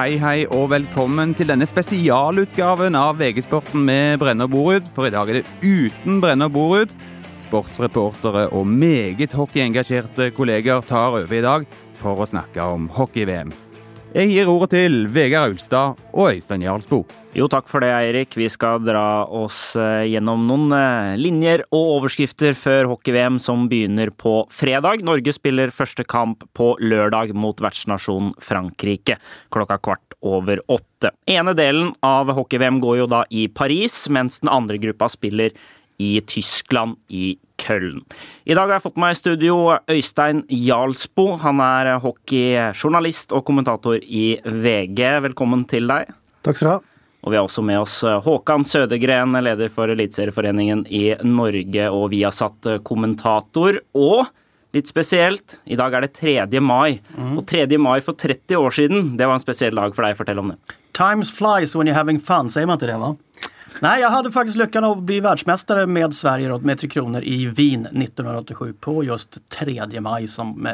[0.00, 4.86] hei hei og velkommen til denne spesialutgaven av VG-sporten med Brenner Borud.
[4.96, 6.94] For i dag er det uten Brenner Borud.
[7.42, 11.68] Sportsreportere og meget hockeyengasjerte kolleger tar over i dag
[12.00, 13.52] for å snakke om hockey-VM.
[14.10, 17.04] Jeg gir ordet til Vegard Aulstad og Øystein Jarlsbo.
[17.30, 18.34] Jo, takk for det, Eirik.
[18.34, 24.10] Vi skal dra oss eh, gjennom noen eh, linjer og overskrifter før hockey-VM som begynner
[24.10, 25.04] på fredag.
[25.06, 29.20] Norge spiller første kamp på lørdag mot vertsnasjonen Frankrike
[29.54, 31.14] klokka kvart over åtte.
[31.30, 35.54] Ene delen av hockey-VM går jo da i Paris, mens den andre gruppa spiller
[36.02, 38.02] i Tyskland i Köln.
[38.48, 39.56] I dag har jeg fått meg i studio
[39.90, 41.34] Øystein Jarlsbo.
[41.42, 45.02] Han er hockeyjournalist og kommentator i VG.
[45.28, 46.10] Velkommen til deg.
[46.46, 46.80] Takk skal du ha.
[47.20, 53.82] Og vi har også med oss Håkan Sødegren, leder for Eliteserieforeningen i Norge og Viasat-kommentator.
[53.92, 54.30] Og
[54.72, 56.62] litt spesielt, i dag er det 3.
[56.64, 57.00] mai.
[57.18, 57.34] Mm.
[57.36, 57.66] Og 3.
[57.76, 60.16] mai for 30 år siden, det var en spesiell dag for deg.
[60.16, 60.78] Fortell om det.
[60.96, 63.00] Times flies when you're having fun, sier man ikke det?
[63.04, 63.12] va?
[63.80, 67.86] Nej, jag hade faktiskt lyckan att bli världsmästare med Sverige med Tre Kronor i Wien
[67.86, 70.72] 1987 på just 3 maj som eh,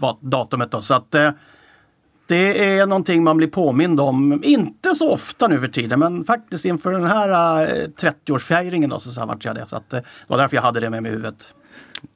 [0.00, 0.70] var datumet.
[0.70, 0.82] Då.
[0.82, 1.30] Så att, eh,
[2.26, 6.64] det är någonting man blir påmind om, inte så ofta nu för tiden, men faktiskt
[6.64, 9.66] inför den här eh, 30-årsfejringen då, så, så vart jag det.
[9.66, 11.54] Så att, eh, det var därför jag hade det med mig i huvudet.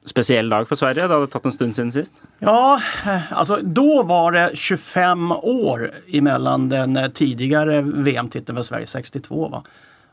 [0.05, 1.07] Speciell dag för Sverige?
[1.07, 2.13] Det hade tagit en stund sedan sist?
[2.39, 8.87] Ja, eh, alltså då var det 25 år emellan den eh, tidigare VM-titeln för Sverige,
[8.87, 9.47] 62.
[9.47, 9.63] Va?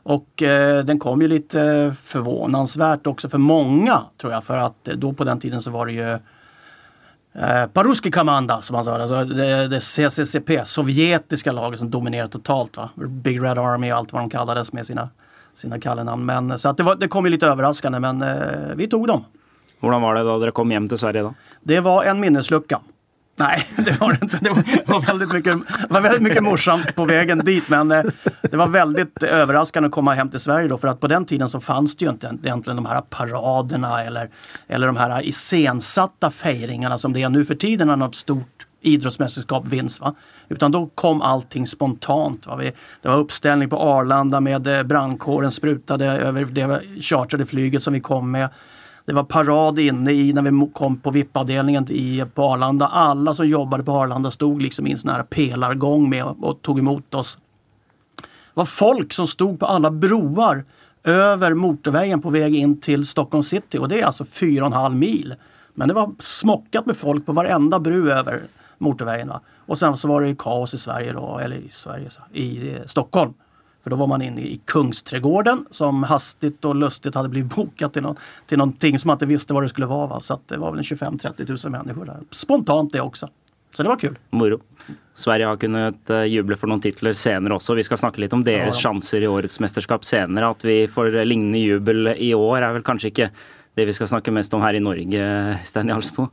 [0.03, 4.43] Och eh, den kom ju lite förvånansvärt också för många tror jag.
[4.43, 6.11] För att då på den tiden så var det ju
[7.33, 12.77] eh, Paruski Kamanda som man sa, alltså det, det CCCP, sovjetiska laget som dominerade totalt.
[12.77, 12.89] Va?
[12.95, 15.09] Big Red Army och allt vad de kallades med sina,
[15.53, 16.25] sina kallenamn.
[16.25, 19.07] Men, eh, så att det, var, det kom ju lite överraskande men eh, vi tog
[19.07, 19.25] dem.
[19.79, 21.33] Hvordan var det da dere kom hjem til Sverige da?
[21.61, 22.81] Det var en minneslucka.
[23.39, 24.37] Nej, det var det inte.
[24.41, 24.49] Det
[24.85, 25.55] var väldigt mycket,
[25.89, 27.69] var väldigt mycket morsamt på vägen dit.
[27.69, 28.03] Men eh,
[28.41, 30.77] det var väldigt överraskande att komma hem till Sverige då.
[30.77, 34.29] För att på den tiden så fanns det ju inte egentligen de här paraderna eller,
[34.67, 39.67] eller de här iscensatta fejringarna som det är nu för tiden när något stort idrottsmästerskap
[39.67, 40.01] vinns.
[40.01, 40.15] Va?
[40.49, 42.47] Utan då kom allting spontant.
[42.47, 42.55] Va?
[42.55, 42.71] Vi,
[43.01, 47.99] det var uppställning på Arlanda med eh, brandkåren sprutade över det chartrade flyget som vi
[47.99, 48.49] kom med.
[49.09, 51.85] Det var parad inne i när vi kom på VIP-avdelningen
[52.33, 52.87] på Arlanda.
[52.87, 56.79] Alla som jobbade på Arlanda stod liksom i en sån här pelargång med och tog
[56.79, 57.37] emot oss.
[58.21, 60.65] Det var folk som stod på alla broar
[61.03, 65.35] över motorvägen på väg in till Stockholm city och det är alltså 4,5 mil.
[65.73, 68.43] Men det var smockat med folk på varenda bru över
[68.77, 69.27] motorvägen.
[69.27, 69.41] Va?
[69.65, 73.33] Och sen så var det kaos i Sverige då, eller i Sverige, i eh, Stockholm.
[73.83, 78.01] För då var man inne i Kungsträdgården som hastigt och lustigt hade blivit bokat till,
[78.01, 80.07] någon, till någonting som man inte visste vad det skulle vara.
[80.07, 80.19] Va?
[80.19, 82.17] Så att det var väl 25-30 000 människor där.
[82.31, 83.29] Spontant det också.
[83.75, 84.17] Så det var kul.
[84.29, 84.61] Moro.
[85.15, 87.75] Sverige har kunnet uh, juble for noen titler senere også.
[87.75, 88.83] Vi skal snakke litt om deres ja, ja.
[88.87, 90.49] sjanser i årets mesterskap senere.
[90.55, 93.29] At vi får lignende jubel i år er vel kanskje ikke
[93.77, 95.25] det vi skal snakke mest om her i Norge,
[95.67, 96.27] Stein Jarlsbo?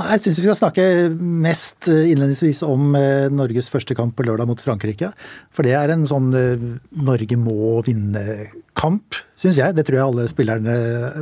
[0.00, 0.84] Jeg syns vi skal snakke
[1.16, 5.12] mest eh, innledningsvis om eh, Norges første kamp på lørdag mot Frankrike.
[5.54, 6.66] For det er en sånn eh,
[7.00, 9.76] Norge må vinne-kamp, syns jeg.
[9.78, 10.76] Det tror jeg alle spillerne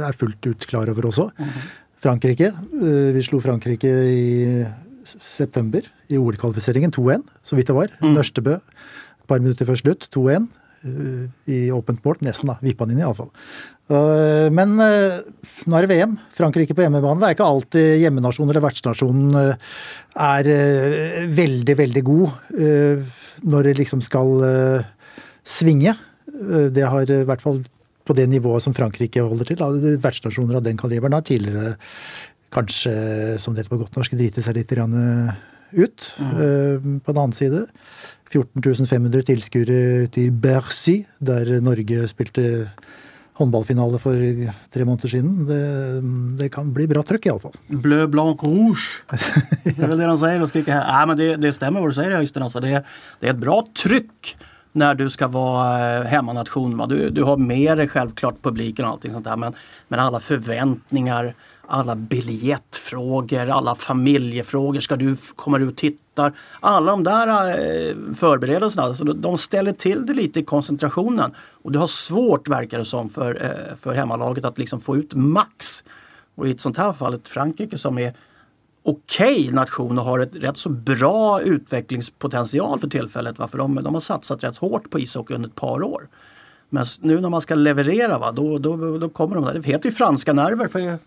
[0.09, 1.29] er fullt ut klar over også.
[1.37, 1.69] Mhm.
[1.99, 2.53] Frankrike.
[2.79, 4.61] Vi slo Frankrike i
[5.19, 7.91] september i OL-kvalifiseringen 2-1, så vidt det var.
[7.99, 8.13] Mm.
[8.15, 10.47] Nørstebø et par minutter før slutt, 2-1
[11.49, 12.21] i åpent mål.
[12.27, 12.59] Nesten, da.
[12.63, 13.33] Vippa den inn, iallfall.
[13.89, 15.23] Eh, men eh,
[15.65, 16.19] nå er det VM.
[16.37, 17.21] Frankrike på hjemmebane.
[17.23, 19.71] Det er ikke alltid hjemmenasjonen eller vertsnasjonen eh,
[20.29, 20.51] er
[21.33, 22.55] veldig, veldig god
[23.49, 24.33] når det liksom skal
[25.47, 25.93] svinge.
[26.75, 27.61] Det har i hvert fall
[28.09, 29.63] på det nivået som Frankrike holder til.
[30.03, 31.77] Vertsnasjoner av den kaliberen har tidligere
[32.55, 32.97] kanskje,
[33.39, 36.11] som det heter på godt norsk, driti seg litt ut.
[36.19, 36.99] Mm.
[37.05, 37.63] På den annen side
[38.33, 42.49] 14 500 tilskuere ute i Bercy, der Norge spilte
[43.39, 44.19] håndballfinale for
[44.75, 45.47] tre måneder siden.
[45.49, 45.63] Det,
[46.41, 47.57] det kan bli bra trøkk, iallfall.
[47.71, 49.05] Bleu blanc rouge.
[49.65, 50.45] Det er vel det de sier.
[50.67, 52.47] Nei, men det, det stemmer hva du sier, Øystein.
[52.49, 52.81] Altså, det,
[53.21, 54.33] det, er et bra trykk
[54.79, 56.75] når du skal være hemmanation.
[56.91, 59.57] Du, du har med deg selvklart publiken og alt sånt der, men,
[59.89, 61.33] men alle forventninger
[61.69, 64.81] alla biljettfrågor, alla familjefrågor.
[64.81, 66.33] Ska du, komma ut och titta?
[66.61, 71.35] Alla de där eh, förberedelserna, alltså, de ställer till det lite i koncentrationen.
[71.63, 75.15] Och det har svårt, verkar det som, för, eh, för hemmalaget att liksom få ut
[75.15, 75.85] max.
[76.35, 78.15] Och i ett sånt här fall, ett Frankrike som är
[78.83, 83.37] okej okay nation och har ett rätt så bra utvecklingspotential för tillfället.
[83.37, 86.09] För de, de har satsat rätt hårt på ishockey under ett par år.
[86.71, 89.55] Men nu när man ska leverera, va, då, då, då kommer de där.
[89.55, 90.99] Det heter ju franska nerver för,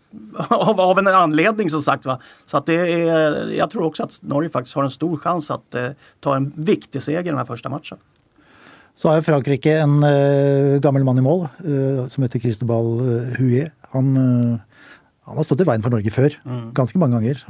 [0.50, 2.06] av, av en anledning som sagt.
[2.06, 2.20] Va.
[2.46, 5.76] Så att det är, jag tror också att Norge faktiskt har en stor chans att
[5.76, 5.88] eh,
[6.20, 7.98] ta en viktig seger i den här första matchen.
[9.02, 13.72] Så har Frankrike en uh, gammel man i mål uh, som heter Cristobal uh, Huet.
[13.90, 14.60] Han, uh,
[15.26, 16.68] han, har stått i veien for Norge før, mm.
[16.78, 17.42] ganske mange ganger.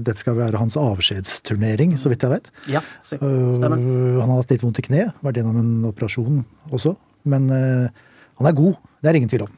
[0.00, 2.50] dette skal være hans avskjedsturnering, så vidt jeg vet.
[2.70, 3.76] Ja, stemmer.
[3.76, 6.94] han har hatt litt vondt i kne, vært gjennom en operasjon også.
[7.26, 9.54] Men han er god, det er ingen tvil om.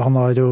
[0.00, 0.48] Han har jo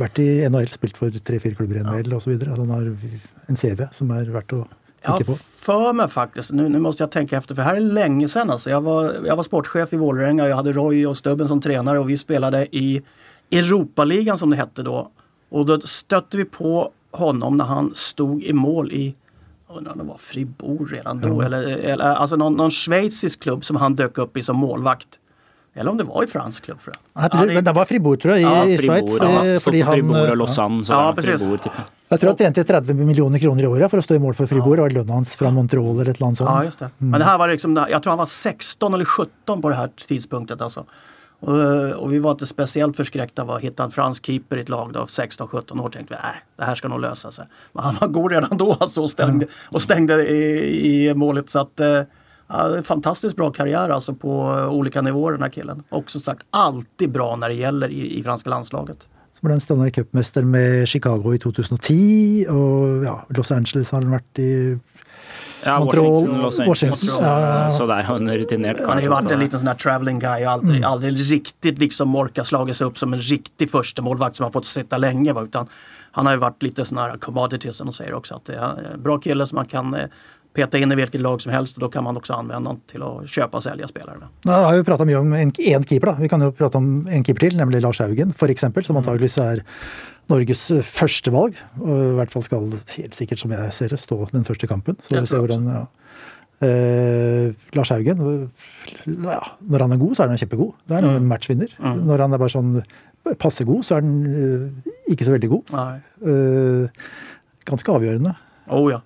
[0.00, 2.34] vært i NHL, spilt for tre-fire klubber i NHL osv.
[2.48, 4.64] Han har en CV som er verdt å
[5.02, 8.28] jag har för mig faktiskt, nu, nu, måste jag tänka efter för här är länge
[8.28, 8.70] sedan alltså.
[8.70, 12.10] Jag var, jag var sportchef i Vålerenga, jag hade Roy och Stubben som tränare och
[12.10, 13.02] vi spelade i
[13.50, 15.10] Europaligan som det hette då.
[15.48, 19.14] Och då stötte vi på honom när han stod i mål i
[19.76, 21.46] undrar om det var Fribourg redan då, mm.
[21.46, 25.08] eller, eller alltså någon, någon schweizisk klubb som han dök upp i som målvakt.
[25.78, 26.80] Eller om det var i fransk klubb.
[26.80, 26.98] För det.
[27.12, 29.18] Ja, det, men det var Fribourg tror jag, i, ja, i Schweiz.
[29.20, 30.84] Ja, eh, fordi han, Fribourg og Lausanne.
[30.84, 31.14] Så ja.
[31.16, 31.72] Fribourg, typ.
[32.08, 34.46] Jag tror han tjente 30 miljoner kronor i året för att stå i mål för
[34.46, 34.78] Fribourg.
[34.78, 34.82] Ja.
[34.82, 36.50] Var lönen hans från Montreal eller ett land sånt.
[36.50, 36.84] Ja, just det.
[36.84, 37.10] Mm.
[37.10, 39.90] Men det här var liksom, jag tror han var 16 eller 17 på det här
[40.08, 40.84] tidspunktet alltså.
[41.40, 44.68] Och, och, vi var inte speciellt förskräckta av att hitta en fransk keeper i ett
[44.68, 45.88] lag av 16-17 år.
[45.88, 47.46] Tänkte vi, nej, det här ska nog lösa sig.
[47.72, 51.50] Men han var god redan då alltså och stängde, och stängde i, i målet.
[51.50, 52.02] Så att, eh,
[52.48, 55.82] Ja, fantastiskt bra karriär alltså på olika nivåer den här killen.
[55.88, 59.08] Också sagt alltid bra när det gäller i, i franska landslaget.
[59.40, 64.10] Så ble han Stanley Cup-mester med Chicago i 2010, och ja, Los Angeles har han
[64.10, 64.78] varit i
[65.64, 66.68] ja, Montreal, Washington, Los Angeles.
[66.68, 67.24] Washington.
[67.24, 68.80] Ja, så där, han är rutinerad.
[68.80, 70.90] Han har ju varit en liten sån här traveling guy och aldrig, mm.
[70.90, 74.66] aldrig riktigt liksom orkat slagit sig upp som en riktig första målvakt som har fått
[74.66, 75.42] sitta länge.
[75.42, 75.66] Utan
[76.12, 78.34] han har ju varit lite sån här commodity som de säger också.
[78.34, 80.04] Att det är en bra kille som man kan eh,
[80.54, 83.02] peta in i vilket lag som helst och då kan man också använda den till
[83.02, 84.16] att köpa och sälja spelare.
[84.42, 86.06] Jag har ju pratat mycket om en, en keeper.
[86.06, 86.16] Då.
[86.20, 89.08] Vi kan ju prata om en keeper till, nämligen Lars Haugen för exempel, som mm.
[89.08, 89.64] antagligen är
[90.26, 91.52] Norges första val.
[91.80, 94.96] Och I hvert fall ska helt säkert som jag ser det stå den första kampen.
[95.02, 95.86] Så vi ser hur den, ja.
[96.60, 98.50] Eh, Lars Haugen,
[99.04, 100.72] ja, när han är god så är han jättegod.
[100.84, 101.16] Det är mm.
[101.16, 101.76] en matchvinner.
[101.84, 101.98] Mm.
[101.98, 102.82] När han är bara sån
[103.38, 105.64] passe god så är han eh, inte så väldigt god.
[105.72, 106.90] Eh,
[107.64, 108.34] ganska avgörande.
[108.66, 109.02] Oh ja.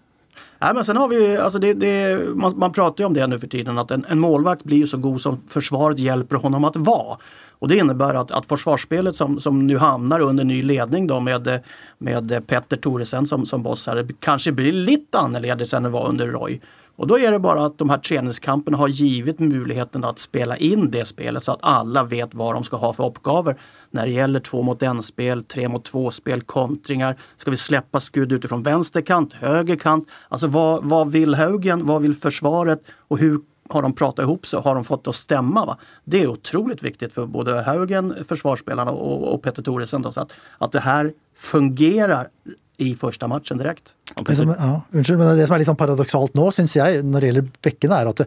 [0.62, 3.38] Nej, men sen har vi alltså det, det, man, man, pratar ju om det nu
[3.38, 7.18] för tiden att en, en målvakt blir så god som försvaret hjälper honom att vara.
[7.50, 11.60] Och det innebär att, att försvarsspelet som, som nu hamnar under ny ledning då med,
[11.98, 16.26] med Petter Thoresen som, som boss här, kanske blir lite annorledes än det var under
[16.26, 16.60] Roy.
[16.96, 20.90] Och då är det bara att de här träningskamperna har givit möjligheten att spela in
[20.90, 23.56] det spelet så att alla vet vad de ska ha för uppgifter
[23.92, 27.16] när det gäller två mot en spel, tre mot två spel, kontringar.
[27.36, 30.08] Ska vi släppa skudd utifrån vänsterkant, högerkant?
[30.28, 31.86] Alltså vad, vad vill Haugen?
[31.86, 32.82] Vad vill försvaret?
[33.08, 35.66] Och hur har de pratat ihop sig har de fått det att stämma?
[35.66, 35.78] Va?
[36.04, 40.02] Det är otroligt viktigt för både Haugen, försvarsspelarna och, och Petter Thoresen.
[40.02, 42.28] Då, så att, att det här fungerar
[42.76, 43.94] i första matchen direkt.
[44.26, 47.26] Det som, ja, unnskyld, men det som är liksom paradoxalt nu, syns jag, när det
[47.26, 48.26] gäller bekkene, är att det,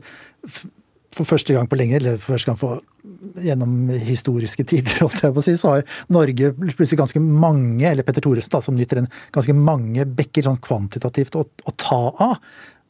[1.15, 2.81] for første gang på lenge, eller for første gang for,
[3.45, 8.07] gjennom historiske tider, holdt jeg på å si, så har Norge plutselig ganske mange, eller
[8.07, 12.37] Petter Thoresen, da, som nyter en, ganske mange bekker sånn kvantitativt å, å, ta av.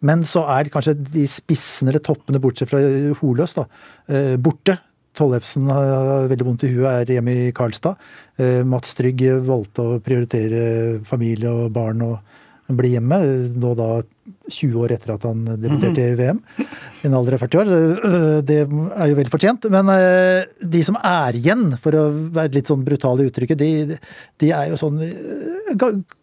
[0.05, 2.81] Men så er kanskje de spissene eller toppene, bortsett fra
[3.21, 3.69] Holøs, da,
[4.11, 4.79] eh, borte.
[5.15, 8.01] Tollefsen har veldig vondt i huet, er hjemme i Karlstad.
[8.35, 13.21] Eh, Mats Trygg valgte å prioritere familie og barn og bli hjemme.
[13.55, 13.89] Nå da
[14.25, 16.39] 20 år etter at han debuterte i VM.
[16.57, 17.71] I en alder av 40 år.
[18.09, 19.67] Eh, det er jo veldig fortjent.
[19.73, 22.05] Men eh, de som er igjen, for å
[22.35, 23.99] være litt sånn brutale i uttrykket, de,
[24.41, 25.01] de, er jo sånn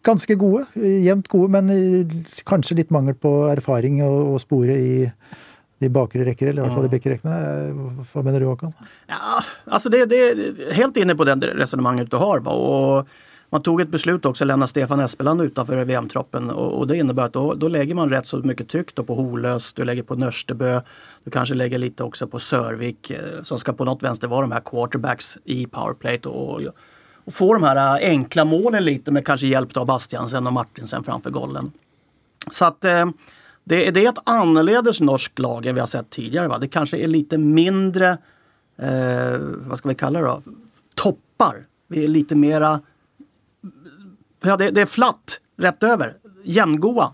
[0.03, 0.67] ganske gode.
[1.05, 2.13] Jevnt gode, men
[2.49, 4.93] kanskje litt mangel på erfaring å spore i
[5.83, 7.37] i bakre räcker eller i alla fall i bäckräckena.
[8.13, 8.73] Vad menar du Håkan?
[9.07, 12.39] Ja, alltså det, det helt inne på det resonemanget du har.
[12.39, 12.53] Va?
[13.53, 17.23] Man tog ett beslut också att lämna Stefan Espeland utanför VM-troppen och, och, det innebär
[17.23, 20.81] att då, då lägger man rätt så mycket tryck på Holös, du lägger på Nörstebö,
[21.23, 24.51] du kanske lägger lite också på Sörvik eh, som ska på något vänster vara de
[24.51, 26.61] här quarterbacks i powerplay och,
[27.25, 31.03] och få de här eh, enkla målen lite med kanske hjälp av Bastiansen och Martinsen
[31.03, 31.71] framför gollen.
[32.51, 33.09] Så att eh,
[33.63, 36.47] det, det är ett annorledes norskt lag än vi har sett tidigare.
[36.47, 36.57] Va?
[36.57, 38.17] Det kanske är lite mindre,
[38.77, 40.41] eh, vad ska vi kalla det då,
[40.95, 41.65] toppar.
[41.87, 42.81] Vi är lite mera,
[44.43, 47.13] ja det, det är flatt rätt över, jämngoa.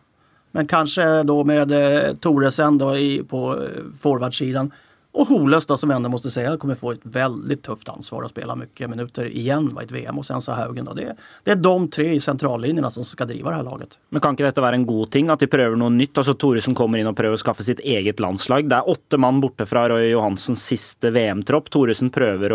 [0.51, 4.71] Men kanske då med eh, Toresen då i, på eh, forwardsidan
[5.11, 8.55] och Holes då som ändå måste säga kommer få ett väldigt tufft ansvar att spela
[8.55, 10.85] mycket minuter igen i ett VM och sen så Haugen.
[10.85, 10.93] Då.
[10.93, 13.99] Det, det är de tre i centrallinjerna som ska driva det här laget.
[14.09, 16.17] Men kan inte detta vara en god ting att de prövar något nytt?
[16.17, 18.69] Alltså Thoresen kommer in och prövar att skaffa sitt eget landslag.
[18.69, 21.69] Det är åtta man borta från Roy Johansens sista VM-tropp.
[21.69, 22.45] Thoresen prövar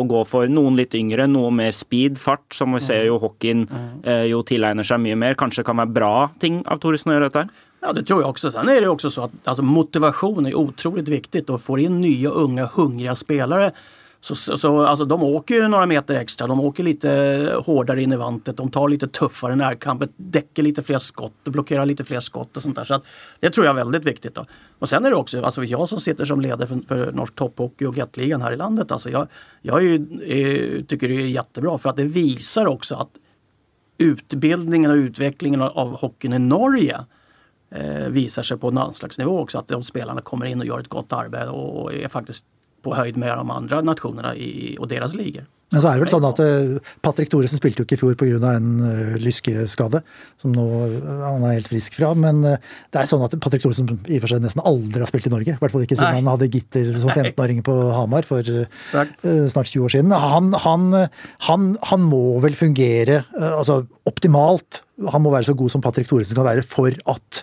[0.00, 3.68] att, gå för någon lite yngre, något mer speed, fart, som vi ser ju hockeyn
[4.04, 4.32] mm.
[4.32, 5.34] eh, tillägnar sig mycket mer.
[5.34, 7.48] Kanske kan vara bra ting av Thoresen att göra detta?
[7.82, 8.50] Ja, det tror jag också.
[8.50, 12.30] Sen är det också så att alltså, motivation är otroligt viktigt och får in nya,
[12.30, 13.72] unga, hungriga spelare
[14.24, 18.12] så, så, så, alltså, de åker ju några meter extra, de åker lite hårdare in
[18.12, 22.56] i vantet, de tar lite tuffare närkampet, däcker lite fler skott, blockerar lite fler skott
[22.56, 22.84] och sånt där.
[22.84, 23.02] Så att,
[23.40, 24.34] det tror jag är väldigt viktigt.
[24.34, 24.46] Då.
[24.78, 27.84] Och sen är det också, alltså jag som sitter som ledare för, för norsk topphockey
[27.84, 29.28] och Gattligan här i landet, alltså jag,
[29.62, 33.10] jag är, är, tycker det är jättebra för att det visar också att
[33.98, 37.00] utbildningen och utvecklingen av hockeyn i Norge
[37.74, 39.58] eh, visar sig på landslagsnivå också.
[39.58, 42.44] Att de spelarna kommer in och gör ett gott arbete och är faktiskt
[42.82, 45.44] på höjd med de andra nationerna i, och deras ligor.
[45.72, 48.16] Men så er det vel sånn at uh, Patrick Thoresen spilte jo ikke i fjor
[48.20, 48.50] pga.
[48.58, 50.02] en uh, lyskeskade,
[50.40, 52.10] som nå uh, han er helt frisk fra.
[52.12, 55.30] Men det er sånn at Patrick Thoresen i og for seg nesten aldri har spilt
[55.30, 55.56] i Norge.
[55.56, 56.20] I hvert fall ikke siden Nei.
[56.20, 58.44] han hadde gitter som 15-åring på Hamar for
[58.92, 60.12] snart 20 år siden.
[60.12, 60.88] Han, han,
[61.48, 64.82] han, han må vel fungere altså optimalt.
[65.10, 67.42] Han må være så god som Patrick Thoresen kan være for at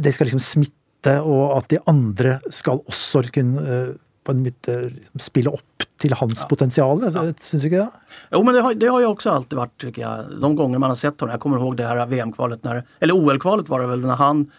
[0.00, 5.20] det skal liksom smitte, og at de andre skal også kunne på en måte liksom,
[5.24, 6.48] spille opp till hans ja.
[6.50, 7.00] potential.
[7.02, 7.22] Ja.
[7.40, 8.16] Syns du inte det?
[8.30, 10.24] Jo men det har, det har ju också alltid varit tycker jag.
[10.40, 11.32] De gånger man har sett honom.
[11.32, 14.50] Jag kommer ihåg det här VM-kvalet, när, eller OL-kvalet var det väl när han,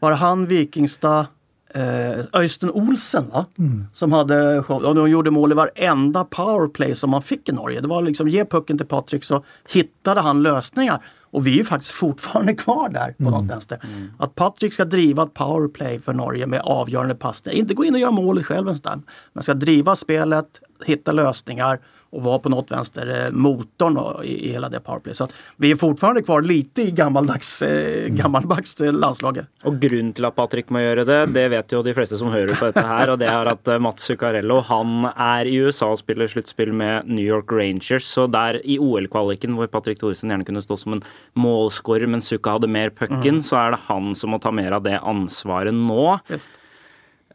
[0.00, 1.26] var han Vikingstad
[1.74, 3.46] eh, Öystein Olsen va?
[3.58, 3.86] Mm.
[3.92, 7.80] Som hade och de gjorde mål i varenda powerplay som man fick i Norge.
[7.80, 11.04] Det var liksom ge pucken till Patrik så hittade han lösningar.
[11.32, 13.32] Och vi är faktiskt fortfarande kvar där på mm.
[13.32, 13.80] något vänster.
[13.84, 14.10] Mm.
[14.18, 17.58] Att Patrik ska driva ett powerplay för Norge med avgörande passningar.
[17.58, 19.00] Inte gå in och göra målet själv ens där.
[19.32, 21.80] Men ska driva spelet, hitta lösningar
[22.12, 25.14] och vara på något vänster eh, motorn i, i hela det powerplay.
[25.14, 25.26] Så
[25.56, 28.16] vi är fortfarande kvar lite i gammaldags, eh, mm.
[28.16, 29.46] gammaldags eh, landslaget.
[29.62, 32.48] Och grunden till att Patrik må göra det, det vet ju de flesta som hör
[32.48, 35.98] på det här och det är att eh, Mats Zuccarello, han är i USA och
[35.98, 38.04] spelar slutspel med New York Rangers.
[38.04, 42.50] Så där i OL-kvaliken, där Patrik Thoresen gärna kunde stå som en målscorer, men Zucca
[42.50, 43.42] hade mer pucken, mm.
[43.42, 46.18] så är det han som må ta mer av det ansvaret nu.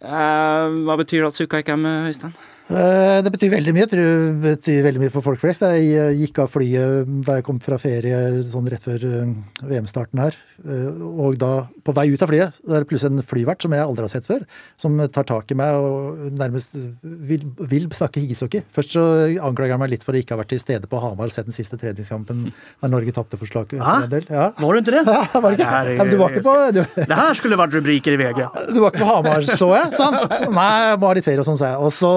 [0.01, 2.33] Eh, vad betyder det att Zucca inte är med, Øystein?
[2.67, 3.85] Eh, det betyr veldig mye.
[3.85, 5.63] Jeg tror det betyr veldig mye for folk flest.
[5.63, 8.17] Jeg eh, gikk av flyet da jeg kom fra ferie
[8.51, 9.29] sånn rett før eh,
[9.69, 10.35] VM-starten her.
[10.67, 11.51] Og da,
[11.85, 14.11] på vei ut av flyet, så er det plutselig en flyvert som jeg aldri har
[14.11, 14.43] sett før,
[14.81, 18.65] som tar tak i meg og nærmest vil, vil snakke ishockey.
[18.75, 19.05] Først så
[19.45, 21.47] anklager han meg litt for å ikke ha vært til stede på Hamar og sett
[21.47, 22.47] den siste treningskampen
[22.81, 23.77] da Norge tapte for slag.
[23.77, 23.99] Ja.
[24.09, 24.49] ja.
[24.57, 25.05] Var du ikke det?
[25.17, 25.67] Ja, var ikke.
[25.69, 28.43] Nei, ja, du var ikke på du, Det her skulle vært rubriker i VG.
[28.73, 29.93] Du var ikke på Hamar, så jeg?
[29.95, 30.17] Sånn.
[30.57, 31.79] Nei, bare litt ferie og sånn, sa jeg.
[31.85, 32.11] Og så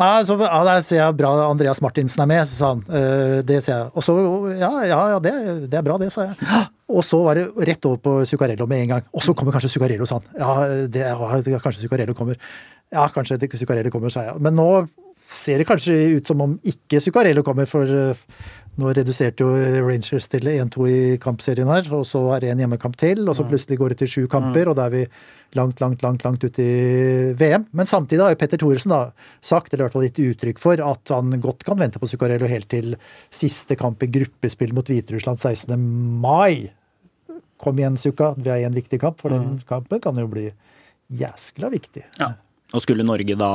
[0.00, 2.80] ja, så, ja, der ser jeg bra Andreas Martinsen er med, sa han.
[2.88, 3.92] Uh, det ser jeg.
[3.94, 4.16] Og så
[4.58, 5.34] Ja, ja, ja det,
[5.68, 6.50] det, er bra, det, sa jeg.
[6.90, 9.06] Og så var det rett over på Zuccarello med en gang.
[9.14, 10.26] Og så kommer kanskje Zuccarello, sa han.
[10.38, 12.40] Ja, det, ja, kanskje Zuccarello kommer.
[12.92, 14.42] Ja, kanskje Zuccarello kommer, sa jeg.
[14.42, 14.68] Men nå
[15.30, 18.34] ser det kanskje ut som om ikke Zuccarello kommer, for uh,
[18.80, 19.54] nå reduserte jo
[19.86, 23.46] Rangers til 1-2 i kampserien her, og så er det en hjemmekamp til, og så
[23.46, 25.02] plutselig går det til sju kamper, da er vi
[25.56, 26.70] langt, langt, langt langt ut i
[27.38, 27.66] VM.
[27.70, 29.00] Men samtidig har Petter Thoresen da
[29.40, 32.48] sagt, eller i hvert fall gitt uttrykk for, at han godt kan vente på Zuccarello
[32.50, 32.96] helt til
[33.34, 35.74] siste kamp i gruppespill mot Hviterussland 16.
[36.22, 36.72] mai.
[37.62, 39.60] Kom igjen, Zucca, vi har en viktig kamp, for den mm.
[39.68, 40.48] kampen kan jo bli
[41.14, 42.04] jæskla viktig.
[42.18, 42.34] Ja.
[42.74, 43.52] Og skulle Norge da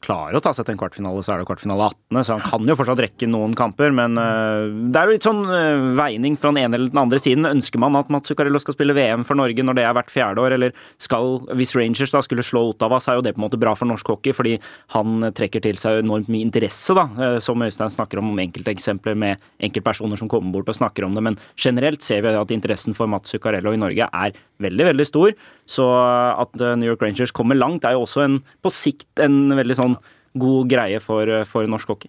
[0.00, 2.70] klarer å ta seg til en kvartfinale, så er det kvartfinale 18., så han kan
[2.70, 3.92] jo fortsatt rekke noen kamper.
[3.94, 7.20] Men uh, det er jo litt sånn uh, veining fra den ene eller den andre
[7.20, 7.48] siden.
[7.48, 10.44] Ønsker man at Mats Zuccarello skal spille VM for Norge når det er hvert fjerde
[10.44, 13.46] år, eller skal, hvis Rangers da skulle slå Ottawa, så er jo det på en
[13.46, 14.56] måte bra for norsk hockey, fordi
[14.96, 17.06] han trekker til seg enormt mye interesse, da.
[17.20, 21.18] Uh, som Øystein snakker om, om enkelteksempler med enkeltpersoner som kommer bort og snakker om
[21.18, 21.26] det.
[21.28, 25.36] Men generelt ser vi at interessen for Mats Zuccarello i Norge er veldig, veldig stor.
[25.70, 29.76] Så at New York Rangers kommer langt, er jo også en, på sikt en veldig
[29.78, 29.89] sånn
[30.32, 32.08] god greie for, eh, for norsk hockey.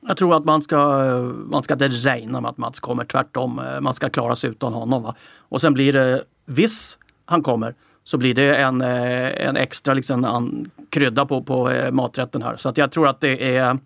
[0.00, 3.58] Jag tror att man ska, eh, man ska inte räkna med att Mats kommer, tvärtom.
[3.58, 5.02] Eh, man ska klara sig utan honom.
[5.02, 5.14] Va?
[5.38, 10.70] Och sen blir det, viss han kommer, så blir det en, en extra liksom, en
[10.90, 12.56] krydda på, på maträtten här.
[12.56, 13.78] Så att jag tror att det är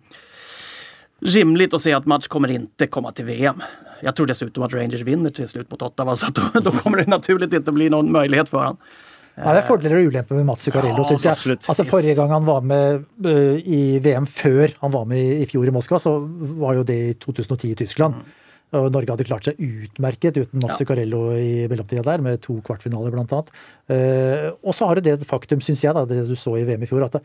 [1.19, 3.61] rimligt att säga att Mats kommer inte komma till VM.
[4.01, 7.07] Jag tror dessutom att Rangers vinner till slut mot Ottawa så då, då kommer det
[7.07, 8.77] naturligt inte bli någon möjlighet för honom.
[9.33, 11.57] Ja, det er fordeler og ulemper med Mats Zuccarello, ja, syns jeg.
[11.71, 15.69] Altså, forrige gang han var med uh, i VM, før han var med i fjor
[15.69, 16.19] i Moskva, så
[16.61, 18.19] var jo det i 2010 i Tyskland.
[18.21, 18.39] Mm.
[18.77, 20.79] Og Norge hadde klart seg utmerket uten Mats Ja.
[20.81, 23.51] Zuccarello i mellomtida der, med to kvartfinaler blant annet.
[23.93, 26.85] Eh, og så har du det faktum, syns jeg, da, det du så i VM
[26.85, 27.21] i fjor, at det,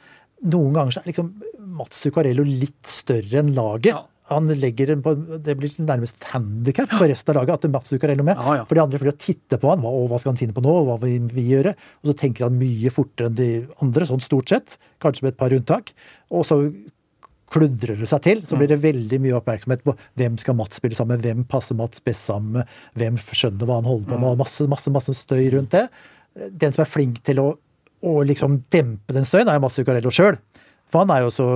[0.52, 1.32] noen ganger så er liksom
[1.78, 3.94] Mats Zuccarello litt større enn laget.
[3.96, 4.04] Ja.
[4.28, 7.70] Han legger en på, Det blir nærmest et handikap for resten av laget at det
[7.70, 8.36] er Mats Zuccarello med.
[8.36, 8.66] Ja, ja.
[8.68, 10.74] For de andre får titte på han, hva, og hva skal han finne på nå,
[10.82, 11.72] og hva vil vi gjøre?
[12.02, 13.48] Og så tenker han mye fortere enn de
[13.84, 14.78] andre, sånn stort sett.
[15.02, 15.94] Kanskje med et par unntak.
[16.28, 16.60] Og så
[17.52, 20.98] kludrer det seg til, så blir det veldig mye oppmerksomhet på hvem skal Mats spille
[20.98, 24.28] sammen med, hvem passer Mats best sammen med, hvem skjønner hva han holder på med,
[24.34, 25.86] og masse, masse, masse støy rundt det.
[26.60, 27.48] Den som er flink til å,
[28.04, 30.36] å liksom dempe den støyen, er Mats Zuccarello sjøl.
[30.88, 31.46] For han er jo så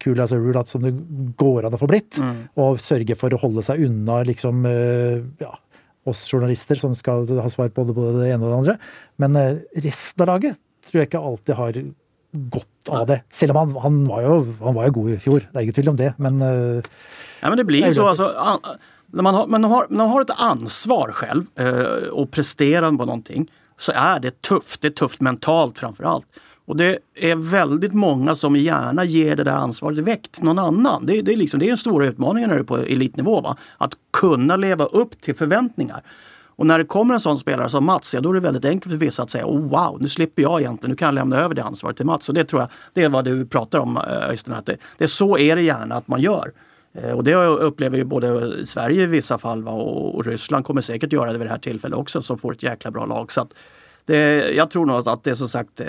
[0.00, 0.94] kul as a rule at som det
[1.40, 2.20] går an å få blitt.
[2.56, 5.52] Og sørge for å holde seg unna liksom eh, ja,
[6.08, 8.76] oss journalister som skal ha svar på både det ene og det andre.
[9.20, 11.80] Men eh, resten av laget tror jeg ikke alltid har
[12.52, 13.22] godt av det.
[13.32, 15.76] Selv om han, han, var, jo, han var jo god i fjor, det er ingen
[15.76, 16.12] tvil om det.
[16.16, 16.92] Men eh,
[17.42, 18.06] Ja, men det blir så.
[18.08, 18.32] Alltså,
[19.10, 23.50] när man har, man har, man har ett ansvar själv eh, och presterar på någonting
[23.78, 24.80] så är det tufft.
[24.80, 26.26] Det är tufft mentalt framför allt.
[26.68, 31.06] Och det är väldigt många som gärna ger det där ansvaret direkt till någon annan.
[31.06, 33.40] Det, det, är liksom, det är den stora utmaningen när du är på elitnivå.
[33.40, 33.56] Va?
[33.78, 36.02] Att kunna leva upp till förväntningar.
[36.46, 38.92] Och när det kommer en sån spelare som Mats, ja, då är det väldigt enkelt
[38.92, 41.54] för vissa att säga oh, wow, nu slipper jag egentligen, nu kan jag lämna över
[41.54, 42.28] det ansvaret till Mats.
[42.28, 45.04] Och det tror jag, det är vad du pratar om eh, Öystein, att det, det
[45.04, 46.52] är så är det gärna att man gör.
[46.94, 50.80] Eh, och det upplever ju både Sverige i vissa fall va, och, och Ryssland kommer
[50.80, 53.32] säkert göra det vid det här tillfället också som får ett jäkla bra lag.
[53.32, 53.54] Så att
[54.08, 55.86] det, jag tror nog att det är som sagt eh,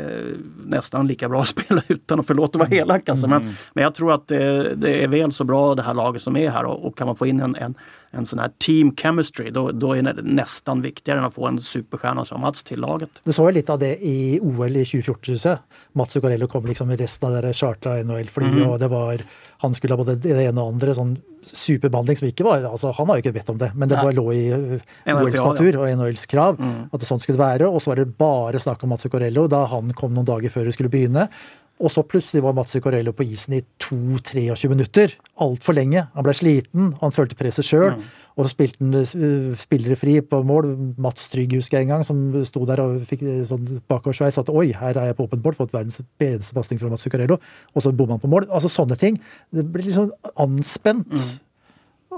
[0.66, 3.96] nästan lika bra att spela utan, och förlåt att vara elak alltså, men, men jag
[3.96, 6.86] tror att det, det är väl så bra det här laget som är här och,
[6.86, 7.76] och kan man få in en, en,
[8.12, 11.60] en sån här team chemistry då, då är det nästan viktigare än att få en
[11.60, 13.10] superstjärna som Mats till laget.
[13.24, 15.58] Du så jo litt av det i OL i 2014, syns jeg.
[15.94, 19.24] Mats Zuccarello kom liksom med resten av det chartra NHL-flyet, og det var
[19.60, 23.10] Han skulle ha både det ene og andre sånn superbehandling som ikke var altså Han
[23.10, 24.04] har jo ikke bedt om det, men det Nei.
[24.06, 26.62] bare lå i NLPA, OLs natur og NHLs krav
[26.94, 27.70] at sånn skulle det være.
[27.70, 30.70] Og så var det bare snakk om Mats Zuccarello da han kom noen dager før
[30.70, 31.28] det skulle begynne.
[31.80, 35.14] Og så plutselig var Mats Zuccarello på isen i 2-23 minutter.
[35.40, 36.04] Altfor lenge.
[36.16, 37.94] Han ble sliten, han følte presset sjøl.
[38.36, 40.74] Og så spilte han uh, spillere fri på mål.
[41.00, 44.52] Mats Trygg husker jeg en gang, som sto der og fikk uh, sånn bakoversveis at
[44.52, 47.40] oi, her er jeg på åpent mål, fått verdens bedste pasning fra Mats Zuccarello.
[47.72, 48.50] Og så bomma han på mål.
[48.52, 49.22] Altså sånne ting.
[49.56, 51.16] Det blir sånn anspent.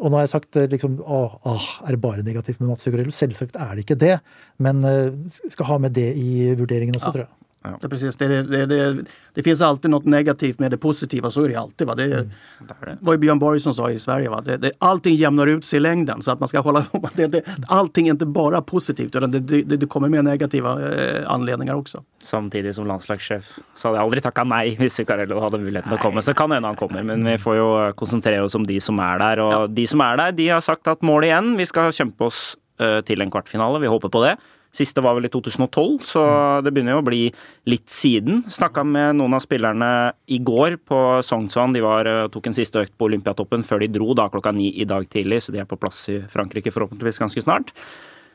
[0.01, 2.85] Og nå har jeg sagt eh, liksom, åh, åh, er det bare negativt med Mats
[2.87, 3.13] Zuccarello?
[3.13, 4.15] Selvsagt er det ikke det,
[4.63, 5.13] men eh,
[5.51, 7.31] skal ha med det i vurderingen også, tror jeg.
[7.63, 11.43] Det, är precis, det, det, det, det finns alltid något negativt med det positiva, så
[11.43, 11.87] är det alltid.
[11.87, 11.95] Va?
[11.95, 12.97] Det, Det er det.
[13.01, 14.29] var ju Björn Borg som sa i Sverige.
[14.29, 14.41] Va?
[14.41, 16.21] Det, det, allting jämnar ut sig i längden.
[16.21, 19.39] Så att man ska hålla att det, det, allting är inte bara positivt utan det,
[19.39, 22.03] det, det kommer med negativa eh, anledningar också.
[22.23, 26.01] Samtidig som landslagssjef så hadde jeg aldri takka nei hvis Zuccarello hadde muligheten til å
[26.01, 26.21] komme.
[26.25, 29.21] Så kan hende han kommer, men vi får jo konsentrere oss om de som er
[29.21, 29.41] der.
[29.45, 31.53] Og de som er der, de har sagt at mål igjen.
[31.61, 33.81] Vi skal kjempe oss eh, til en kvartfinale.
[33.81, 34.35] Vi håper på det.
[34.71, 36.21] Siste var vel i 2012, så
[36.63, 37.25] det begynner jo å bli
[37.67, 38.45] litt siden.
[38.47, 39.89] Snakka med noen av spillerne
[40.31, 41.75] i går på Sognsvann.
[41.75, 44.69] De var, eh, tok en siste økt på Olympiatoppen før de dro da klokka ni
[44.79, 47.75] i dag tidlig, så de er på plass i Frankrike forhåpentligvis ganske snart.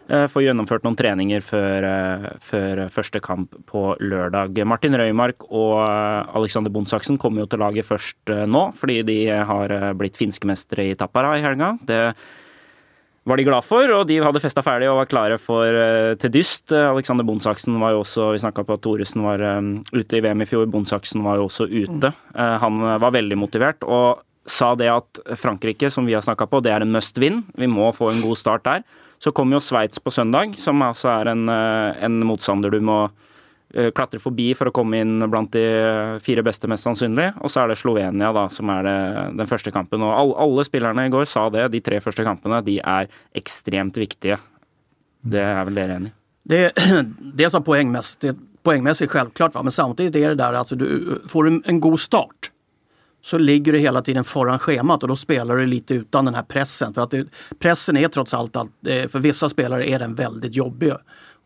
[0.09, 4.65] Eh, Får gjennomført noen treninger før, eh, før første kamp på lørdag.
[4.67, 5.89] Martin Røymark og
[6.37, 10.95] Alexander Bondsaksen kommer jo til laget først nå, fordi de har blitt finske mestere i
[10.95, 11.79] Tappara i helga.
[11.85, 12.15] Det
[13.27, 16.33] var de glad for, og de hadde festa ferdig og var klare for uh, til
[16.37, 16.71] dyst.
[16.71, 20.23] Eh, Alexander Bondsaksen var jo også Vi snakka på at Thoresen var um, ute i
[20.23, 20.69] VM i fjor.
[20.71, 22.13] Bondsaksen var jo også ute.
[22.37, 26.61] Uh, han var veldig motivert og sa det at Frankrike, som vi har snakka på,
[26.63, 27.41] det er en must win.
[27.59, 28.85] Vi må få en god start der.
[29.19, 33.09] Så kom jo Sveits på søndag, som altså er en, uh, en motstander du må
[33.75, 35.65] Eh, klatre forbi for å komme inn blant de
[36.23, 37.33] fire beste, mest sannsynlig.
[37.43, 38.99] Og så er det Slovenia, da, som er det,
[39.41, 40.05] den første kampen.
[40.07, 41.67] Og all, alle spillerne i går sa det.
[41.75, 44.39] De tre første kampene de er ekstremt viktige.
[45.27, 46.17] Det er vel dere enig i?
[46.47, 46.61] Det,
[47.43, 49.63] dels har poängmässigt, det, poängmässigt självklart, va?
[49.63, 52.51] men samtidigt är det där alltså du får du en, en god start
[53.27, 56.43] så ligger du hela tiden föran schemat och då spelar du lite utan den här
[56.43, 56.95] pressen.
[56.95, 57.27] För att det,
[57.59, 58.63] pressen är trots allt, eh,
[59.09, 60.93] för vissa spelare är den väldigt jobbig.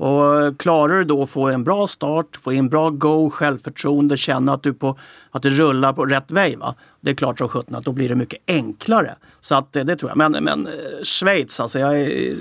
[0.01, 4.53] Och klarar du då att få en bra start, få in bra go, självförtroende, känna
[4.53, 4.99] att du på,
[5.31, 6.59] att det rullar på rätt väg.
[6.59, 6.75] Va?
[7.01, 9.15] Det är klart som sjutton att då blir det mycket enklare.
[9.41, 10.17] Så att eh, det tror jag.
[10.17, 10.73] Men, men eh,
[11.05, 12.37] Schweiz, alltså jag är,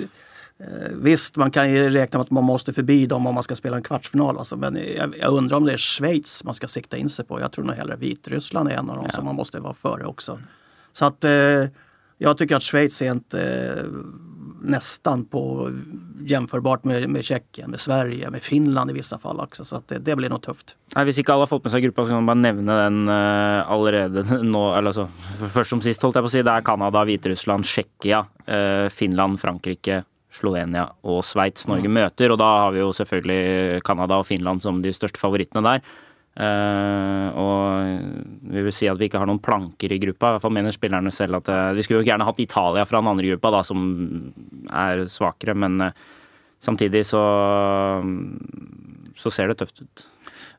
[0.60, 3.56] Eh, Visst, man kan ju räkna med att man måste förbi dem om man ska
[3.56, 4.38] spela en kvartsfinal.
[4.38, 7.40] Alltså, men jag, jag undrar om det är Schweiz man ska sikta in sig på.
[7.40, 10.40] Jag tror nog hellre Vitryssland är en av dem som man måste vara före också.
[10.94, 11.66] Så att eh,
[12.18, 13.84] jag tycker att Schweiz är inte eh,
[14.62, 15.72] nästan på
[16.26, 19.66] jämförbart med, med Tjeckien, med Sverige, med Finland i vissa fall också.
[19.66, 20.76] Så det, det, blir nog tufft.
[20.96, 23.00] Nei, Hvis ikke alle har fått med seg gruppa, så kan man bare nevne den
[23.10, 24.64] uh, allerede nå.
[24.76, 25.08] eller altså,
[25.54, 26.46] Først som sist, holdt jeg på å si.
[26.46, 30.04] Det er Canada, Hviterussland, Tsjekkia, uh, Finland, Frankrike,
[30.40, 31.98] Slovenia og Sveits Norge mm.
[32.02, 32.34] møter.
[32.34, 35.84] Og da har vi jo selvfølgelig Canada og Finland som de største favorittene der.
[36.40, 40.30] Uh, og vi vil si at vi ikke har noen planker i gruppa.
[40.30, 43.02] I hvert fall mener spillerne selv at uh, Vi skulle jo gjerne hatt Italia fra
[43.02, 43.82] den andre gruppa, da, som
[44.72, 45.58] er svakere.
[45.60, 45.92] Men uh,
[46.64, 47.24] samtidig så,
[49.20, 50.06] så ser det tøft ut.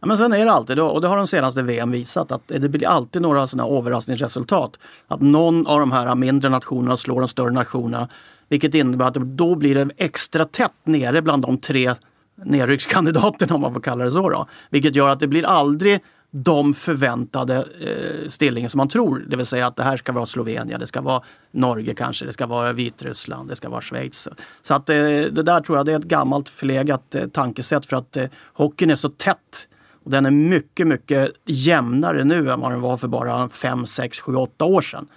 [0.00, 2.68] Ja, men sen är det alltid, och det har de senaste VM visat, att det
[2.68, 4.78] blir alltid några sådana överraskningsresultat.
[5.08, 8.08] Att någon av de här mindre nationerna slår de större nationerna.
[8.48, 11.94] Vilket innebär att då blir det extra tätt nere bland de tre
[12.44, 14.30] nedryckskandidaterna om man får kalla det så.
[14.30, 14.46] Då.
[14.70, 16.00] Vilket gör att det blir aldrig
[16.30, 19.24] de förväntade eh, stillingen som man tror.
[19.28, 22.32] Det vill säga att det här ska vara Slovenien, det ska vara Norge kanske, det
[22.32, 24.28] ska vara Vitryssland, det ska vara Schweiz.
[24.62, 24.96] Så att eh,
[25.30, 28.90] det där tror jag det är ett gammalt förlegat eh, tankesätt för att eh, hockeyn
[28.90, 29.68] är så tätt.
[30.04, 34.20] Och den är mycket, mycket jämnare nu än vad den var för bara 5, 6,
[34.20, 35.08] 7, 8 år sedan.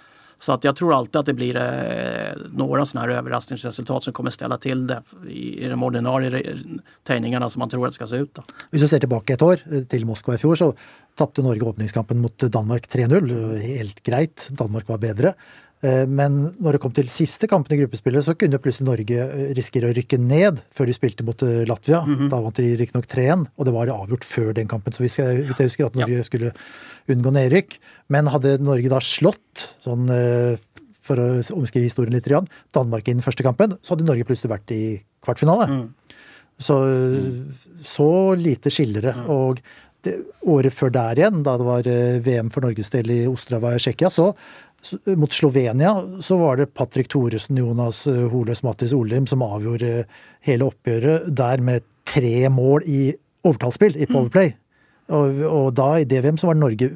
[0.44, 4.30] Så att jag tror alltid att det blir eh, några sådana här överraskningsresultat som kommer
[4.30, 6.56] ställa till det i, i de ordinarie
[7.06, 8.38] tegningarna som man tror att det ska se ut.
[8.38, 10.74] Om du ser tillbaka ett år, eh, till Moskva i fjol, så
[11.14, 13.56] tappade Norge öppningskampen mot Danmark 3-0.
[13.56, 15.34] Helt grejt, Danmark var bättre.
[15.84, 19.50] Eh, men når det kom til siste kampen i gruppespillet, så kunne plutselig Norge eh,
[19.56, 22.00] risikere å rykke ned før de spilte mot eh, Latvia.
[22.06, 22.30] Mm -hmm.
[22.32, 24.92] Da vant de riktignok 3-1, og det var avgjort før den kampen.
[24.92, 26.22] Så hvis jeg, hvis jeg husker at Norge ja.
[26.22, 26.52] skulle
[27.08, 27.78] unngå nedrykk.
[28.08, 30.08] Men hadde Norge da slått, sånn
[31.04, 34.70] for å omskrive historien litt, Danmark i den første kampen, så hadde Norge plutselig vært
[34.72, 35.66] i kvartfinale.
[35.68, 35.88] Mm.
[36.58, 36.76] Så,
[37.82, 39.14] så lite skiller det.
[39.14, 39.28] Mm.
[39.28, 39.60] Og
[40.00, 41.82] det, året før der igjen, da det var
[42.24, 44.32] VM for Norges del i Ostrava i Tsjekkia, så
[44.92, 49.92] Eh, mot Slovenia så var det Patrick Thoresen, Jonas eh, Holes, Mattis Olim som avgjorde
[50.00, 54.52] eh, hela uppgörelsen oppgjøret der med tre mål i overtallsspill i Powerplay.
[54.52, 55.14] Mm.
[55.16, 56.90] Og, og, da i DVM så var Norge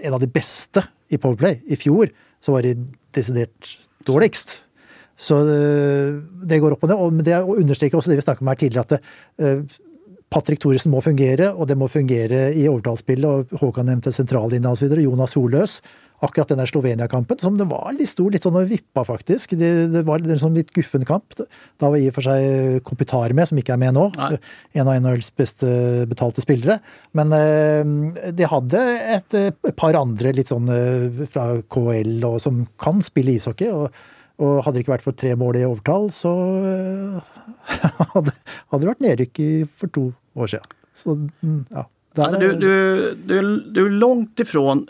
[0.00, 1.58] en av de beste i Powerplay.
[1.64, 2.12] I fjor
[2.44, 2.76] så var de
[3.16, 3.74] desidert
[4.08, 4.60] dårligst.
[5.16, 7.00] Så det går opp og ned.
[7.00, 9.76] Og det understreker også det vi snakket om her tidligere, at
[10.34, 13.26] Patrick Thoresen må fungere, og det må fungere i overtallsspillet.
[13.52, 14.96] og Håkan nevnte sentrallinja osv.
[15.04, 15.78] Jonas Soløs
[16.24, 19.56] akkurat den der Slovenia-kampen, som det var litt stor, litt sånn og vippa, faktisk.
[19.60, 21.36] Det, det var en sånn litt guffen kamp.
[21.36, 24.08] Da var i og for seg Kopitar med, som ikke er med nå.
[24.16, 24.38] Nei.
[24.78, 25.68] En av NHLs beste
[26.10, 26.78] betalte spillere.
[27.18, 28.82] Men eh, de hadde
[29.18, 33.70] et, et, par andre litt sånn eh, fra KL og, som kan spille ishockey.
[33.70, 33.94] og
[34.42, 36.30] og hadde det ikke vært for tre mål i overtall, så
[38.16, 39.40] hadde, hadde, det vært nedrykk
[39.78, 40.66] for to år siden.
[40.94, 41.88] Så, mm, ja.
[42.16, 44.88] Alltså, du, du, du, du är långt ifrån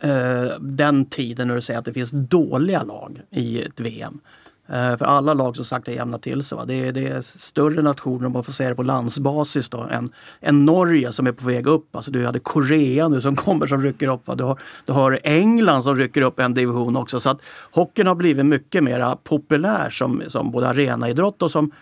[0.00, 4.20] eh, den tiden när du säger att det finns dåliga lag i ett VM.
[4.68, 6.58] Eh, för alla lag som sagt är jämna till sig.
[6.66, 10.08] Det är, det, är, större nationer, om man får säga det på landsbasis, då, än,
[10.40, 11.96] än Norge som är på väg upp.
[11.96, 14.26] Alltså du hade Korea nu som kommer som rycker upp.
[14.26, 14.34] Va?
[14.34, 17.20] Du, har, du har England som rycker upp en division också.
[17.20, 17.38] Så att
[17.72, 21.72] hockeyn har blivit mycket mer populär som, som både arenaidrott och som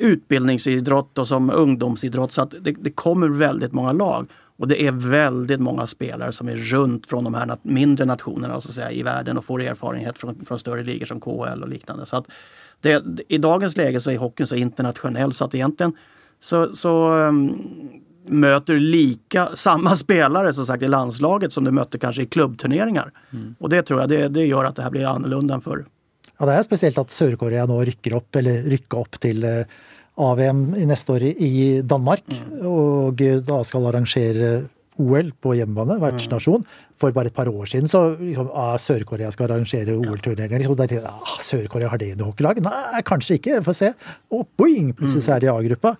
[0.00, 2.32] utbildningsidrott och som ungdomsidrott.
[2.32, 4.30] Så att det, det kommer väldigt många lag.
[4.60, 8.68] Och det är väldigt många spelare som är runt från de här mindre nationerna så
[8.68, 12.06] att säga, i världen och får erfarenhet från, från större ligor som KHL och liknande.
[12.06, 12.26] Så att
[12.80, 15.92] det, I dagens läge så är hockeyn så internationell så att egentligen
[16.40, 17.58] så, så um,
[18.26, 23.12] möter du lika, samma spelare som sagt i landslaget som du mötte kanske i klubbturneringar.
[23.32, 23.54] Mm.
[23.58, 25.86] Och det tror jag det, det gör att det här blir annorlunda än förr.
[26.38, 29.64] Ja, det är speciellt att Sydkorea nu rycker upp, eller rycker upp till uh
[30.20, 31.54] AVM i neste år i
[31.86, 32.26] Danmark.
[32.28, 32.60] Mm.
[32.68, 34.52] Og da skal arrangere
[35.00, 36.64] OL på hjemmebane, vertsnasjon.
[37.00, 40.60] For bare et par år siden så liksom, ah, Sør-Korea skal arrangere OL-turneringer.
[40.60, 42.60] Liksom, ah, Sør-Korea har det noe hockeylag?
[42.64, 43.62] Nei, kanskje ikke.
[43.64, 43.94] Få se.
[44.34, 44.92] Og boing!
[44.96, 45.94] Plutselig så er det A-gruppa.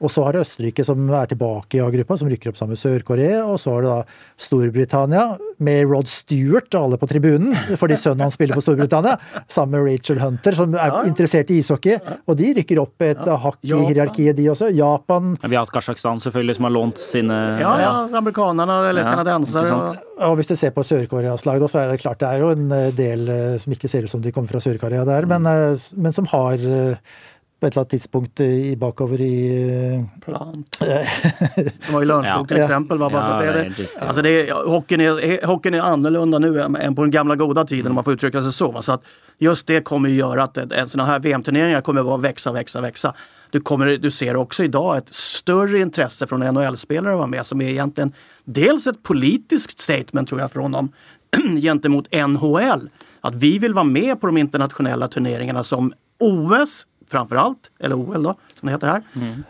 [0.00, 2.80] Og så har det Østerrike som er tilbake i A-gruppa, som rykker opp sammen med
[2.80, 3.42] Sør-Korea.
[3.44, 5.24] Og så har det da Storbritannia
[5.60, 9.18] med Rod Stewart, alle på tribunen, fordi sønnen hans spiller på Storbritannia.
[9.52, 11.02] Sammen med Rachel Hunter, som er ja.
[11.10, 11.98] interessert i ishockey.
[12.24, 13.36] Og de rykker opp et ja.
[13.44, 14.70] hakk i hierarkiet, de også.
[14.72, 17.92] Japan Vi har hatt Kasjokstan, selvfølgelig, som har lånt sine Ja, ja.
[18.22, 19.12] Amerikanerne eller ja.
[19.12, 19.80] canadiensere.
[20.24, 22.72] Og hvis du ser på Sør-Koreas lag, så er det klart det er jo en
[22.96, 26.16] del eh, som ikke ser ut som de kommer fra Sør-Korea der, men, eh, men
[26.16, 27.20] som har eh,
[27.60, 29.94] på ett eller tidspunkt i, bakover i...
[29.94, 30.74] Eh, Plant.
[30.74, 32.44] Som var i Lönnskog ja.
[32.46, 32.98] till exempel.
[32.98, 33.10] Va?
[33.12, 37.10] Ja, så det, det, alltså det, hockeyn, är, hockeyn är annorlunda nu än på den
[37.10, 37.90] gamla goda tiden mm.
[37.90, 38.82] om man får uttrycka sig så.
[38.82, 39.02] Så att
[39.38, 43.14] just det kommer ju göra att en sån här VM-turneringar kommer bara växa, växa, växa.
[43.50, 47.60] Du, kommer, du ser också idag ett större intresse från NHL-spelare att vara med som
[47.60, 48.12] är egentligen
[48.44, 50.92] dels ett politiskt statement tror jag från dem
[51.62, 52.88] gentemot NHL.
[53.20, 58.34] Att vi vill vara med på de internationella turneringarna som OS framförallt, eller OL då,
[58.60, 59.02] som det heter här.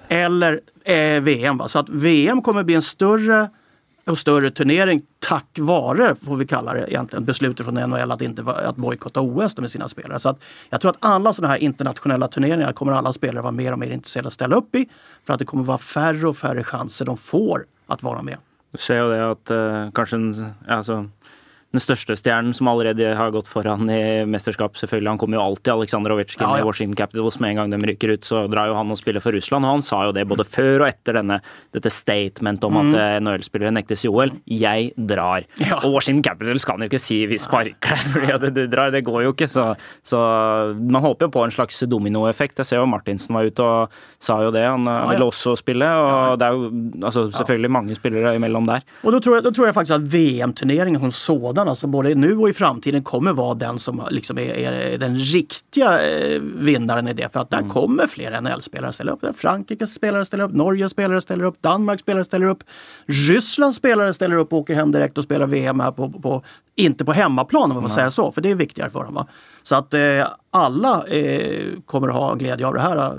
[0.09, 1.59] Eller eh, VM.
[1.59, 1.69] Va?
[1.69, 3.49] Så att VM kommer bli en större
[4.05, 8.43] och större turnering tack vare, får vi kalla det egentligen, beslutet från NHL att, inte,
[8.43, 10.19] att bojkotta OS med sina spelare.
[10.19, 13.73] Så att jag tror att alla sådana här internationella turneringar kommer alla spelare vara mer
[13.73, 14.89] och mer intresserade att ställa upp i.
[15.25, 18.37] För att det kommer vara färre och färre chanser de får att vara med.
[18.73, 21.09] Du ser det at uh, kanskje en, altså,
[21.71, 25.13] den største stjernen som allerede har gått foran i mesterskap, selvfølgelig.
[25.13, 26.65] Han kommer jo alltid, Aleksandr Ovetsjkin Ja, ja.
[26.65, 27.39] i Washington Capitals.
[27.39, 29.65] Med en gang de rykker ut, så drar jo han og spiller for Russland.
[29.65, 31.39] Og han sa jo det både før og etter denne,
[31.77, 34.35] dette statement om at eh, NHL-spillere nektes i OL.
[34.51, 35.47] Jeg drar.
[35.61, 35.63] Mm.
[35.69, 35.79] Ja.
[35.85, 38.91] Og Washington Capitals kan jo ikke si vi sparker deg fordi at du drar.
[38.91, 39.51] Det går jo ikke.
[39.53, 39.69] Så,
[40.03, 40.19] så
[40.81, 42.59] man håper jo på en slags dominoeffekt.
[42.65, 44.67] Jeg ser jo Martinsen var ute og sa jo det.
[44.67, 45.87] Han eh, ville også spille.
[45.87, 46.73] Og det er jo
[47.07, 48.83] altså, selvfølgelig mange spillere imellom der.
[49.05, 52.37] Och då tror, jag, då tror jag faktiskt att VM-turneringen som sådan, alltså både nu
[52.37, 57.13] och i framtiden, kommer vara den som liksom är, är den riktiga eh, vinnaren i
[57.13, 57.33] det.
[57.33, 59.25] För att där kommer fler NHL-spelare ställa upp.
[59.37, 62.65] Frankrikes spelare ställer upp, Norges spelare ställer upp, Danmarks spelare ställer upp.
[63.07, 66.43] Rysslands spelare ställer upp och åker hem direkt och spelar VM här på, på,
[66.77, 69.15] inte på hemmaplan om man får säga så, för det är viktigare för dem.
[69.15, 69.27] Va?
[69.63, 72.97] Så att eh, alla eh, kommer att ha glädje av det här.
[72.97, 73.13] eh,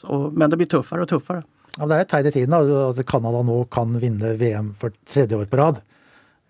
[0.00, 1.42] Så, men det blir tuffare och tuffare.
[1.78, 4.92] Ja, det er et tegn i tiden da, at Canada nå kan vinne VM for
[5.04, 5.76] tredje år på rad.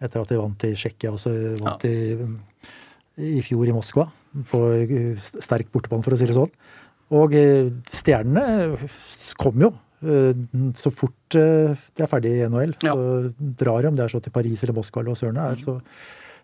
[0.03, 1.31] Etter at de vant i Tsjekkia og så
[1.63, 1.93] vant de
[3.17, 4.09] i fjor i Moskva.
[4.51, 6.51] På eh, sterk bortebane, for å si det sånn.
[7.17, 8.77] Og eh, stjernene
[9.41, 9.71] kommer jo.
[10.05, 10.35] eh,
[10.77, 12.93] Så fort eh, de er ferdig i NHL, Ja.
[12.93, 13.33] så
[13.63, 13.89] drar de.
[13.89, 15.63] Om det er så til Paris eller Moskva eller hva søren det er.
[15.65, 15.79] Så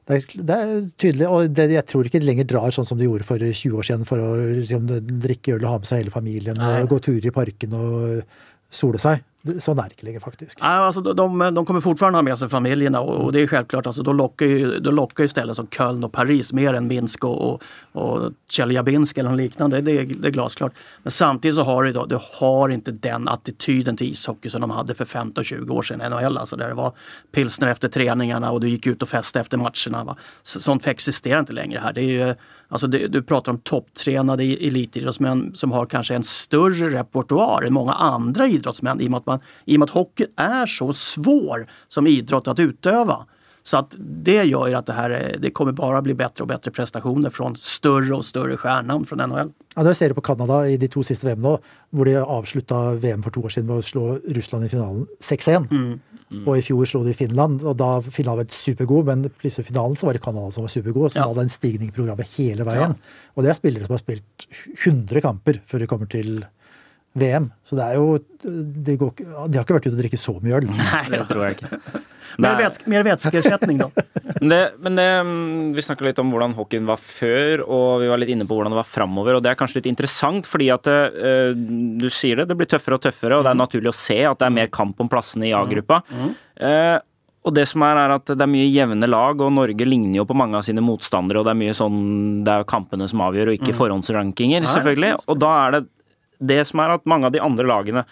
[0.09, 0.73] det er, det er
[1.05, 1.27] tydelig.
[1.29, 3.87] Og det, jeg tror ikke de lenger drar sånn som de gjorde for 20 år
[3.91, 4.31] siden, for å
[4.62, 4.88] liksom,
[5.27, 6.73] drikke øl og ha med seg hele familien Nei.
[6.81, 8.25] og gå turer i parken og
[8.73, 9.21] sole seg.
[9.45, 9.81] Så Sånn
[10.21, 10.59] faktiskt.
[10.61, 13.87] Ja, alltså, de, de, kommer fortfarande ha med sig familjerna och, och det är självklart,
[13.87, 17.25] alltså, då, lockar ju, då lockar ju ställen som Köln och Paris mer än Minsk
[17.25, 19.81] och, och, och Tjeljabinsk eller något liknande.
[19.81, 20.73] Det, är- det är glasklart.
[21.03, 24.71] Men samtidigt så har du, då, du har inte den attityden till ishockey som de
[24.71, 26.39] hade för 15-20 år sedan i NHL.
[26.39, 26.93] Alltså, där det var
[27.33, 30.05] pilsner efter träningarna och du gick ut och festade efter matcherna.
[30.05, 30.17] Va?
[30.43, 31.93] Så, sånt existerar inte längre här.
[31.93, 32.35] Det är ju,
[32.73, 37.73] alltså, det, du pratar om topptränade i- elitidrottsmän som har kanske en större repertoar än
[37.73, 41.67] många andra idrottsmän i och med att, man, i med att hockey är så svår
[41.89, 43.27] som idrott att utöva.
[43.65, 46.49] Så att det gör ju att det här är- det kommer bara bli bättre och
[46.49, 49.51] bättre prestationer från större och större stjärnor från NHL.
[49.77, 51.59] Ja, Når ser du på Canada i de to siste VM nå,
[51.91, 55.99] hvor de avslutta VM for to år siden med å slå Russland i finalen 6-1.
[56.47, 59.97] Og i fjor slo de Finland, og da Finland var supergod, men plutselig i finalen
[59.97, 61.29] så var det Canada som var supergod, som Ja.
[61.29, 62.97] hadde en stigning i programmet hele veien.
[63.37, 64.47] Og det er spillere som har spilt
[64.85, 66.45] 100 kamper før de kommer til
[67.18, 67.51] VM.
[67.68, 70.59] Så det er jo De, går, de har ikke vært ute og drikke så mye
[70.59, 70.66] øl.
[70.72, 71.81] Nei, det tror jeg ikke.
[72.40, 72.62] Mer, Nei.
[72.64, 73.90] vätsk, mer vätskeersättning då.
[74.40, 78.09] Men, det, men det, mm, vi snakka litt om hvordan hockeyen var før, og vi
[78.09, 79.37] var litt inne på hvordan det var framover.
[79.37, 82.96] Og det er kanskje litt interessant, fordi at eh, du sier det, det blir tøffere
[82.96, 85.51] og tøffere, og det er naturlig å se at det er mer kamp om plassene
[85.51, 86.01] i A-gruppa.
[86.57, 86.98] Eh,
[87.42, 90.27] og det som er, er at det er mye jevne lag, og Norge ligner jo
[90.29, 91.98] på mange av sine motstandere, og det er mye sånn
[92.46, 95.16] Det er kampene som avgjør, og ikke forhåndsrankinger, selvfølgelig.
[95.27, 95.83] Og da er det
[96.43, 98.05] det som er at mange av de andre lagene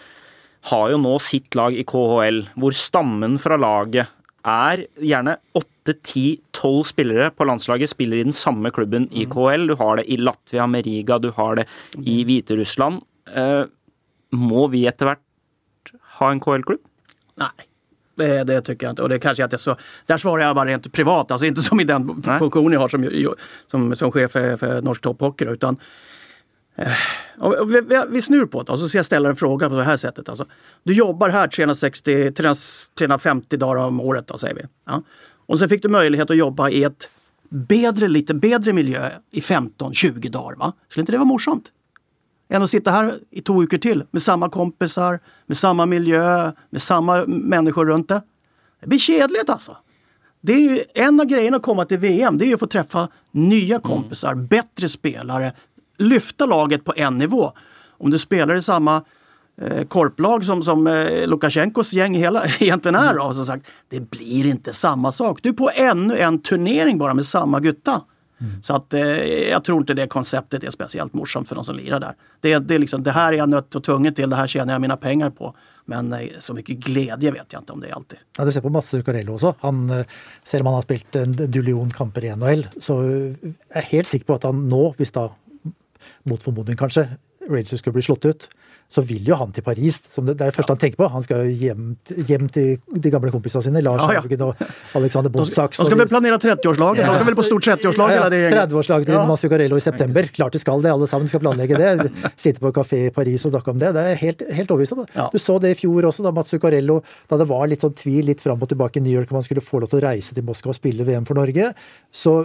[0.71, 4.11] har jo nå sitt lag i KHL, hvor stammen fra laget
[4.47, 9.67] er gjerne 8-10-12 spillere på landslaget spiller i den samme klubben i KHL.
[9.69, 11.67] Du har det i Latvia med Riga, du har det
[11.97, 13.01] i Hviterussland.
[13.33, 13.63] Eh,
[14.31, 16.81] må vi etter hvert ha en KHL-klubb?
[17.41, 17.67] Nej.
[18.15, 19.01] Det, det tycker jag inte.
[19.01, 21.79] Och det kanske att jag så, där svarar jag bara rent privat, alltså inte som
[21.79, 23.35] i den funktion jag har som,
[23.67, 25.45] som, som chef för, för Norsk Topphockey.
[25.45, 25.77] Utan,
[26.75, 29.75] Eh, vi, vi, vi snur på det och så ska jag ställa en fråga på
[29.75, 30.29] det här sättet.
[30.29, 30.45] Alltså,
[30.83, 34.61] du jobbar här 360, 350 dagar om året då, säger vi.
[34.85, 35.03] Ja.
[35.45, 37.09] Och sen fick du möjlighet att jobba i ett
[37.49, 40.55] bedre, lite bättre miljö i 15-20 dagar.
[40.55, 40.73] Va?
[40.89, 41.71] Skulle inte det vara morsamt?
[42.51, 46.81] än att sitta här i två veckor till med samma kompisar, med samma miljö, med
[46.81, 48.21] samma människor runt det.
[48.81, 49.77] Det blir kedligt alltså.
[50.41, 52.67] Det är ju en av grejerna att komma till VM, det är ju att få
[52.67, 55.53] träffa nya kompisar, bättre spelare,
[55.97, 57.51] lyfta laget på en nivå.
[57.97, 59.03] Om du spelar i samma
[59.61, 64.45] eh, korplag som, som eh, Lukasjenkos gäng hela, egentligen är av, som sagt, det blir
[64.45, 65.39] inte samma sak.
[65.43, 68.01] Du är på ännu en turnering bara med samma gutta.
[68.61, 69.01] Så att eh,
[69.49, 72.15] jag tror inte det konceptet är speciellt morsamt för de som lirar där.
[72.39, 74.73] Det, det, är liksom, det här är jag nött och tvungen till, det här tjänar
[74.73, 75.55] jag mina pengar på.
[75.85, 78.19] Men eh, så mycket glädje vet jag inte om det är alltid.
[78.37, 79.53] Ja, du ser på Mats Zuccarello også.
[79.59, 80.05] Han, eh,
[80.43, 84.25] selv om han har spilt en dullion kamper i NHL, så er jeg helt sikker
[84.25, 84.65] på at han
[84.97, 85.29] hvis da
[86.25, 87.07] mot formodning kanskje,
[87.49, 88.43] Rangers skulle bli slått ut,
[88.91, 89.95] så vil jo han til Paris.
[90.13, 91.07] Som det, er det første han tenker på.
[91.09, 91.93] Han skal hjem,
[92.27, 93.81] hjem til de gamle kompisene sine.
[93.81, 94.21] Lars Ja, ja.
[94.21, 94.59] Haugen og
[94.99, 95.77] Alexander De ska, Bonsax.
[95.79, 97.05] de ska väl planera 30-årslaget?
[97.07, 98.53] De ska väl på stort 30-årslag Ja, ja, gänget?
[98.69, 99.25] 30-årslag til Ja.
[99.27, 100.23] Mazzucarello i september.
[100.35, 102.11] Klart de skal det, alle sammen skal planlegge det.
[102.35, 103.93] Sitte på kafé i Paris og snakke om det.
[103.95, 105.05] Det er helt, helt overbevist om.
[105.15, 105.29] Ja.
[105.33, 108.41] Du så det i fjor også, da Mazzucarello Da det var litt sånn tvil litt
[108.43, 110.43] fram og tilbake i New York om han skulle få lov til å reise til
[110.43, 111.73] Moskva og spille VM for Norge,
[112.11, 112.41] så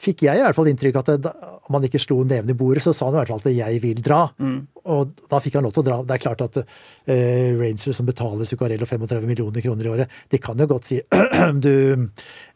[0.00, 1.30] fikk jeg i hvert fall inntrykk at det,
[1.68, 3.80] om han ikke slo neven i bordet, så sa han i hvert fall at 'jeg
[3.82, 4.30] vil dra'.
[4.90, 5.98] Og da fikk han lov til å dra.
[6.02, 6.56] Det er klart at
[7.06, 11.00] eh, Rangers som betaler Zuccarello 35 millioner kroner i året, de kan jo godt si
[11.66, 12.08] du,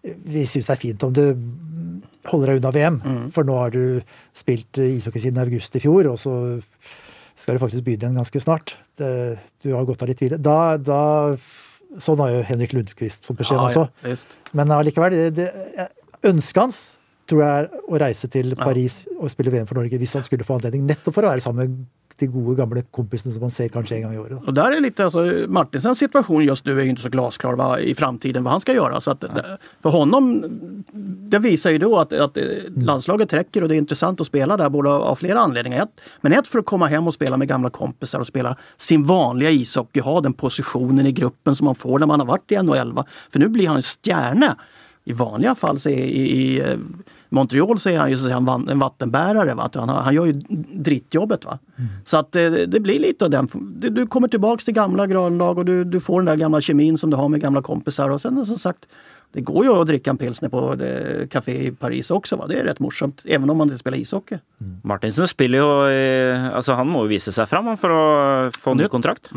[0.02, 1.24] vi syns det er fint om du
[2.24, 4.00] holder deg unna VM, for nå har du
[4.32, 6.32] spilt ishockey siden august i fjor, og så
[7.36, 8.76] skal du faktisk begynne igjen ganske snart.
[8.96, 10.38] Det, du har gått av litt hvile.
[10.40, 11.36] Da, da
[12.02, 13.84] Sånn har jo Henrik Lundqvist fått beskjed om Ja, også.
[14.02, 14.32] visst.
[14.52, 15.84] Men allikevel, det, det,
[16.26, 16.78] ønsket hans
[17.30, 20.58] tror jeg å reise til Paris og spille VM for Norge hvis han skulle få
[20.58, 20.86] anledning.
[20.86, 21.84] Nettopp for å være sammen med
[22.22, 24.38] de gode, gamle kompisene som man ser kanskje en gang i året.
[24.46, 27.94] Och där är lite, alltså, Martinsens situation just nu är inte så glasklar va, i
[27.94, 29.00] framtiden vad han ska göra.
[29.00, 30.42] Så att, det- för honom,
[31.30, 32.44] det visar ju då att, att eh,
[32.76, 35.82] landslaget räcker och det är intressant att spela där både av flera anledningar.
[35.82, 39.04] Ett, men ett för att komma hem och spela med gamla kompisar och spela sin
[39.04, 42.56] vanliga ishockey, ha den positionen i gruppen som man får när man har varit i
[42.62, 42.92] NHL.
[42.92, 43.04] Va?
[43.30, 44.56] För nu blir han stjärna.
[45.04, 46.78] I vanliga fall så är i, i eh,
[47.28, 49.54] Montreal så är han ju så att säga en vattenbärare.
[49.54, 49.70] Va?
[49.74, 50.32] Han, han gör ju
[50.74, 51.44] drittjobbet.
[51.44, 51.58] Va?
[52.04, 53.48] Så att eh, det blir lite av den.
[53.90, 57.10] Du kommer tillbaks till gamla granlag och du, du får den där gamla kemin som
[57.10, 58.10] du har med gamla kompisar.
[58.10, 58.86] Och sen som sagt,
[59.32, 62.36] det går ju att dricka en pilsner på det café i Paris också.
[62.36, 62.46] Va?
[62.46, 64.38] Det är rätt morsomt, även om man inte spelar ishockey.
[64.82, 68.74] Martinsen spiller jo i Altså, han må jo vise seg fram han, for å få
[68.74, 68.90] ny Nytt.
[68.90, 69.30] kontrakt.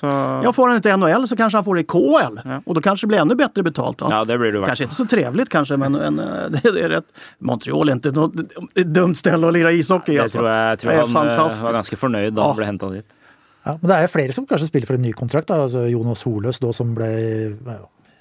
[0.00, 0.06] Så
[0.44, 2.40] Ja, får han inte NHL så kanske han får det i KL.
[2.44, 2.62] Ja.
[2.66, 4.02] Och då kanske det blir ännu bättre betalt.
[4.02, 4.08] Va?
[4.10, 7.06] Ja, det blir det Kanske inte så trevligt kanske, men, men eh, det, är rätt.
[7.38, 8.34] Montreal är inte något
[8.74, 10.16] ett dumt ställe att lira ishockey i.
[10.16, 10.38] Det Alltså.
[10.38, 11.62] tror jeg tror det är han eh, fantastiskt.
[11.64, 12.46] var ganske fornøyd da Ja.
[12.48, 13.06] han ble henta dit.
[13.64, 15.48] Ja, men det jo flere som kanskje spiller for en ny kontrakt.
[15.48, 15.62] Da.
[15.64, 17.06] Altså Jonas Holøs, da, som ble
[17.64, 17.78] ja,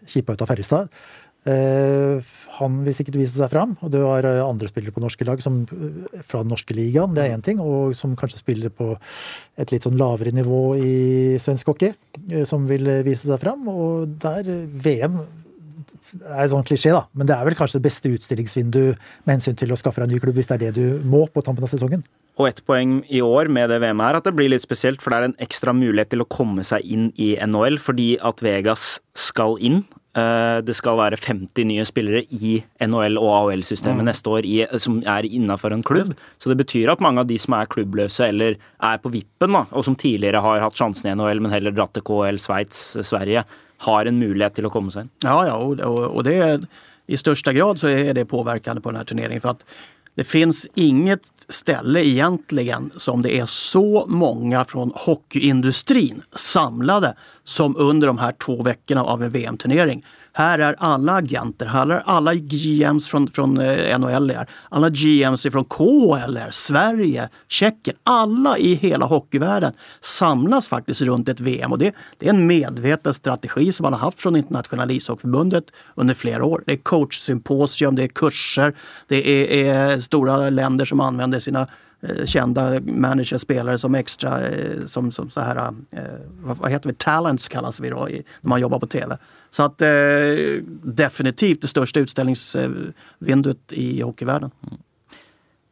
[0.09, 0.89] kippa ut av Ferjestad.
[1.43, 2.23] Eh,
[2.55, 3.75] han vil sikkert vise seg fram.
[3.83, 7.15] Og det var eh, andre spillere på norske lag som, eh, fra den norske ligaen,
[7.15, 7.59] det er én ting.
[7.59, 8.93] Og som kanskje spiller på
[9.59, 10.95] et litt sånn lavere nivå i
[11.43, 11.93] svensk hockey,
[12.47, 13.67] som vil vise seg fram.
[13.67, 15.21] Og der VM
[16.21, 17.05] er sånn klisjé, da.
[17.13, 18.83] Men det er vel kanskje det beste utstillingsvindu
[19.25, 21.25] med hensyn til å skaffe deg en ny klubb, hvis det er det du må
[21.33, 22.03] på tampen av sesongen.
[22.41, 25.13] Og ett poeng i år med det VM er at det blir litt spesielt, for
[25.13, 28.99] det er en ekstra mulighet til å komme seg inn i NHL fordi at Vegas
[29.13, 29.83] skal inn.
[30.17, 35.01] Eh, Det skal være 50 nye spillere i NHL- og AHL-systemet neste år i, som
[35.05, 36.13] er innafor en klubb.
[36.39, 39.65] Så det betyr at mange av de som er klubbløse eller er på vippen, da,
[39.71, 43.43] og som tidligere har hatt sjansen i NHL, men heller dratt til KL, Sveits, Sverige,
[43.83, 45.09] har en möjlighet till att komma sen.
[45.23, 46.61] Ja, ja och, och, och det är,
[47.07, 49.41] i största grad så är det påverkande på den här turneringen.
[49.41, 49.65] För att
[50.15, 58.07] det finns inget ställe egentligen som det är så många från hockeyindustrin samlade som under
[58.07, 60.03] de här två veckorna av en VM-turnering.
[60.35, 65.43] Här är alla agenter, här är alla GMs från, från eh, NHL, är, alla GMs
[65.43, 67.97] från KHL, Sverige, Tjeckien.
[68.03, 71.71] Alla i hela hockeyvärlden samlas faktiskt runt ett VM.
[71.71, 75.65] Och det, det är en medveten strategi som man har haft från Internationella ishockeyförbundet
[75.95, 76.63] under flera år.
[76.65, 78.73] Det är coachsymposium, det är kurser,
[79.07, 81.67] det är, är stora länder som använder sina
[82.01, 85.73] eh, kända managers, spelare som extra, eh, som, som så här,
[86.41, 88.07] vad, heter vi, talents kallas vi då
[88.41, 89.17] när man jobbar på TV.
[89.53, 89.89] Så att eh,
[90.83, 94.51] definitivt det största utställningsvinduet i hockeyvärlden.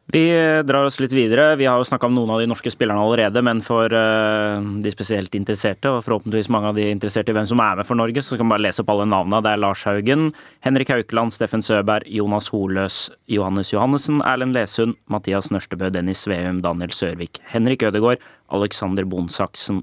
[0.06, 0.28] Vi
[0.62, 1.56] drar oss litt videre.
[1.56, 4.92] Vi har jo snakka om noen av de norske spillerne allerede, men for eh, de
[4.92, 8.22] spesielt interesserte, og forhåpentligvis mange av de interesserte i hvem som er med for Norge,
[8.22, 9.40] så skal man bare lese opp alle navnene.
[9.42, 10.28] Det er Lars Haugen,
[10.62, 16.94] Henrik Haukeland, Steffen Søberg, Jonas Holøs, Johannes Johannessen, Erlend Lesund, Mathias Nørstebø, Dennis Sveum, Daniel
[16.94, 19.82] Sørvik, Henrik Ødegaard, Alexander Bonsaksen,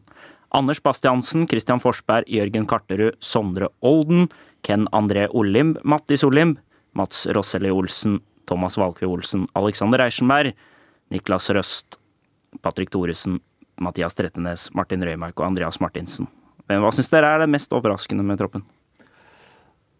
[0.55, 4.27] Anders Bastiansen, Christian Forsberg, Jørgen Karterud, Sondre Olden,
[4.65, 6.57] Ken André Olimb, Mattis Olimb,
[6.97, 10.55] Mats Rosselli Olsen, Thomas Valkve Olsen, Alexander Reichenberg,
[11.13, 11.99] Niklas Røst,
[12.61, 13.39] Patrick Thoresen,
[13.79, 16.27] Mathias Trettenes, Martin Røymark og Andreas Martinsen.
[16.69, 18.65] Men hva syns dere er det mest overraskende med troppen?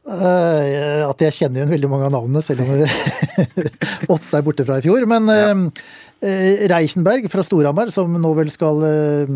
[0.09, 2.71] Eh, at jeg kjenner igjen veldig mange av navnene, selv om
[4.15, 5.05] åtte er borte fra i fjor.
[5.09, 9.35] Men eh, Reichenberg fra Storhamar, som nå vel skal eh,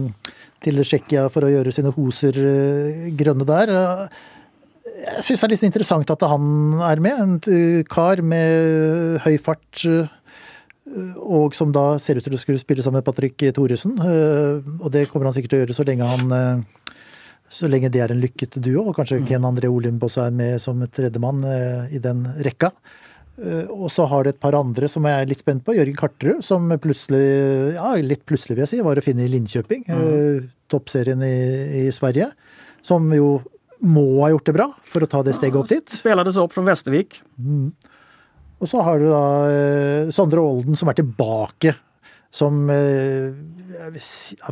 [0.63, 3.71] til Tsjekkia for å gjøre sine hoser eh, grønne der.
[5.03, 7.23] jeg syns det er litt interessant at han er med.
[7.23, 9.85] En eh, kar med høy fart.
[9.85, 10.11] eh,
[11.17, 13.95] Og som da ser ut til å skulle spille sammen med Patrick Thoresen.
[13.97, 16.65] Og det kommer han sikkert til å gjøre så lenge han
[17.53, 20.61] så lenge det er en lykket duo, og kanskje Ken André Olimb også er med
[20.61, 21.41] som tredjemann
[21.93, 22.71] i den rekka.
[23.41, 25.73] Eh, Og så har det et par andre som jeg er litt spent på.
[25.73, 27.23] Jørgen Karterud, som plutselig,
[27.77, 29.85] ja litt plutselig vil jeg si, var å finne i Linköping.
[29.89, 32.31] eh, Toppserien i, i Sverige.
[32.85, 33.41] Som jo
[33.83, 35.89] må ha gjort det bra for å ta det steget opp dit.
[35.89, 37.17] Spelades upp från Västervik.
[38.63, 41.73] Og så har du da eh, Sondre Olden som er tilbake.
[42.33, 43.29] Som eh,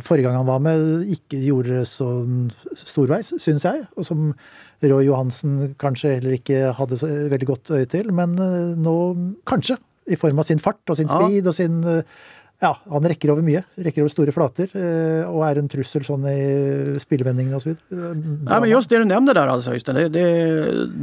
[0.06, 0.82] forrige gang han var med,
[1.16, 2.44] ikke gjorde det sånn
[2.78, 3.86] storveis, syns jeg.
[3.98, 4.28] Og som
[4.82, 8.12] Roy Johansen kanskje heller ikke hadde så veldig godt øye til.
[8.14, 8.94] Men eh, nå
[9.50, 9.80] kanskje,
[10.10, 12.06] i form av sin fart og sin speed og sin eh,
[12.62, 13.64] Ja, han rekker over mye.
[13.82, 14.70] Rekker over store flater.
[14.78, 17.74] eh, Og er en trussel sånn i spillevendingene osv.
[17.90, 20.26] Ja, men just det du nämnde där alltså, Øystein, det, det,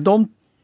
[0.03, 0.15] de,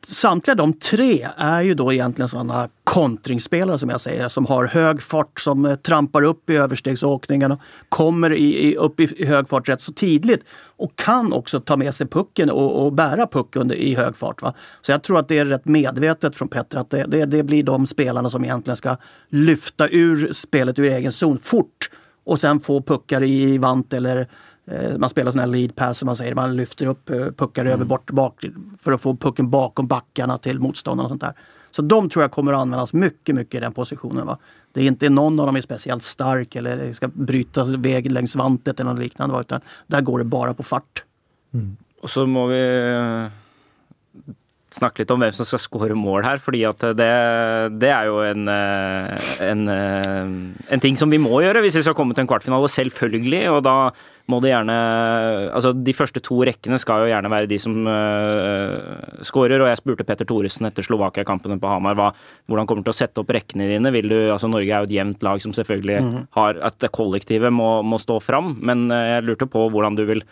[0.07, 5.01] samtliga de tre är ju då egentligen sådana kontringsspelare som jag säger, som har hög
[5.01, 9.69] fart, som eh, trampar upp i överstegsåkningen och kommer i, i, upp i, hög fart
[9.69, 10.43] rätt så tidigt.
[10.77, 14.41] Och kan också ta med sig pucken och, och bära puck under, i hög fart.
[14.41, 14.53] Va?
[14.81, 17.63] Så jag tror att det är rätt medvetet från Petter att det, det, det blir
[17.63, 18.97] de spelarna som egentligen ska
[19.29, 21.89] lyfta ur spelet ur egen zon fort
[22.23, 24.27] och sen få puckar i vant eller
[24.97, 26.35] man spelar sådana här lead pass som man säger.
[26.35, 28.45] Man lyfter upp eh, puckar över bort bak
[28.79, 31.33] för att få pucken bakom backarna till motståndarna och sånt där.
[31.71, 34.27] Så de tror jag kommer att användas mycket, mycket i den positionen.
[34.27, 34.37] Va?
[34.71, 38.79] Det är inte någon av dem är speciellt stark eller ska bryta väg längs vantet
[38.79, 39.33] eller något liknande.
[39.33, 39.41] Va?
[39.41, 41.03] Utan där går det bara på fart.
[42.01, 43.31] Og så må vi eh,
[44.75, 47.11] snakke litt om hvem som skal skåre mål her, fordi at det,
[47.81, 51.85] det er jo en, eh, en, eh, en ting som vi må gjøre hvis vi
[51.87, 53.43] skal komme til en kvartfinale, selvfølgelig.
[53.55, 53.77] Og da
[54.31, 54.75] må det gjerne
[55.55, 59.61] Altså, de første to rekkene skal jo gjerne være de som uh, skårer.
[59.61, 62.09] Og jeg spurte Petter Thoresen etter Slovakia-kampene på Hamar hva,
[62.49, 63.93] hvordan kommer du til å sette opp rekkene dine.
[63.93, 67.53] Vil du, altså Norge er jo et jevnt lag som selvfølgelig har at det kollektivet
[67.53, 70.25] må, må stå fram, men eh, jeg lurte på hvordan du vil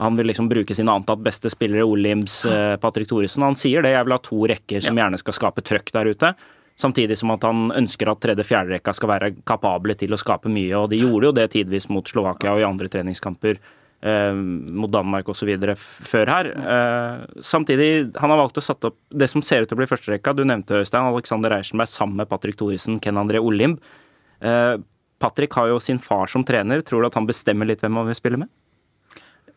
[0.00, 3.44] han vil liksom bruke sine antatt beste spillere, Olims, eh, Patrick Thoresen.
[3.44, 3.92] Han sier det.
[3.92, 6.30] Jeg vil ha to rekker som gjerne skal skape trøkk der ute.
[6.80, 10.72] Samtidig som at han ønsker at tredje-fjerderekka skal være kapable til å skape mye.
[10.78, 13.60] Og de gjorde jo det tidvis mot Slovakia og i andre treningskamper.
[14.00, 15.50] Eh, mot Danmark osv.
[16.08, 16.46] før her.
[16.48, 19.90] Eh, samtidig, han har valgt å satt opp det som ser ut til å bli
[19.90, 20.34] førsterekka.
[20.34, 23.76] Du nevnte Øystein, Alexander Reichenberg sammen med Patrick Thoresen, Ken André Olimb.
[24.40, 24.78] Eh,
[25.20, 26.80] Patrick har jo sin far som trener.
[26.80, 28.48] Tror du at han bestemmer litt hvem han vil spille med?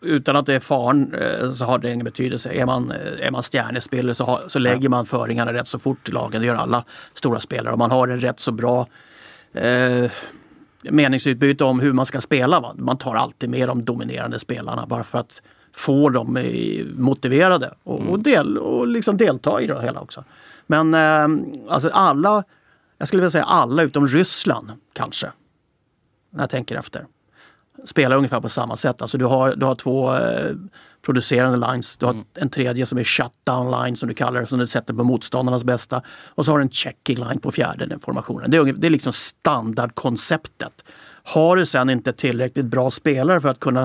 [0.03, 2.53] Utan att det är faren eh, så har det ingen betydelse.
[2.53, 6.09] Är man, eh, är man stjärnespelare så, har, så lägger man föringarna rätt så fort
[6.09, 6.41] i lagen.
[6.41, 6.83] Det gör alla
[7.13, 7.73] stora spelare.
[7.73, 8.87] Om man har en rätt så bra
[9.53, 10.11] eh,
[10.81, 12.59] meningsutbyte om hur man ska spela.
[12.59, 12.75] Va?
[12.77, 15.41] Man tar alltid med de dominerande spelarna bara för att
[15.73, 20.23] få dem eh, motiverade och, och, del, och liksom delta i det hela också.
[20.67, 22.43] Men eh, alltså alla,
[22.97, 25.31] jag skulle vilja säga alla utom Ryssland kanske.
[26.29, 27.05] När jag tänker efter
[27.85, 29.01] spelar ungefär på samma sätt.
[29.01, 30.55] Alltså du har, du har två eh,
[31.01, 31.97] producerande lines.
[31.97, 34.93] Du har en tredje som är shutdown line som du kallar det, som du sätter
[34.93, 36.01] på motståndarnas bästa.
[36.27, 38.51] Och så har du en checking line på fjärde den formationen.
[38.51, 40.85] Det är, det är liksom standardkonceptet.
[41.23, 43.81] Har du sen inte tillräckligt bra spelare för att kunna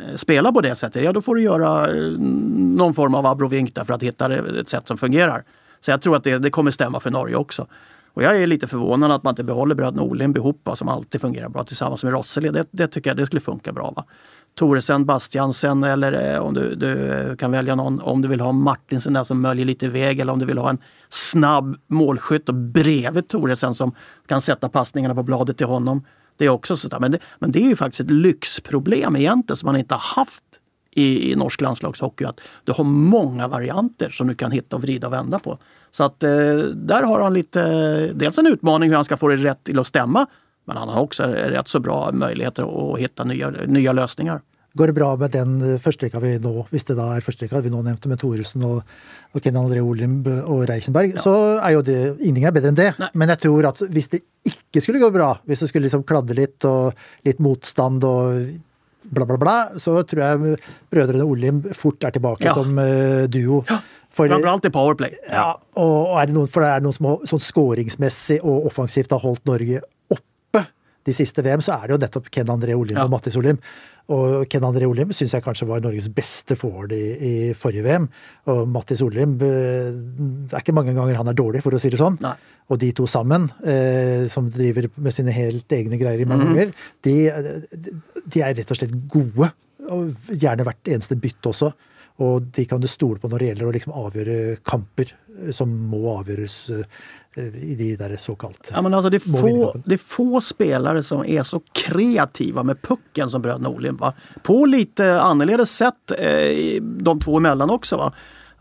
[0.00, 2.10] eh, spela på det sättet, ja då får du göra eh,
[2.58, 5.44] någon form av abrovink för att hitta ett sätt som fungerar.
[5.80, 7.66] Så jag tror att det, det kommer stämma för Norge också.
[8.14, 11.48] Och jag är lite förvånad att man inte behåller bröderna Olimb ihop, som alltid fungerar
[11.48, 12.48] bra tillsammans med Rosseli.
[12.48, 13.90] Det, det tycker jag det skulle funka bra.
[13.96, 14.04] Va?
[14.54, 18.52] Toresen, Bastiansen eller eh, om du, du eh, kan välja någon, om du vill ha
[18.52, 22.54] Martinsen där som möljer lite iväg eller om du vill ha en snabb målskytt och
[22.54, 23.94] bredvid Toresen som
[24.26, 26.04] kan sätta passningarna på bladet till honom.
[26.36, 27.00] Det är också sådär.
[27.00, 30.44] Men det, men det är ju faktiskt ett lyxproblem egentligen som man inte har haft
[30.90, 32.24] i, i norsk landslagshockey.
[32.24, 35.58] Att du har många varianter som du kan hitta och vrida och vända på.
[35.94, 36.30] Så att eh,
[36.74, 37.62] där har han lite,
[38.14, 40.26] dels en utmaning hur han ska få det rätt till att stämma.
[40.64, 44.40] Men han har också rätt så bra möjligheter att hitta nya, nya lösningar.
[44.72, 47.70] Går det bra med den eh, førsterekka vi nå, hvis det da er førsterekka vi
[47.70, 48.80] nå nevnte, med Thoresen og,
[49.30, 52.88] og Ken André Olimb og Reichenberg, så er jo det ingenting er bedre enn det.
[52.98, 53.12] Nei.
[53.14, 56.34] Men jeg tror at hvis det ikke skulle gå bra, hvis det skulle liksom kladde
[56.34, 56.90] litt og
[57.22, 58.50] litt motstand og
[59.14, 60.58] bla, bla, bla, så tror jeg
[60.90, 62.56] brødrene Olimb fort er tilbake Ja.
[62.58, 63.62] som eh, duo.
[64.14, 65.16] For, Framförallt i powerplay.
[65.28, 69.10] ja, og, er det noen, for det er noen som har, sånn skåringsmessig og offensivt
[69.10, 69.80] har holdt Norge
[70.14, 70.62] oppe
[71.04, 73.04] de siste VM, så er det jo nettopp Ken André Olimb Ja.
[73.04, 73.58] og Mattis Olimb.
[74.14, 78.06] Og Ken André Olimb syns jeg kanskje var Norges beste forward i, i forrige VM.
[78.52, 81.90] Og Mattis Olimb eh, Det er ikke mange ganger han er dårlig, for å si
[81.92, 82.18] det sånn.
[82.24, 82.34] Nei.
[82.70, 86.28] Og de to sammen, eh, som driver med sine helt egne greier i Mhm.
[86.28, 87.16] mange ganger, de,
[88.28, 89.50] de er rett og slett gode.
[89.90, 91.72] Og gjerne hvert eneste bytte også.
[92.22, 95.72] Og de kan du stole på når det gjelder å liksom avgjøre kamper eh, som
[95.90, 96.84] må avgjøres eh,
[97.58, 101.24] i de der såkalt Ja, men alltså det, Må få, det är få spelare som
[101.24, 103.92] är så kreativa med pucken som bröderna.
[103.92, 104.12] Va?
[104.42, 107.96] På lite annorledes sätt eh, de två emellan också.
[107.96, 108.12] Va?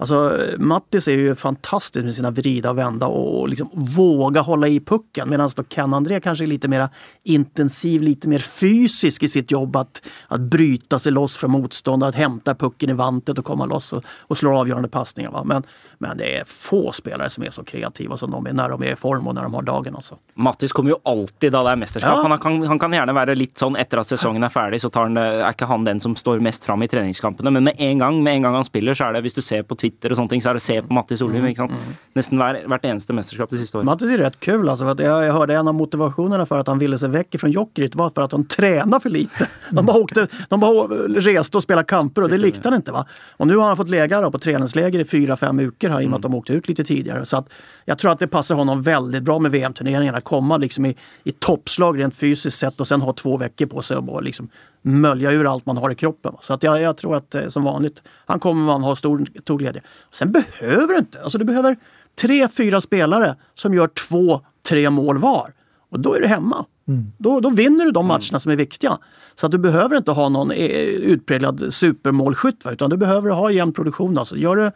[0.04, 4.80] Alltså Mattis är ju fantastisk med sina vrida och vända och liksom våga hålla i
[4.80, 6.90] pucken medan då Ken André kanske är lite mer
[7.24, 12.16] intensiv, lite mer fysisk i sitt jobb att, att bryta sig loss från motståndare, att
[12.16, 15.32] hämta pucken i vantet och komma loss och, och slå avgörande passningar.
[15.32, 15.44] Va?
[15.44, 15.64] Men,
[16.04, 18.92] men det är få spelare som är så kreativa som de är när de är
[18.94, 19.96] i form och när de har dagen.
[19.96, 20.18] Alltså.
[20.34, 22.18] Mattis kommer jo alltid da det er mesterskap.
[22.18, 22.28] Ja.
[22.28, 25.08] Han, kan, han, kan, gjerne være litt sånn etter at sesongen er ferdig, så tar
[25.08, 27.54] han, er ikke han den som står mest fram i treningskampene.
[27.56, 29.64] Men med en gang med en gang han spiller, så er det, hvis du ser
[29.64, 31.48] på Twitter och sånt, så är det se på Mattis Solheim.
[31.56, 31.72] Sant?
[31.72, 31.96] Mm.
[32.20, 33.86] Nesten hver, hvert eneste mesterskap det sista året.
[33.86, 34.86] Mattis är rätt kul alltså.
[34.86, 37.52] För att jag, jag hörde en av motivationerna för att han ville sig väck från
[37.52, 39.48] Jokerit var för att han tränar för lite.
[39.72, 42.92] De bara, åkte, de bara reste och spelade kamper och det liknade han inte.
[42.92, 43.06] Va?
[43.38, 46.10] Och nu har han fått lägga på träningsläger i fyra, fem veckor här i och
[46.10, 47.26] med att de åkte ut lite tidigare.
[47.26, 47.50] Så att
[47.86, 50.22] jag tror att det passar honom väldigt bra med VM-turneringarna.
[50.22, 53.98] Komma liksom i, i toppslag rent fysiskt sett och sen ha två veckor på sig
[53.98, 54.50] och bara liksom
[54.82, 56.34] mölja ur allt man har i kroppen.
[56.42, 59.58] Så att jag, jag tror att eh, som vanligt, han kommer man ha stor, stor
[59.58, 59.82] glädje.
[60.12, 61.78] Sen behöver du inte, alltså du behöver
[62.22, 65.54] tre, fyra spelare som gör två, tre mål var.
[65.90, 66.66] Och då är du hemma.
[66.88, 67.12] Mm.
[67.18, 68.40] Då, då vinner du de matcherna mm.
[68.40, 68.98] som är viktiga.
[69.36, 73.74] Så att du behöver inte ha någon eh, utpräglad supermålskytt utan du behöver ha jämn
[73.74, 74.18] produktion.
[74.18, 74.72] Alltså gör du,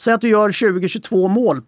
[0.00, 1.62] säg att du gör 20-22 mål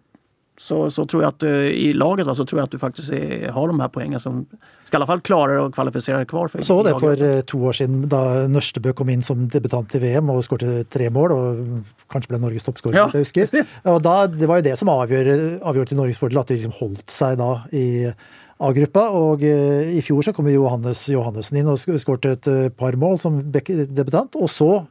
[0.61, 3.11] så, så tror jag att uh, i laget va, så tror jag att du faktiskt
[3.11, 4.45] är, har de här poängen som
[4.83, 6.47] ska i alla fall klara och kvalificera dig kvar.
[6.47, 8.17] För så det för uh, två år sedan då
[8.49, 11.55] Nörstebø kom in som debutant i VM och skåret tre mål och
[12.11, 12.97] kanske blev Norges toppskårer.
[12.97, 13.11] Ja,
[13.83, 17.09] och då, det var ju det som avgjorde till Norges fördel att de liksom hållit
[17.09, 18.13] sig då i
[18.57, 19.09] A-gruppa.
[19.09, 23.51] Och uh, i fjol så kom Johannes Johannessen in och skåret ett par mål som
[23.51, 24.35] debutant.
[24.35, 24.85] Och så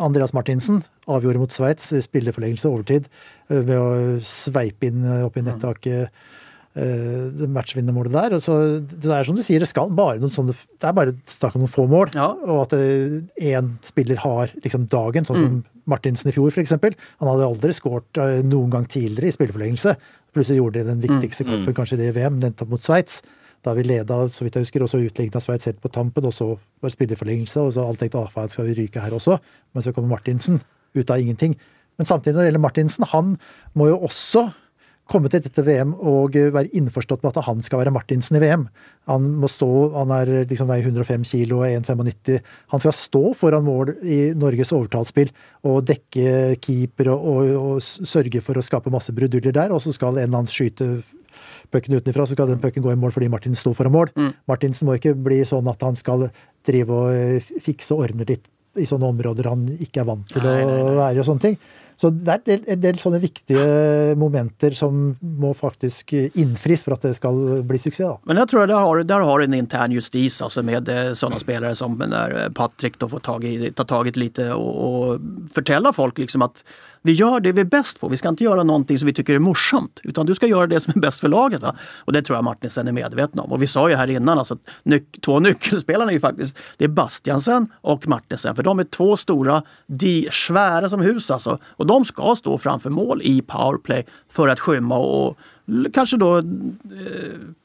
[0.00, 3.10] Andreas Martinsen avgjorde mot Sveits i spilleforlengelse overtid
[3.48, 8.34] ved eh, å sveipe inn eh, opp i nettaket uh, det matchvinnermålet der.
[8.42, 11.54] Så det er som du sier, det, skal bare noen sånne, det er bare snakk
[11.54, 12.10] om noen få mål.
[12.16, 12.32] Ja.
[12.48, 15.62] Og at én spiller har liksom dagen, sånn som mm.
[15.90, 16.74] Martinsen i fjor f.eks.
[16.74, 19.94] Han hadde aldri skåret noen gang tidligere i spilleforlengelse.
[20.34, 21.50] Plutselig gjorde de den viktigste mm.
[21.52, 21.78] kampen mm.
[21.78, 23.22] kanskje i det VM, nettopp mot Sveits
[23.64, 26.34] da vi leda, så vidt jeg husker, og så utligna Sveits helt på tampen, og
[26.36, 29.38] så var det spillerforlengelse, og så alle tenkte ah, skal vi ryke her også?
[29.74, 30.60] Men så kommer Martinsen
[30.94, 31.56] ut av ingenting.
[31.98, 33.34] Men samtidig, når det gjelder Martinsen, han
[33.78, 34.48] må jo også
[35.10, 38.64] komme til dette VM og være innforstått med at han skal være Martinsen i VM.
[39.10, 42.38] Han må stå, han er liksom veier 105 kilo og 1,95.
[42.72, 45.32] Han skal stå foran mål i Norges overtallsspill
[45.68, 49.74] og dekke keeper og, og, og, sørge for å skape masse bruduljer der.
[49.76, 50.88] Og så skal en eller annen skyte
[51.70, 54.12] pucken utenfra, så skal den pucken gå i mål fordi Martin står foran mål.
[54.16, 54.32] Mm.
[54.50, 56.28] Martinsen må ikke bli sånn at han skal
[56.66, 58.50] drive og eh, fikse og ordne litt
[58.80, 60.84] i sånne områder han ikke er vant til nei, nei, nei.
[60.90, 61.58] å være og sånne ting.
[61.94, 67.14] Så det er en del, sånne viktige momenter som må faktisk innfris for att det
[67.14, 67.30] ska
[67.62, 68.02] bli succé.
[68.04, 68.18] Da.
[68.22, 71.38] Men jag tror att där har, där har en intern justis alltså med eh, sådana
[71.38, 75.20] spelare som när Patrik då får tag i, ta tag i lite och, och
[75.54, 76.64] förtälla folk liksom att
[77.06, 78.08] vi gör det vi är bäst på.
[78.08, 80.00] Vi ska inte göra någonting som vi tycker är morsamt.
[80.04, 81.62] Utan du ska göra det som är bäst för laget.
[81.62, 81.76] Va?
[81.96, 83.52] Och det tror jag Martinsen är medveten om.
[83.52, 86.88] Och vi sa ju här innan, alltså, nyc två nyckelspelarna är ju faktiskt det är
[86.88, 88.56] Bastiansen och Martinsen.
[88.56, 91.58] För de är två stora, de svära som hus alltså.
[91.64, 95.38] Och de ska stå framför mål i powerplay för att skymma och
[95.94, 96.42] kanske då eh,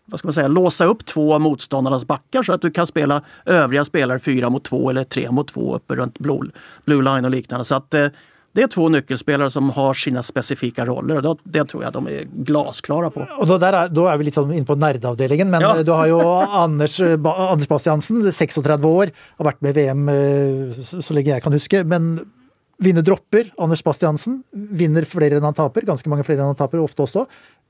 [0.05, 3.21] vad ska man säga, låsa upp två av motståndarnas backar så att du kan spela
[3.45, 6.51] övriga spelare fyra mot två eller tre mot två uppe runt blue,
[6.85, 7.65] blue line och liknande.
[7.65, 8.07] Så att eh,
[8.51, 12.27] det är två nyckelspelare som har sina specifika roller och det tror jag de är
[12.33, 13.27] glasklara på.
[13.37, 15.83] Och då, där är, då är vi liksom inne på nerdavdelningen, men ja.
[15.83, 16.13] du har ju
[16.49, 21.43] Anders, eh, Anders Bastiansen, 36 år, har varit med i VM eh, så, länge jag
[21.43, 22.31] kan huska, men
[22.77, 26.79] vinner dropper, Anders Bastiansen, vinner fler än han taper, ganska många fler än han taper,
[26.79, 27.25] ofta också.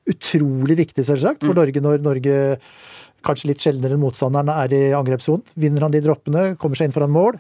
[0.10, 1.56] Otroligt viktigt selvsagt för mm.
[1.56, 2.58] Norge när Norge
[3.24, 5.42] kanske lite sjeldnere än motståndaren är i angreppszon.
[5.54, 7.38] Vinner han de droppene, kommer sig in foran mål,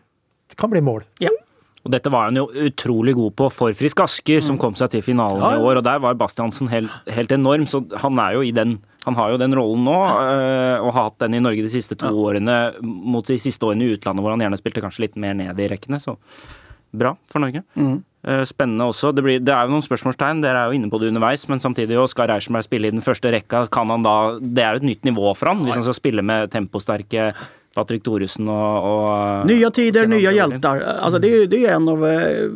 [0.49, 1.03] det kan bli mål.
[1.19, 1.29] Ja.
[1.85, 4.61] Og dette var han jo utrolig god på for Frisk Asker, som mm.
[4.61, 5.79] kom seg til finalen i år.
[5.79, 8.19] Og der var Bastiansen helt, helt enorm, så han
[8.53, 11.71] den han har jo den rollen nå, øh, og har hatt den i Norge de
[11.71, 15.15] siste to årene, mot de siste årene i utlandet, hvor han gjerne spilte kanskje litt
[15.17, 16.01] mer ned i rekkene.
[16.03, 16.17] Så
[16.91, 17.63] bra for Norge.
[17.79, 18.01] Mm.
[18.27, 19.13] Eh, spennende også.
[19.15, 21.63] Det, blir, det, er jo noen spørsmålstegn, dere er jo inne på det underveis, men
[21.63, 23.63] samtidig jo skal Reichenberg spille i den første rekka.
[23.71, 26.25] Kan han da Det er jo et nytt nivå for han, hvis han skal spille
[26.25, 27.31] med temposterke
[27.73, 29.47] Patrik Thoresen och, och...
[29.47, 30.79] Nya tider, nya hjältar.
[30.81, 32.49] Alltså det, är, det är en av, eh,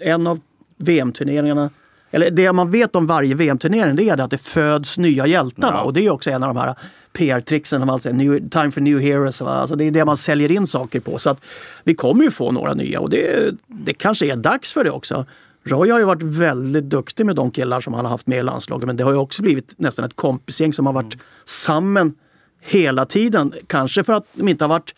[0.00, 0.40] en av
[0.76, 1.70] VM-turneringarna
[2.10, 5.72] eller det man vet om varje VM-turnering det är att det föds nya hjältar.
[5.72, 5.82] Ja.
[5.82, 6.74] Och det är också en av de här
[7.12, 9.40] PR-tricksen, alltså new, time for new heroes.
[9.40, 9.50] Va?
[9.50, 11.18] Alltså det är det man säljer in saker på.
[11.18, 11.40] Så att
[11.84, 15.26] vi kommer ju få några nya och det, det kanske är dags för det också.
[15.64, 18.42] Roy har ju varit väldigt duktig med de killar som han har haft med i
[18.42, 21.24] landslaget men det har ju också blivit nästan ett kompisgäng som har varit mm.
[21.44, 22.14] samman
[22.60, 23.52] hela tiden.
[23.66, 24.94] Kanske för att de inte har varit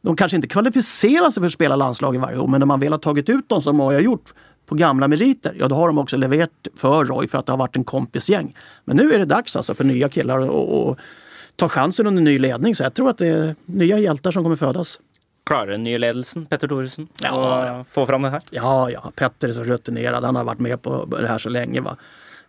[0.00, 2.92] de kanske inte kvalificerar sig för att spela landslagen varje år, men när man väl
[2.92, 4.34] har tagit ut dem som har jag gjort
[4.66, 7.58] på gamla meriter, ja då har de också levererat för Roy för att det har
[7.58, 8.56] varit en kompisgäng.
[8.84, 10.98] Men nu är det dags alltså för nya killar att
[11.56, 12.74] ta chansen under ny ledning.
[12.74, 15.00] Så jag tror att det är nya hjältar som kommer födas.
[15.44, 18.42] Klarar den nye ledelsen, Petter Thoresen, Ja, å få fram det här?
[18.50, 20.24] Ja, ja, Petter är så rutinerad.
[20.24, 21.80] Han har varit med på det här så länge.
[21.80, 21.96] Va?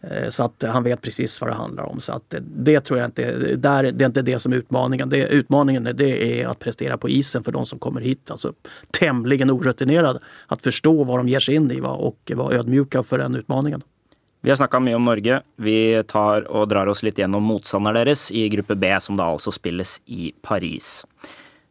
[0.02, 2.00] Eh, så att han vet precis vad det handlar om.
[2.00, 5.10] Så att det, det tror jag inte, där, det är inte det som är utmaningen.
[5.10, 8.32] Det, utmaningen det är att prestera på isen för de som kommer hit.
[8.32, 8.54] Alltså
[9.00, 10.20] tämligen orutinerade.
[10.48, 11.90] Att förstå vad de ger sig in i va?
[11.90, 13.82] och vara ödmjuka för den utmaningen.
[14.42, 15.42] Vi har snackat mycket om Norge.
[15.56, 19.52] Vi tar och drar oss lite gjennom motstanderen deres i gruppe B, som då alltså
[19.52, 21.06] spelas i Paris.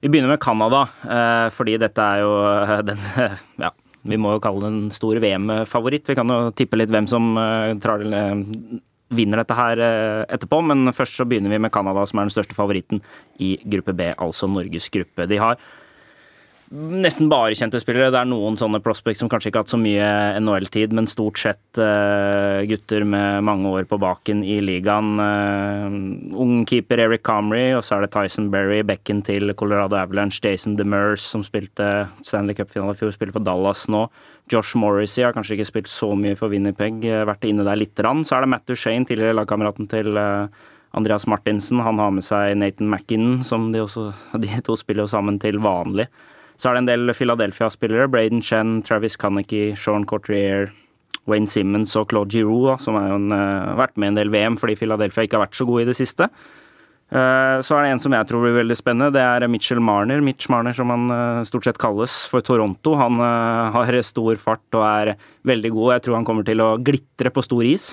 [0.01, 2.23] Vi börjar med Canada, eh, fordi dette er
[2.63, 2.99] eh, den
[3.57, 3.73] Ja,
[4.09, 6.11] vi må jo kalle det en stor VM-favoritt.
[6.11, 8.81] Vi kan jo tippe litt hvem som eh, tar, eh,
[9.17, 12.35] vinner dette her eh, etterpå, men først så begynner vi med Canada, som er den
[12.35, 13.03] største favoritten
[13.43, 15.29] i gruppe B, altså Norges gruppe.
[15.31, 15.61] De har
[16.71, 18.11] nesten bare kjente spillere.
[18.15, 20.09] Det er noen sånne prospects som kanskje ikke har hatt så mye
[20.43, 25.13] NHL-tid, men stort sett uh, gutter med mange år på baken i ligaen.
[25.21, 30.43] Uh, ung keeper Eric Comrie, og så er det Tyson Berry, bekken til Colorado Avalanche,
[30.43, 34.07] Jason Demers, som spilte Stanley Cup-finale i fjor, spiller for Dallas nå.
[34.53, 38.03] Josh Morrissey har kanskje ikke spilt så mye for Winnipeg, eh, vært inne der lite
[38.03, 38.23] grann.
[38.27, 40.15] Så er det Matt Duchene, tidligere lagkameraten til
[40.97, 41.83] Andreas Martinsen.
[41.83, 44.13] Han har med seg Nathan McKinnon, som de, også,
[44.43, 46.07] de to spiller jo sammen til vanlig.
[46.57, 48.09] Så er det en del Philadelphia-spillere.
[48.13, 50.71] Braden Chen, Travis Connicky, Sean Cotrier,
[51.31, 54.79] Wayne Simmons og Claude Giroux, som har uh, eh, vært med en del VM fordi
[54.79, 56.31] Philadelphia ikke har vært så gode i det siste.
[57.07, 59.15] Eh, så er det en som jeg tror blir veldig spennende.
[59.15, 60.23] Det er Mitchell Marner.
[60.25, 62.97] Mitch Marner, som han eh, stort sett kalles for Toronto.
[62.99, 65.13] Han har stor fart og er
[65.47, 65.93] veldig god.
[65.97, 67.93] Jeg tror han kommer til å glitre på stor is.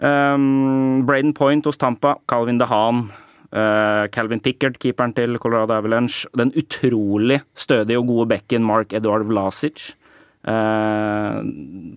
[0.00, 3.10] Um, Braden Point hos Tampa, Calvin DeHan.
[3.50, 6.28] Eh, Calvin Pickard, keeperen til Colorado Avalanche.
[6.38, 9.94] Den utrolig stødige og gode bekken Mark Edward Vlasic.
[10.46, 11.40] Eh,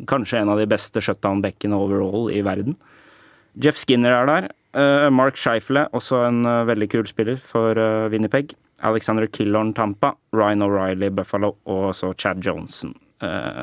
[0.09, 2.75] kanskje en av de beste shutdown-bekkene overall i verden.
[3.53, 4.49] Jeff Skinner er der.
[4.73, 7.77] Eh, Mark Scheifele, også en veldig kul spiller for
[8.09, 8.55] Winnipeg.
[8.81, 10.15] Alexander Killorn Tampa.
[10.33, 12.95] Ryan O'Reilly Buffalo og så Chad Johnson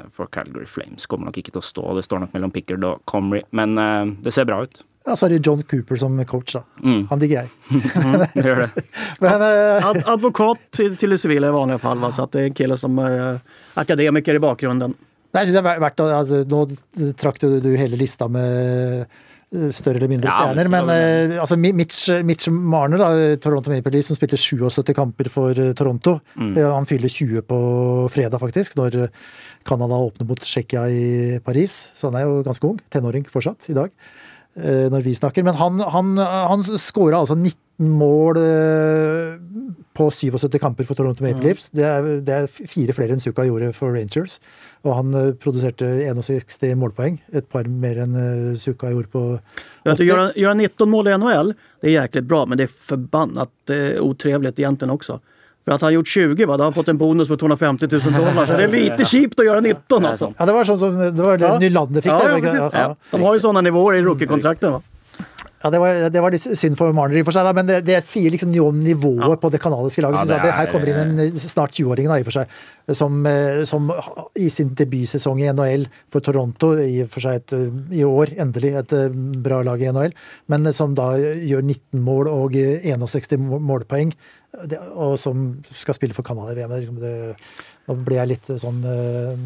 [0.09, 1.05] for Calgary Flames.
[1.05, 3.75] Kommer nok ikke til å stå, det står nok mellom Pickard og Comrie, men
[4.23, 4.81] det ser bra ut.
[5.07, 6.61] Ja, så har de John Cooper som coach, da.
[6.85, 7.07] Mm.
[7.11, 7.51] Han digger jeg.
[7.71, 8.83] Mm, gjør det.
[9.25, 11.99] Men eh, Ad, advokat till, till det civila i vanliga fall.
[11.99, 12.13] Va?
[12.13, 13.41] Så att det är en kille som är
[13.75, 14.95] akademiker i bakgrunden.
[15.33, 20.01] Synes det er verdt å altså, Nå trakk du, du hele lista med eh, større
[20.01, 23.93] eller mindre Ja, stjerner, men vi- eh, altså, Mi- Mitch, Mitch Marner, da, Toronto Maple
[23.95, 26.19] Leafs, som spilte 77 kamper for eh, Toronto.
[26.37, 26.57] Mm.
[26.59, 27.61] Eh, Han fyller 20 på
[28.13, 29.09] fredag, faktisk, når eh,
[29.65, 31.87] Canada åpner mot Tsjekkia i Paris.
[31.95, 32.83] Så han er jo ganske ung.
[32.93, 33.91] Tenåring fortsatt i dag.
[34.57, 35.45] Eh, Når vi snakker.
[35.47, 39.37] Men han, han, han skåra altså 19 mål eh,
[39.97, 41.71] på 77 kamper for Toronto Maple Leafs.
[41.75, 44.39] Det er, det er fire flere enn Suka gjorde for Rangers.
[44.85, 47.21] Og han eh, produserte 61 målpoeng.
[47.33, 48.21] Et par mer enn
[48.61, 49.25] Suka gjorde på
[49.85, 50.05] Att 80.
[50.05, 54.03] göra, göra 19 mål i NHL, det är jäkligt bra, men det är förbannat eh,
[54.03, 55.21] otrevligt egentligen också.
[55.65, 58.01] För att han gjort 20, va, då har han fått en bonus på 250 000
[58.01, 58.47] dollar.
[58.47, 60.33] Så det är lite cheapt att göra 19 alltså.
[60.39, 61.59] Ja, det var som det var det Ja.
[61.59, 62.13] Nylander fikk.
[62.13, 62.59] Ja, det, ja, precis.
[62.59, 62.97] ja, ja.
[63.11, 64.73] De har ju sådana nivåer i rookie-kontrakten.
[64.73, 64.83] Va?
[65.63, 67.83] Ja, det var, det var litt synd for Marner i for seg, da, men det,
[67.85, 70.23] det sier liksom noe om nivået på det kanadiske laget.
[70.23, 72.55] Ja, det det her er- kommer inn en snart 20-åring da, i for seg,
[72.97, 73.91] som, eh, som
[74.41, 78.73] i sin debutsesong i NHL for Toronto, i for seg et, eh, i år endelig
[78.81, 79.13] et eh,
[79.45, 80.17] bra lag i NHL,
[80.49, 84.15] men eh, som da gjør 19 mål og eh, 61 må- målpoeng,
[84.65, 86.71] det, og som skal spille for Canada i VM.
[86.71, 87.37] Det, liksom det,
[87.87, 89.45] da blir jeg litt eh, sånn eh,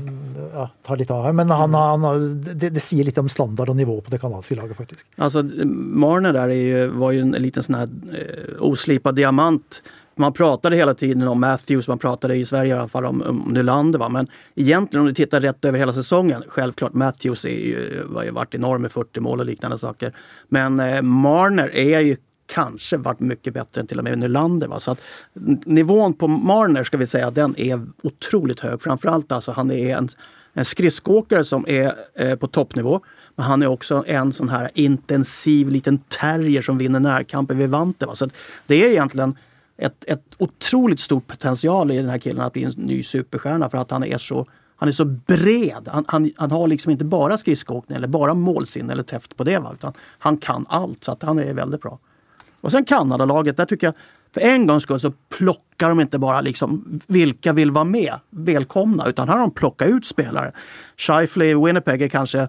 [0.55, 2.07] ja, tar litt av her, men han, han,
[2.45, 5.07] det, det sier litt om standard og nivå på det canadiske laget, faktisk.
[5.17, 9.83] Alltså, Marner där ju, var ju en liten sån här eh, oslipad diamant.
[10.17, 13.53] Man pratade hela tiden om Matthews, man pratade i Sverige i alla fall om, om
[13.53, 13.99] Nylander.
[13.99, 14.09] Va?
[14.09, 18.31] Men egentligen om du tittar rätt över hela säsongen, självklart Matthews är ju, har ju
[18.31, 20.13] varit enorm med 40 mål och liknande saker.
[20.49, 22.17] Men eh, Marner är ju
[22.47, 24.67] kanske varit mycket bättre än till och med Nylander.
[24.67, 24.81] Va?
[24.81, 25.01] Så att
[25.65, 28.83] nivån på Marner ska vi säga, den är otroligt hög.
[28.83, 30.09] Framförallt alltså, han är en,
[30.53, 33.01] en skridskoåkare som är eh, på toppnivå.
[33.37, 38.09] Men han är också en sån här intensiv liten terrier som vinner närkamper vid vanten.
[38.09, 38.15] Va?
[38.15, 38.33] Så att
[38.67, 39.37] det är egentligen
[39.77, 43.79] ett, ett otroligt stort potential i den här killen att bli en ny superstjärna för
[43.79, 45.89] att han är så han är så bred.
[45.93, 49.59] Han, han, han har liksom inte bara skridskoåkning eller bara målsinne eller täft på det.
[49.59, 49.71] Va?
[49.75, 51.99] Utan han kan allt, så att han är väldigt bra.
[52.65, 53.95] Och sen Kanadalaget, där tycker jag
[54.35, 59.07] för en gångs skull så plockar de inte bara liksom vilka vill vara med, välkomna,
[59.07, 60.53] utan här har de plockat ut spelare.
[60.97, 62.49] Scheifele i Winnipeg är kanske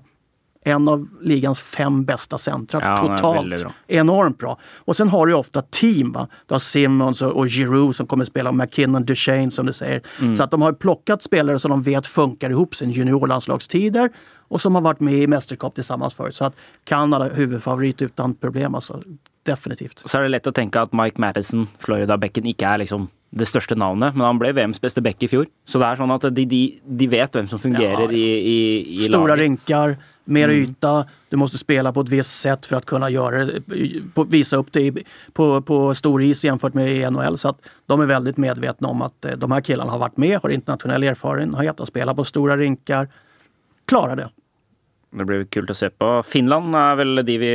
[0.65, 3.61] en av ligans fem bästa centra Ja, totalt.
[3.61, 3.73] bra.
[3.87, 4.59] Enormt bra.
[4.75, 6.11] Och sen har du ju ofta team.
[6.11, 6.27] Va?
[6.45, 10.01] Du har Simmons och, och Giroud som kommer spela, McKinnon, Duchene som du säger.
[10.21, 10.35] Mm.
[10.35, 14.09] Så att de har plockat spelare som de vet funkar ihop sin juniorlandslagstider
[14.47, 16.35] och som har varit med i mästerskap tillsammans förut.
[16.35, 19.01] Så att Kanada huvudfavorit utan problem alltså.
[19.45, 20.01] Definitivt.
[20.05, 23.75] Så er det lett å tenke at Mike Madison, Florida-bekken, ikke er liksom det største
[23.75, 25.45] navnet, men han ble VMs beste back i fjor.
[25.67, 28.15] Så det er sånn at de, de, de vet hvem som fungerer Ja, ja.
[28.15, 28.59] i, i,
[29.03, 29.43] i Stora laget.
[29.43, 30.93] rinkar, mer yta,
[31.29, 33.61] du måste spela på ett visst sätt för att kunna göra det,
[34.13, 37.37] på, visa upp det på, på stor is jämfört med i NHL.
[37.37, 40.39] Så att de är väldigt medvetna om att eh, de här killarna har varit med,
[40.43, 43.07] har internationell erfarenhet, har spelat på stora rinkar.
[43.85, 44.29] Klarar det.
[45.15, 46.09] Det blir kult å se på.
[46.27, 47.51] Finland er vel de vi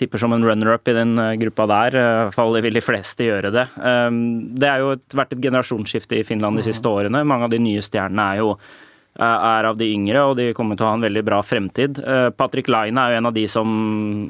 [0.00, 1.96] tipper som en runner-up i den eh, gruppa der.
[1.98, 3.66] eh, I hvert fall vil de fleste gjøre det.
[3.76, 4.22] Um,
[4.56, 7.24] Det har jo et, vært et generasjonsskifte i Finland de siste årene.
[7.28, 10.78] Mange av de nye stjernene er jo eh, er av de yngre, og de kommer
[10.78, 12.00] til å ha en veldig bra fremtid.
[12.00, 13.68] Eh, Patrick Laine er jo en av de som,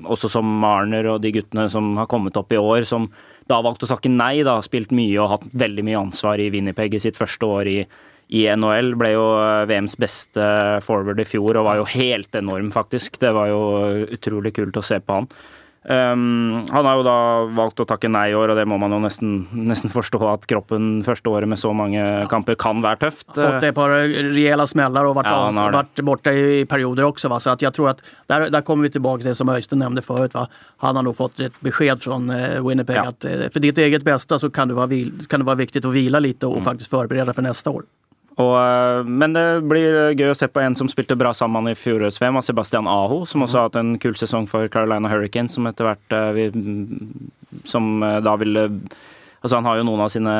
[0.03, 3.07] også som Marner og de guttene som har kommet opp i år, som
[3.47, 6.43] da har valgt å takke nei, da har spilt mye og hatt veldig mye ansvar
[6.43, 7.79] i Winnipeg i sitt første år i,
[8.33, 8.95] i NHL.
[8.97, 10.51] Ble jo eh, VMs beste
[10.87, 13.19] forward i fjor og var jo helt enorm, faktisk.
[13.21, 13.63] Det var jo
[14.17, 15.29] utrolig kult å se på han.
[15.83, 17.15] Um, han har jo da
[17.59, 19.33] valgt å takke nei i år, og det må man jo nesten,
[19.67, 23.27] nesten forstå at kroppen første året med så mange kamper kan være tøft.
[23.35, 27.29] Fått ett par rejäla smällar och varit, Ja, av, varit borta i perioder också.
[27.29, 27.41] Va?
[27.41, 30.03] Så att jag tror att där, där kommer vi tillbaka till det som Öystein nämnde
[30.03, 30.35] förut.
[30.35, 30.49] Va?
[30.77, 33.03] Han har nog fått ett besked från eh, Winnipeg Ja.
[33.09, 34.89] att eh, för ditt eget bästa så kan det vara,
[35.29, 36.59] kan det vara viktigt att vila lite Mm.
[36.59, 37.83] och faktiskt förbereda för nästa år.
[38.41, 41.77] Og, eh, men det blir gøy å se på en som spilte bra sammen i
[41.77, 45.69] fjorårets VM, Sebastian Aho, som også har hatt en kul sesong for Carolina Hurricanes, som
[45.69, 46.47] etter hvert eh, vi,
[47.69, 48.71] Som eh, da vil eh,
[49.43, 50.33] Altså Han har jo noen av sine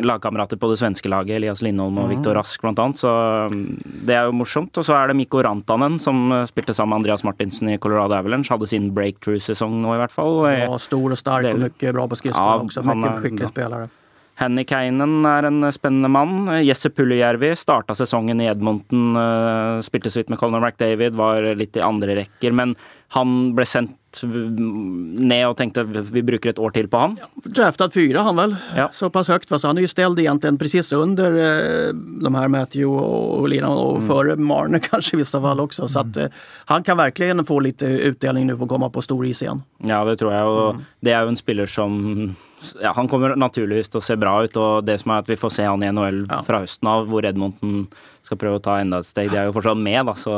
[0.00, 3.10] lagkamerater på det svenske laget, Elias Lindholm og Viktor Rask annet, så
[3.52, 3.66] mm,
[4.08, 4.72] det er jo morsomt.
[4.80, 8.16] Og så er det Mikko Rantanen, som eh, spilte sammen med Andreas Martinsen i Colorado
[8.16, 10.40] Avalanche, hadde sin breakthrough-sesong nå, i hvert fall.
[10.56, 12.82] Ja, stor och stark och mycket bra på skridskor Ja, också.
[12.82, 13.88] Mycket skicklig spelare.
[14.36, 16.46] Henny Keinen er en spennende mann.
[16.64, 19.16] Jesse Puljärvi starta sesongen i Edmonton.
[19.16, 22.52] eh, Spilte så vidt med Conor McDavid, var litt i andre rekker.
[22.52, 22.74] Men
[23.16, 27.14] han ble sendt mm, ned og tenkte vi bruker et år til på han.
[27.46, 28.88] Draftad fyra han väl, Ja.
[28.92, 29.50] så pass högt.
[29.50, 29.58] Va?
[29.58, 33.96] Så han är ju ställd egentligen precis under eh, de här Matthew och Lina och
[33.96, 34.08] Mm.
[34.08, 35.88] före Marner kanske i vissa fall också.
[35.88, 36.26] Så att eh,
[36.64, 39.62] han kan verkligen få lite utdelning nu och komma på stor is igen.
[39.78, 40.44] Ja, det tror jeg.
[40.44, 42.36] Og det er jo en spiller som
[42.82, 45.36] ja, Han kommer naturligvis til å se bra ut, og det som er at vi
[45.36, 46.42] får se han i NHL Ja.
[46.42, 47.86] fra høsten av, hvor Edmonton
[48.22, 49.30] skal prøve å ta enda et steg.
[49.30, 50.32] De er jo fortsatt med, da, så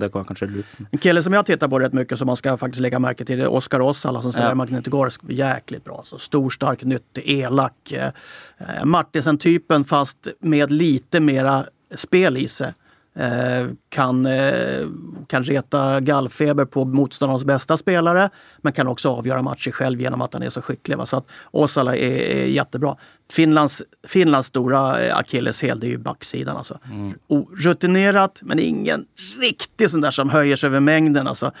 [0.00, 0.66] det går kanskje lurt.
[0.92, 3.38] En kille som jag tittar på rätt mycket som man ska faktiskt lägga märke till
[3.38, 4.52] det är Oskar Ossala som spelar Ja.
[4.52, 5.20] i Magnitogorsk.
[5.28, 6.00] Jäkligt bra.
[6.04, 7.92] Så stor, stark, nyttig, elak.
[7.92, 8.10] Eh,
[8.58, 11.64] eh, Martinsen-typen fast med lite mera
[11.94, 12.72] spel i sig.
[13.16, 14.86] Eh, kan, eh,
[15.26, 20.32] kan reta gallfeber på motståndarens bästa spelare men kan också avgöra matcher själv genom att
[20.32, 20.96] han är så skicklig.
[20.98, 21.06] Va?
[21.06, 22.96] Så att Osala är, är jättebra.
[23.32, 26.56] Finlands, Finlands stora eh, akilleshäl det är ju backsidan.
[26.56, 26.78] Alltså.
[27.26, 29.06] O- Rutinerat men ingen
[29.40, 31.26] riktig sån där som höjer sig över mängden.
[31.26, 31.52] Alltså.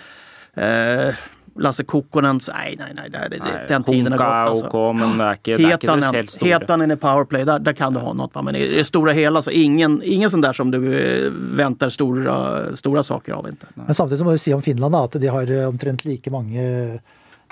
[0.54, 1.14] Eh,
[1.56, 4.26] Lasse Kokkonen, nej, nej, nej, det, det, Nei, den tiden är er gått.
[4.26, 4.66] Alltså.
[4.66, 6.48] ok, men det er ikke, det er ikke det helt store.
[6.50, 8.34] Hetanen i powerplay, där, där kan du ha något.
[8.34, 8.42] Va?
[8.42, 12.76] Men i det stora hela så ingen, ingen sån där som du eh, väntar stora,
[12.76, 13.48] stora saker av.
[13.48, 13.66] Inte.
[13.74, 16.30] Men samtidig så må du si om Finland da, at de har eh, omtrent like
[16.30, 16.98] mange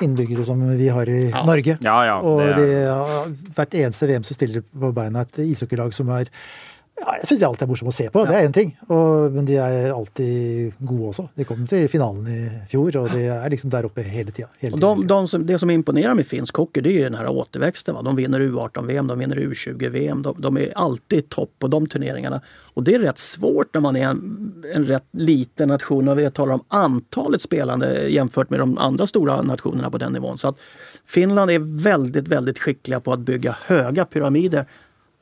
[0.00, 1.76] innbyggere som vi har i Norge.
[1.80, 5.94] Ja, ja, det er- det har hvert eneste VM så stiller på beina et ishockeylag
[5.94, 6.26] som er
[7.03, 8.72] ja, Jeg syns alltid er morsomt å se på, det er én ting.
[8.88, 11.28] Og, men de er alltid gode også.
[11.38, 12.40] De kom til finalen i
[12.70, 14.48] fjor, og de er liksom tida.
[14.59, 14.80] Hele Och tiden.
[14.80, 17.94] de, de som, det som imponerar med finsk hockey det är ju den här återväxten.
[17.94, 18.03] Va?
[18.03, 20.22] De vinner U18-VM, de vinner U20-VM.
[20.22, 22.40] De, de är alltid topp på de turneringarna.
[22.74, 26.30] Och det är rätt svårt när man är en, en rätt liten nation och vi
[26.30, 30.38] talar om antalet spelande jämfört med de andra stora nationerna på den nivån.
[30.38, 30.57] Så att
[31.07, 34.66] Finland är väldigt, väldigt skickliga på att bygga höga pyramider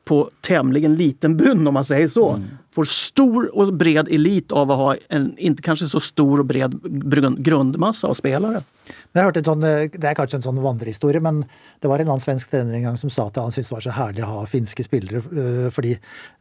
[0.04, 2.40] på tämligen liten bunn om man säger så.
[2.74, 6.80] Får stor och bred elit av att ha en inte kanske så stor och bred
[6.82, 8.62] grund- grundmassa av spelare.
[9.12, 11.40] Jeg hørte en sånn, eh, Det er kanskje en sånn vandrehistorie, men
[11.80, 13.74] det var en eller annen svensk trener en gang som sa at han syntes det
[13.74, 15.96] var så herlig å ha finske spillere, eh, fordi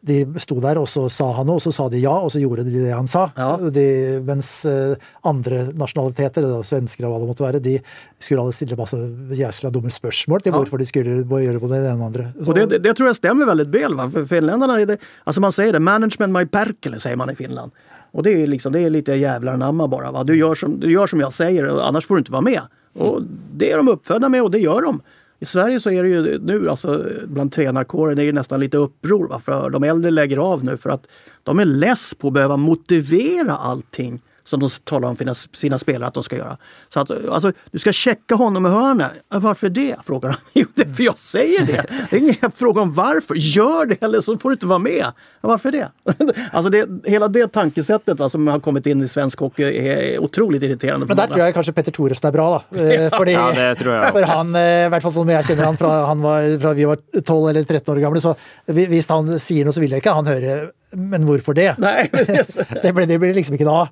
[0.05, 2.39] de sto der, og så sa han noe, og så sa de ja, og så
[2.39, 3.32] gjorde de det han sa.
[3.36, 3.57] Ja.
[3.57, 4.93] De, mens eh,
[5.26, 7.80] andre nasjonaliteter, svensker og hva det måtte være, de
[8.20, 8.93] skulle alle stille masse
[9.34, 10.59] jæsla dumme spørsmål til Ja.
[10.59, 12.34] hvorfor de skulle gjøre både det ene og andre.
[12.38, 13.95] Så- Och det, det, det tror jag stämmer väldigt väl.
[13.95, 14.09] Va?
[14.09, 17.72] För finländarna det, alltså man säger det, management my perkele säger man i Finland.
[18.12, 20.12] Och det är, liksom, det är lite jävlar anamma bara.
[20.12, 20.24] Va?
[20.24, 22.62] Du, gör som, du gör som jag säger annars får du inte vara med.
[22.93, 23.22] Och
[23.53, 25.01] det är de uppfödda med och det gör de.
[25.39, 28.78] I Sverige så är det ju nu alltså bland tränarkåren det är ju nästan lite
[28.78, 29.28] uppror.
[29.28, 29.41] Va?
[29.45, 31.07] För de äldre lägger av nu för att
[31.43, 36.07] de är less på att behöva motivera allting som de talar om för sina spelare
[36.07, 36.57] att de ska göra.
[36.93, 39.12] Så att, alltså, du ska checka honom i hörnet.
[39.28, 39.95] Varför det?
[40.05, 40.39] frågar han.
[40.53, 41.86] Jo, det är för jag säger det.
[42.10, 43.36] Det är ingen fråga om varför.
[43.36, 45.05] Gör det eller så får du inte vara med.
[45.41, 45.89] Varför det?
[46.51, 50.63] Alltså det, hela det tankesättet va, som har kommit in i svensk hockey är otroligt
[50.63, 51.05] irriterande.
[51.05, 52.63] Men där tror jag kanske Petter Thoresen är bra.
[52.69, 52.79] Då.
[52.89, 54.11] Eh, Fordi, ja, det tror jag.
[54.11, 56.85] For han, eh, i hvert fall som jeg kjenner han fra, han var, fra vi
[56.85, 58.35] var 12 eller 13 år gamle, så
[58.65, 60.57] hvis han sier noe, så vil jeg ikke han høre
[60.97, 61.75] men hvorfor det?
[61.77, 62.07] Nei,
[62.83, 63.83] det, blir, det blir liksom da.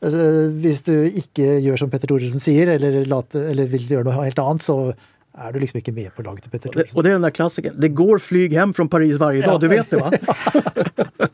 [0.00, 0.22] Altså,
[0.62, 4.64] hvis du ikke gjør som Petter Thoresen sier, eller, eller, vil gjøre noe helt annet,
[4.64, 4.94] så
[5.38, 6.96] är du liksom inte med på laget till Petter Thoresen.
[6.96, 7.80] Och det är den där klassikern.
[7.80, 9.58] Det går flyg hem från Paris varje dag, ja.
[9.58, 10.10] du vet det va?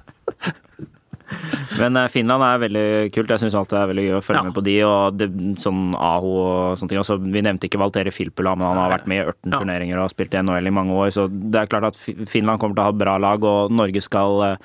[1.78, 3.30] Men eh, Finland er veldig kult.
[3.32, 4.44] Jeg syns alltid det er veldig gøy å følge ja.
[4.48, 4.76] med på de.
[4.86, 5.28] og det,
[5.62, 7.00] sånn Aho og sånne ting.
[7.02, 9.58] Også, vi nevnte ikke Valtere Filppula, men han har vært med i 18 ja.
[9.58, 11.10] turneringer og har spilt i NHL i mange år.
[11.14, 11.98] Så det er klart at
[12.30, 14.56] Finland kommer å ha bra lag, og Norge skal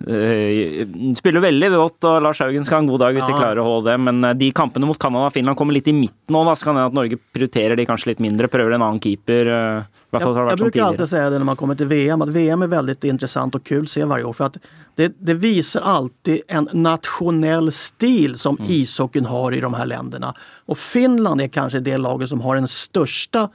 [0.00, 3.34] Uh, spiller veldig godt, og Lars Haugen skal ha en god dag hvis ja.
[3.34, 3.98] de klarer å holde det.
[4.08, 6.44] Men de kampene mot Canada og Finland kommer litt i midten nå.
[6.48, 6.56] Da.
[6.56, 9.50] Så kan det at Norge prioriterer de kanske lite mindre, prövar en annan keeper.
[9.50, 12.66] Uh, jag, jag brukar alltid säga det när man kommer till VM, att VM är
[12.66, 14.32] väldigt intressant och kul att se varje år.
[14.32, 14.56] För att
[14.94, 18.70] det, det visar alltid en nationell stil som mm.
[18.70, 20.34] ishockeyn har i de här länderna.
[20.66, 23.48] Och Finland är kanske det laget som har den största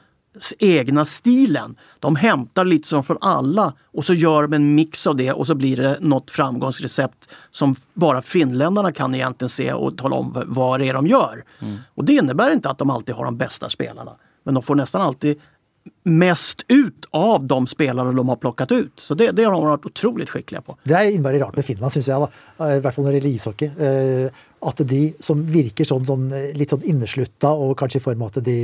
[0.60, 1.76] egna stilen.
[2.00, 5.48] De hämtar lite som från alla och så gör de en mix av det och
[5.48, 10.80] så blir det något framgångsrecept som bara finländarna kan egentligen se och tala om vad
[10.80, 11.44] det är de gör.
[11.62, 11.78] Mm.
[11.96, 14.12] Och det innebär inte att de alltid har de bästa spelarna.
[14.44, 15.40] Men de får nästan alltid
[16.04, 19.00] mest ut av de spelare de har plockat ut.
[19.00, 20.78] Så det, det har de varit otroligt skickliga på.
[20.84, 22.76] Det är innmari rart med Finland syns jag, da.
[22.76, 23.72] i hvert fall når det gjelder ishockey.
[24.66, 26.26] At de som virker sånn, sånn,
[26.58, 28.56] litt sånn inneslutta, og kanskje i form av at de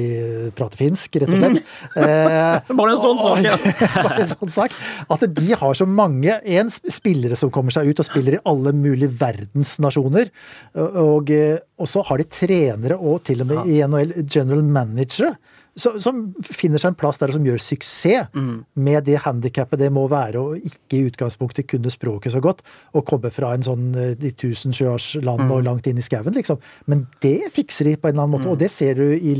[0.57, 1.59] prater finsk, rett og slett.
[1.95, 2.77] Mm.
[2.79, 3.57] Bare en sånn sak, ja.
[4.05, 4.75] bare en sånn sak.
[5.13, 8.73] At de har så mange en, spillere som kommer seg ut og spiller i alle
[8.75, 10.31] mulige verdens nasjoner.
[10.75, 15.35] Og, og så har de trenere og til og med i NHL general managere
[15.79, 18.55] som finner seg en plass der som gjør suksess mm.
[18.83, 22.59] med det handikappet det må være å ikke i utgangspunktet kunne språket så godt,
[22.97, 25.55] og komme fra en sånn eh, de tusen sjøers land mm.
[25.55, 26.59] og langt inn i skauen, liksom.
[26.91, 28.53] Men det fikser de på en eller annen måte, mm.
[28.55, 29.37] og det ser du i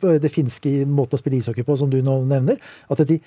[0.00, 2.60] det finske måten å spille ishockey på, som du nå nevner.
[2.92, 3.18] At de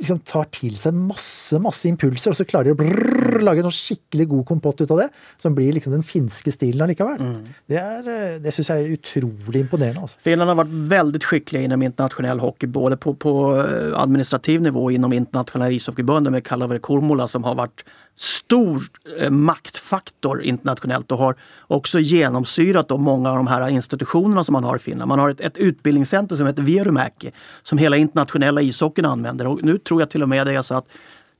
[0.00, 3.74] liksom tar til seg masse masse impulser, og så klarer de å brrr, lage noe
[3.74, 5.08] skikkelig god kompott ut av det.
[5.40, 7.20] Som blir liksom den finske stilen allikevel.
[7.20, 7.54] Mm.
[7.70, 10.04] Det, er, eh, det syns jeg er utrolig imponerende.
[10.06, 10.20] Altså.
[10.26, 15.14] Finland har vært veldig skickliga inom internationell hockey, både på, på eh, administrativ nivå inom
[15.16, 17.84] internationella ishockeyförbundet med Kalaver Kormola som har vært
[18.20, 18.82] stor
[19.18, 24.64] eh, maktfaktor internationellt och har också genomsyrat då många av de här institutionerna som man
[24.64, 25.08] har i Finland.
[25.08, 29.46] Man har ett, ett utbildningscenter som heter Vierumäki som hela internationella ishockeyn använder.
[29.46, 30.86] Och nu tror jag till och med det är så att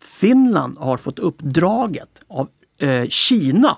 [0.00, 3.76] Finland har fått uppdraget av eh, Kina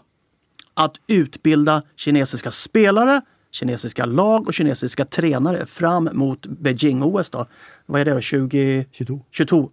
[0.75, 7.31] att utbilda kinesiska spelare, kinesiska lag och kinesiska tränare fram mot Beijing-OS.
[7.87, 8.21] Vad är det då?
[8.21, 9.21] 2022.
[9.31, 9.71] 22.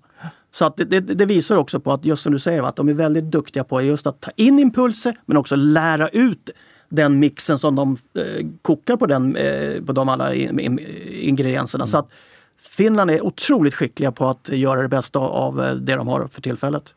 [0.52, 2.90] Så att det, det, det, visar också på att, just som du säger, att de
[2.90, 6.50] är väldigt duktiga på just att ta in impulser men också lära ut
[6.90, 10.80] den mixen som de eh, kokar på, den, eh, på de alla in, in,
[11.12, 11.84] ingredienserna.
[11.84, 11.88] Mm.
[11.88, 12.10] Så att
[12.58, 16.42] Finland är otroligt skickliga på att göra det bästa av eh, det de har för
[16.42, 16.96] tillfället.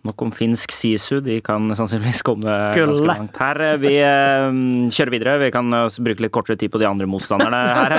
[0.00, 1.18] Nok om finsk sisu.
[1.20, 3.58] De kan sannsynligvis komme ganske langt her.
[3.82, 5.34] Vi um, kjører videre.
[5.42, 7.94] Vi kan uh, bruke litt kortere tid på de andre motstanderne her.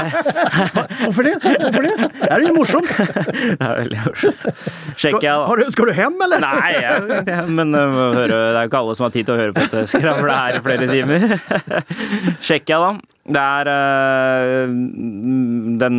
[1.04, 1.36] Hvorfor det?
[1.46, 1.94] Hvorfor det?
[2.18, 2.90] Det er jo morsomt.
[3.60, 4.50] det er veldig morsomt.
[4.98, 5.70] Tsjekkia, da.
[5.78, 6.42] Skal du hjem, eller?
[6.42, 9.56] Nei, ja, men høre, det er jo ikke alle som har tid til å høre
[9.60, 11.30] på dette skravlet her i flere timer.
[12.48, 12.92] Tsjekkia, da.
[13.32, 14.74] Det er
[15.86, 15.98] den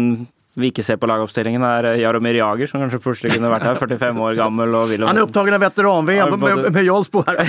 [0.52, 3.78] vi ikke ser på lagoppstillingen, er eh, Jaromir Jager, som kanskje plutselig kunne vært her.
[3.82, 4.74] 45 år gammel.
[4.76, 7.40] Og vil Han er opptatt av veteran-VM med, med Jarlsbo her.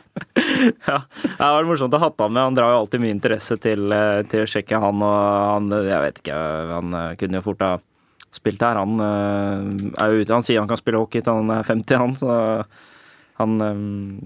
[0.90, 2.42] ja, det var morsomt å ha han med.
[2.44, 5.02] Han drar jo alltid mye interesse til, eh, til Tsjekkia, han.
[5.02, 5.18] Og
[5.48, 6.38] han, jeg vet ikke,
[6.70, 7.72] han eh, kunne jo fort ha
[8.32, 8.78] spilt her.
[8.80, 10.32] Han er jo ute.
[10.32, 12.16] Han sier han kan spille hockey til han er 50, han.
[12.16, 12.38] så
[13.40, 14.18] han um,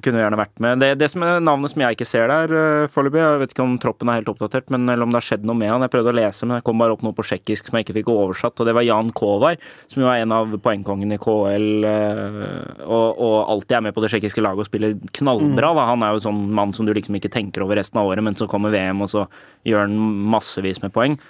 [0.00, 0.80] kunne gjerne vært med.
[0.80, 3.66] Det, det som er navnet som jeg ikke ser der uh, foreløpig, jeg vet ikke
[3.66, 5.84] om troppen er helt oppdatert, men eller om det har skjedd noe med han.
[5.84, 7.98] Jeg prøvde å lese, men det kom bare opp noe på tsjekkisk som jeg ikke
[8.00, 9.58] fikk oversatt, og det var Jan Kovar,
[9.92, 14.04] som jo er en av poengkongene i KL, uh, og, og, alltid er med på
[14.04, 15.74] det tsjekkiske laget og spiller knallbra.
[15.76, 15.82] Mm.
[15.92, 18.38] Han er jo sånn mann som du liksom ikke tenker over resten av året, men
[18.38, 19.26] så kommer VM, og så
[19.68, 20.00] gjør han
[20.32, 21.20] massevis med poeng.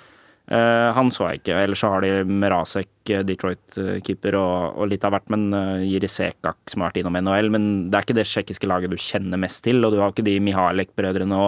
[0.51, 1.59] Uh, han så jeg ikke.
[1.63, 5.29] Ellers så har de Merasek, eh, Detroit-keeper, og, og, litt av hvert.
[5.31, 7.53] Men uh, Jiri Sekak, som har vært innom NHL.
[7.55, 9.79] Men det er ikke det tsjekkiske laget du kjenner mest til.
[9.87, 11.39] Og du har ikke de Mihalek-brødrene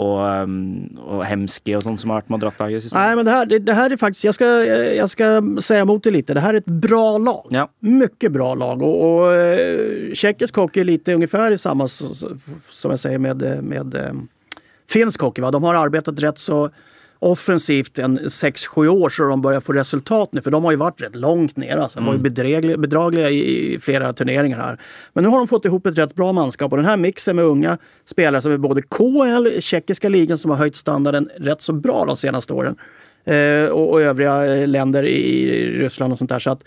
[0.00, 0.56] og, um,
[0.98, 2.90] og Hemski og sånn som har vært med og dratt laget.
[2.94, 4.46] Nej, men det här, det, det här är faktiskt, jag ska,
[4.94, 6.34] jag ska säga emot det lite.
[6.34, 7.46] Det här är ett bra lag.
[7.50, 7.68] Ja.
[7.78, 8.82] Mycket bra lag.
[8.82, 9.34] Och, och
[10.14, 13.96] tjeckisk hockey är lite ungefär samma som jag säger med, med
[14.88, 15.42] finsk hockey.
[15.42, 15.50] Va?
[15.50, 16.70] De har arbetat rätt så
[17.22, 20.42] offensivt en 6-7 år så de börjar få resultat nu.
[20.42, 21.76] För de har ju varit rätt långt ner.
[21.76, 21.98] Alltså.
[21.98, 24.78] De var ju bedrägliga, bedragliga i, i flera turneringar här.
[25.12, 27.44] Men nu har de fått ihop ett rätt bra manskap och den här mixen med
[27.44, 32.04] unga spelare som är både KL, tjeckiska ligan som har höjt standarden rätt så bra
[32.04, 32.76] de senaste åren.
[33.24, 36.38] Eh, och, och, övriga eh, länder i Ryssland och sånt där.
[36.38, 36.62] Så att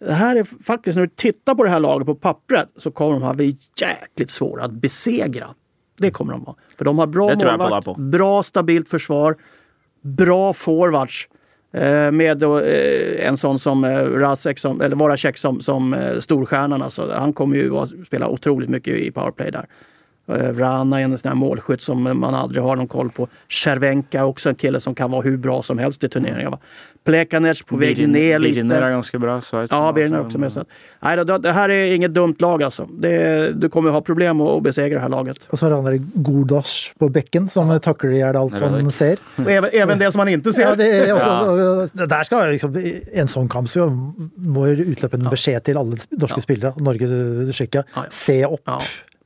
[0.00, 3.12] det här är faktiskt, när du tittar på det här laget på pappret så kommer
[3.12, 5.46] de ha bli jäkligt svåra att besegra.
[5.98, 6.56] Det kommer de vara.
[6.78, 9.36] För de har bra målvakt, bra stabilt försvar
[10.02, 11.28] bra forwards.
[11.72, 16.82] Eh, med eh, en sån som eh, Rasek, som, eller Voracek som, som storstjärnan.
[16.82, 19.66] Alltså, han kommer ju att spela otroligt mycket i powerplay där.
[20.36, 23.28] Eh, Vrana är en sån här målskytt som man aldrig har någon koll på.
[23.50, 26.58] Cervenka också en kille som kan vara hur bra som helst i turneringar.
[27.04, 28.54] Plekanec på väg ner lite.
[28.54, 29.40] Biriner är ganska bra.
[29.40, 30.52] Så ja, Biriner är också med.
[30.52, 30.64] Så.
[31.00, 32.88] Nej, det, det, här är inget dumt lag alltså.
[32.98, 35.36] Det, du kommer ha problem att besegra det här laget.
[35.50, 37.78] Och så har han där Godas på bäcken som ja.
[37.78, 39.18] tacklar ihjäl allt han ser.
[39.36, 40.62] Och även, även det som man inte ser.
[40.62, 43.88] Ja, det, och, och, och, där ska liksom, en sån kamp så
[44.34, 46.42] må utløpe en beskjed til alle norske ja.
[46.42, 47.84] spillere, Norge-Tsjekkia.
[47.94, 48.68] Ja, Se opp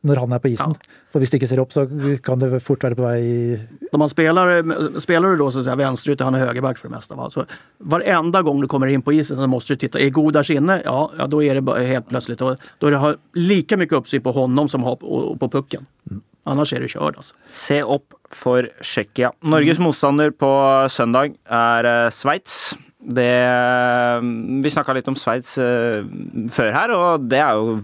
[0.05, 0.75] när han är på isen.
[0.81, 0.87] Ja.
[1.13, 1.89] För hvis du inte ser upp så
[2.23, 3.61] kan det fort vara på väg...
[3.93, 6.95] Om man spelar, spelar du då så att säga vänsterytter, han är högerback för det
[6.95, 7.15] mesta.
[7.15, 7.31] Va?
[7.31, 7.45] Så
[7.79, 10.83] varenda gång du kommer in på isen så måste du titta, är Godas inne?
[10.85, 14.33] Ja, ja då är det helt plötsligt, då, då är det lika mycket uppsyn på
[14.33, 15.87] honom som på, på pucken.
[16.11, 16.23] Mm.
[16.45, 17.35] Annars är du körd alltså.
[17.47, 19.33] Se upp för Tjeckien.
[19.41, 19.85] Norges mm.
[19.85, 22.75] motståndare på söndag är eh, Schweiz.
[23.07, 24.21] Det,
[24.63, 26.07] vi snakka litt om Sveits uh,
[26.49, 27.75] før her, og det er jo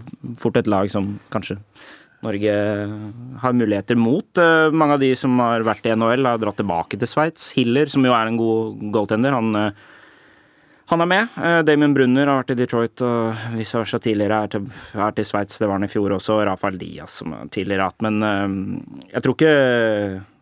[0.41, 1.59] fort et lag som kanskje
[2.21, 2.53] Norge
[3.41, 4.37] har muligheter mot.
[4.37, 7.49] Eh, mange av de som har vært i NHL, har dratt tilbake til Sveits.
[7.55, 9.71] Hiller, som jo er en god goaltender, han, eh,
[10.91, 11.37] han er med.
[11.39, 14.41] Eh, Damien Brunner har vært i Detroit og vice versa tidligere.
[14.43, 16.41] Er til, er til Sveits, det var han i fjor også.
[16.47, 18.01] Rafael Diaz som tidligere hatt.
[18.05, 18.19] Men
[19.11, 19.55] jeg tror ikke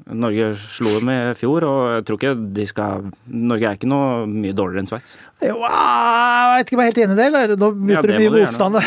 [0.10, 4.24] Norge slo dem i fjor, og jeg tror ikke de skal Norge er ikke noe
[4.30, 5.18] mye dårligere enn Sveits.
[5.44, 7.58] Jeg vet ikke om jeg er helt enig i det.
[7.62, 8.80] Nå møter ja, mye motstand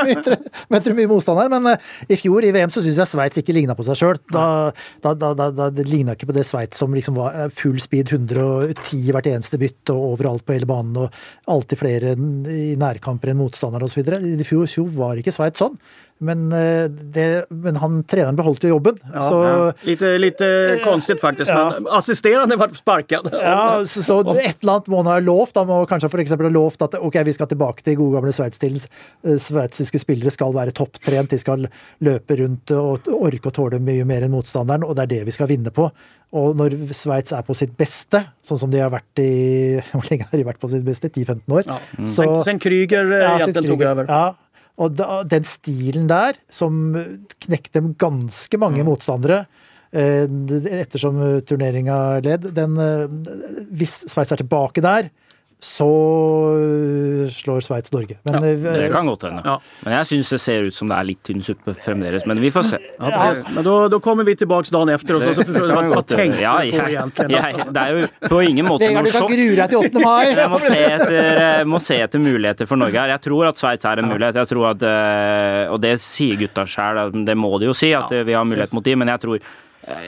[0.74, 3.54] møter mye motstand her, men uh, i fjor i VM så syns jeg Sveits ikke
[3.56, 4.18] ligna på seg sjøl.
[4.32, 4.44] Da,
[5.04, 8.10] da, da, da, det ligna ikke på det Sveits som liksom var eh, full speed,
[8.10, 11.18] 110 hvert eneste bytt og overalt på hele banen og
[11.50, 12.14] alltid flere
[12.50, 14.04] i nærkamper enn motstandere osv.
[14.04, 15.76] I fjor, fjor var ikke Sveits sånn.
[16.22, 18.98] Men, eh, det, men han, tränaren behållit jobben.
[19.14, 19.72] Ja, så, ja.
[19.82, 21.72] Lite, lite konstigt faktiskt, ja.
[21.74, 23.30] men assisterande var sparkad.
[23.40, 25.56] Ja, så, så et eller annet må han ha lovt.
[25.56, 26.34] Han må kanskje f.eks.
[26.36, 28.84] ha lovt at ok, vi skal tilbake til gode gamle Sveits-stilen.
[29.24, 31.64] Eh, sveitsiske spillere skal være topptrent, de skal
[32.04, 35.36] løpe rundt og orke å tåle mye mer enn motstanderen, og det er det vi
[35.38, 35.88] skal vinne på.
[36.30, 39.32] Og når Sveits er på sitt beste, sånn som de har vært i
[39.90, 41.10] Hvor lenge har de vært på sitt beste?
[41.10, 41.66] 10-15 år?
[41.66, 41.80] Ja.
[41.98, 42.10] Mm.
[42.10, 44.04] Så, sen Krüger eh, ja, tok over.
[44.06, 44.22] Ja,
[44.80, 46.94] og da, den stilen der, som
[47.44, 48.88] knekte ganske mange mm.
[48.88, 49.42] motstandere
[49.92, 50.24] eh,
[50.80, 51.18] ettersom
[51.48, 53.02] turneringa led, den eh,
[53.74, 55.10] Hvis Sveits er tilbake der,
[55.60, 55.86] så
[56.56, 58.16] øh, slår Sveits Norge.
[58.24, 59.42] Men, ja, øh, det kan godt hende.
[59.44, 59.56] Ja.
[59.84, 62.24] Men jeg syns det ser ut som det er litt tynn suppe fremdeles.
[62.28, 62.80] Men vi får se.
[62.96, 66.56] Ja, men da kommer vi tilbake dagen etter og så, forsøker vi å tenke ja,
[66.64, 67.36] jeg, på egentlig.
[67.36, 70.04] Jeg, det er jo på ingen måte Vegard, du kan grue deg til 8.
[70.04, 70.26] mai!
[70.32, 73.14] Jeg må se, etter, må se etter muligheter for Norge her.
[73.16, 74.40] Jeg tror at Sveits er en mulighet.
[74.40, 74.86] Jeg tror at,
[75.76, 78.86] Og det sier gutta sjøl, det må de jo si, at vi har mulighet mot
[78.86, 79.50] de, men jeg tror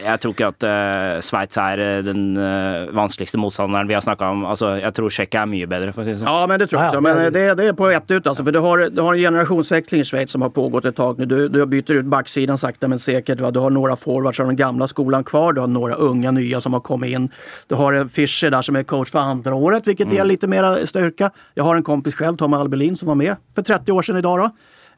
[0.03, 4.31] jeg tror ikke at uh, Sveits er eh, den uh, vanskeligste motstanderen vi har snakka
[4.35, 4.45] om.
[4.49, 5.95] Altså, jeg tror Tsjekkia er mye bedre.
[5.95, 6.29] for å si sånn.
[6.29, 7.03] Ja, men det tror jeg også.
[7.05, 8.27] Men det, det er på ett ut.
[8.27, 11.21] Altså, for du har, du har en generasjonsväxling i Schweiz som har pågått et tag
[11.23, 11.27] nu.
[11.29, 13.41] Du, du byter ut backsidan sakta men säkert.
[13.41, 13.51] Va?
[13.51, 15.53] Du har några forwards av den gamla skolan kvar.
[15.53, 17.31] Du har några unga nya som har kommit in.
[17.67, 20.17] Du har en Fischer där som är coach för andra året, vilket mm.
[20.17, 21.31] ger lite mera styrka.
[21.55, 24.39] Jag har en kompis själv, Tom Albelin, som var med för 30 år sedan idag.
[24.39, 24.51] Då.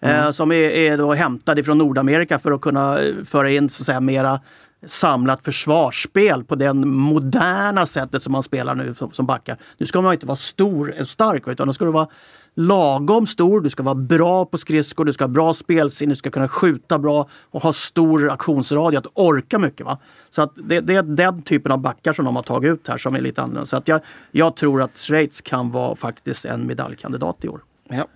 [0.04, 0.24] Mm.
[0.24, 3.86] Eh, som är, är då hämtad ifrån Nordamerika för att kunna föra in så att
[3.86, 4.40] säga, mera
[4.86, 9.58] samlat försvarsspel på det moderna sättet som man spelar nu som backar.
[9.78, 12.08] Nu ska man inte vara stor och stark utan då ska du vara
[12.54, 16.30] lagom stor, du ska vara bra på skridskor, du ska ha bra spelsinne, du ska
[16.30, 19.86] kunna skjuta bra och ha stor aktionsradie, att orka mycket.
[19.86, 19.98] Va?
[20.30, 22.98] Så att det, det, är den typen av backar som de har tagit ut här
[22.98, 23.66] som är lite annorlunda.
[23.66, 27.60] Så att jag, jag tror att Schweiz kan vara faktiskt en medaljkandidat i år.
[27.88, 28.06] Ja.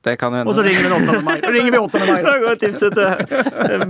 [0.00, 0.48] Det kan hende.
[0.48, 1.22] Og så ringer vi 8.
[1.26, 1.34] mai.
[1.44, 2.00] ringer vi 8.
[2.08, 2.20] mai.
[2.24, 3.82] Da går tipset til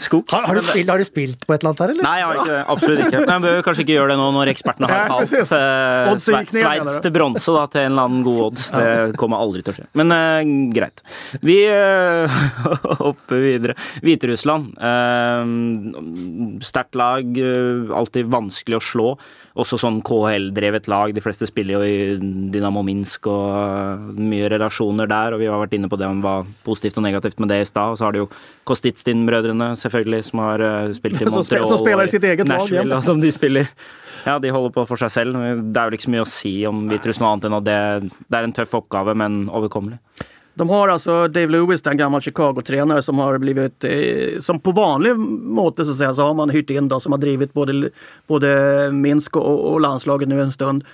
[0.00, 0.32] Skogs.
[0.32, 2.06] Har, har, du spilt, har, du spilt, på et eller annet her, eller?
[2.06, 3.20] Nei, jeg har ikke, absolutt ikke.
[3.20, 7.12] Men jeg bør kanskje ikke gjøre det nå når ekspertene har kalt uh, Sveits til
[7.12, 8.70] bronse da, til en eller annen god odds.
[8.72, 9.88] Det kommer aldri til å skje.
[10.00, 11.04] Men uh, greit.
[11.44, 12.40] Vi uh,
[13.04, 13.76] hopper videre.
[14.06, 14.72] Hviterussland.
[14.80, 17.42] Uh, Sterkt lag.
[17.98, 19.12] alltid vanskelig å slå
[19.58, 21.12] også sånn KHL-drevet lag.
[21.14, 22.16] De fleste spiller jo i
[22.52, 25.34] Dynamo Minsk og mye relasjoner der.
[25.34, 27.68] Og vi har vært inne på det om hva positivt og negativt med det i
[27.68, 27.94] stad.
[27.94, 28.28] Og så har du jo
[28.68, 31.66] Kostitstin-brødrene, selvfølgelig, som har uh, spilt i Montreal.
[31.70, 32.62] Som spiller i sitt eget lag.
[32.62, 33.72] Nashville, som de spiller.
[34.26, 35.38] Ja, de holder på for seg selv.
[35.38, 38.38] Det er jo ikke så mye å si om Hviterussland annet enn at det, det
[38.38, 39.98] er en tøff oppgave, men overkommelig.
[40.58, 45.16] De har alltså Dave Lewis, en gammal Chicago-tränare som har blivit, eh, som på vanlig
[45.16, 47.90] måte så, säga, så har man hyrt in då, som har drivit både,
[48.26, 50.84] både Minsk och, och landslaget nu en stund.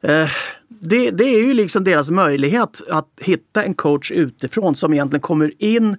[0.00, 0.28] Eh,
[0.68, 5.52] det, det, är ju liksom deras möjlighet att hitta en coach utifrån som egentligen kommer
[5.58, 5.96] in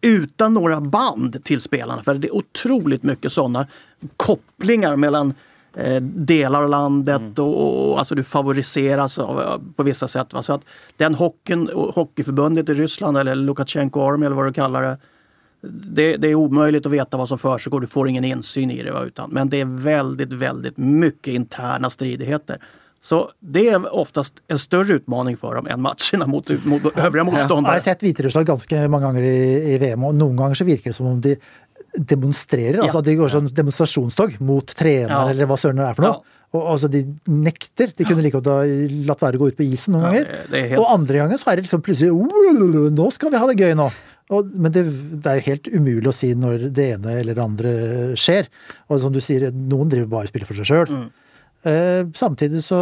[0.00, 2.02] utan några band till spelarna.
[2.02, 3.66] För det är otroligt mycket sådana
[4.16, 5.34] kopplingar mellan eh,
[6.00, 7.34] delar av landet mm.
[7.38, 10.32] och, och, alltså du favoriseras av, på vissa sätt.
[10.32, 10.42] Va?
[10.42, 10.62] Så att
[10.96, 14.98] den hockeyn, hockeyförbundet i Ryssland eller Lukasjenko Army eller vad du kallar det.
[15.62, 17.80] Det, det är omöjligt att veta vad som försiggår.
[17.80, 18.92] Du får ingen insyn i det.
[18.92, 19.04] Va?
[19.04, 22.58] Utan, men det är väldigt, väldigt mycket interna stridigheter.
[23.02, 27.72] Så det är oftast en större utmaning för dem än matcherna mot, mot övriga motståndare.
[27.72, 30.90] Jag har sett Vitryssland ganska många gånger i, i VM och någon gånger så verkar
[30.90, 31.36] det som om de
[31.96, 32.78] demonstrerer.
[32.78, 32.88] Ja.
[32.88, 35.24] Altså de går sånn demonstrasjonstog mot trener ja.
[35.32, 36.20] eller hva søren det er for noe.
[36.20, 36.36] Ja.
[36.50, 37.92] Og altså De nekter.
[37.94, 38.48] De kunne like godt
[39.06, 40.30] latt være å gå ut på isen noen ganger.
[40.50, 40.78] Helt...
[40.80, 43.90] Og andre ganger så er det liksom plutselig Nå skal vi ha det gøy nå!
[44.30, 47.42] Og, men det, det, er jo helt umulig å si når det ene eller det
[47.42, 47.72] andre
[48.18, 48.46] skjer.
[48.86, 50.92] Og som du sier, noen driver bare og spiller for seg sjøl.
[50.94, 51.08] Mm.
[51.70, 52.78] Eh, samtidig så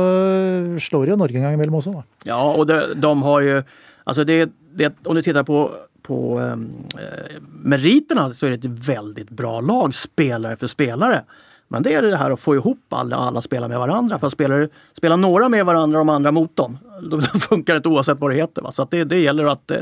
[0.79, 1.95] slår jo Norge en gang imellom også.
[1.97, 2.05] Da.
[2.29, 3.61] Ja, og de, de har jo
[4.09, 4.37] Altså det,
[4.73, 5.67] det, om du tittar på
[6.09, 11.25] på ehm, eh, meriterna så är det ett väldigt bra lag, spelare för spelare.
[11.69, 14.19] Men det är det här att få ihop alla, alla spela med varandra.
[14.19, 17.77] För spelar, spelar några med varandra och de andra mot dem, då, då funkar det
[17.77, 18.63] inte oavsett vad det heter.
[18.63, 18.73] Va?
[18.73, 19.79] Så att det, det gäller att eh,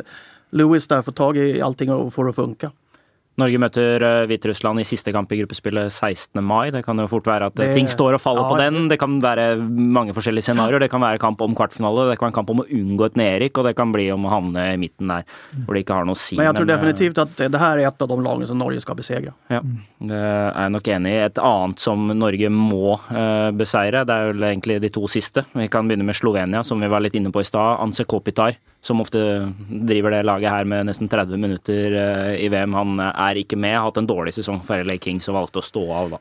[0.50, 2.70] Lewis där får tag i allting och får det att funka.
[3.36, 6.40] Norge møter uh, Hviterussland i siste kamp i gruppespillet 16.
[6.40, 6.70] mai.
[6.72, 8.88] Det kan jo fort være at det, ting står og faller ja, på den.
[8.88, 10.86] Det kan være mange forskjellige scenarioer.
[10.86, 13.60] Det kan være kamp om kvartfinale, det kan være kamp om å unngå et nedrykk,
[13.60, 15.26] og det kan bli om å havne i midten der
[15.66, 16.38] hvor det ikke har noe å si.
[16.38, 18.80] Men jeg tror men, definitivt at det her er et av de lagene som Norge
[18.84, 19.34] skal besegre.
[19.52, 19.60] Ja,
[20.00, 21.20] det er jeg nok enig i.
[21.26, 22.96] Et annet som Norge må
[23.60, 25.44] beseire, det er vel egentlig de to siste.
[25.52, 27.82] Vi kan begynne med Slovenia, som vi var litt inne på i stad.
[27.84, 28.56] Anse Kopitar
[28.86, 32.74] som ofte driver det laget her med nesten 30 minutter eh, i VM.
[32.74, 33.74] Han er ikke med.
[33.76, 36.10] Har hatt en dårlig säsong för LA Kings och valgte å stå av.
[36.10, 36.18] da.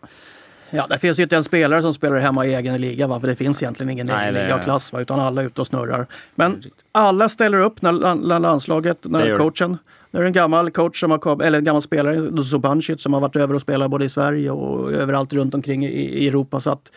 [0.69, 3.19] Ja, det finns ju inte en spelare som spelar hemma i egen liga, va?
[3.19, 5.01] för det finns egentligen ingen Nej, egen ligaklass, va?
[5.01, 6.07] utan alla är ute och snurrar.
[6.35, 9.77] Men alla ställer upp när landslaget, när coachen,
[10.11, 13.35] det är en gammal coach, som har, eller en gammal spelare, Zubancic, som har varit
[13.35, 16.59] över och spelat både i Sverige och överallt runt omkring i, i Europa.
[16.59, 16.91] Så att,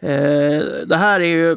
[0.00, 0.10] eh,
[0.86, 1.56] det här är ju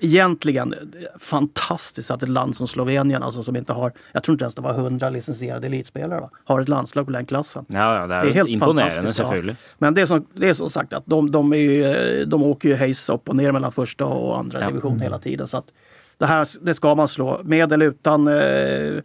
[0.00, 0.74] egentligen
[1.18, 4.62] fantastiskt att ett land som Slovenien, alltså som inte har, jag tror inte ens det
[4.62, 6.30] var hundra licensierade elitspelare, va?
[6.44, 7.64] har ett landslag på den klassen.
[7.68, 9.56] Ja, ja det, är det är helt imponerande selvfølgelig.
[9.60, 9.74] Ja.
[9.78, 12.68] Men det är, som, det är som sagt att de, de, är ju, de åker
[12.68, 14.68] ju hejs upp och ner mellan första och andra ja.
[14.68, 15.02] division mm.
[15.02, 15.48] hela tiden.
[15.48, 15.72] Så att
[16.18, 17.40] det här det ska man slå.
[17.44, 19.02] Med eller utan eh,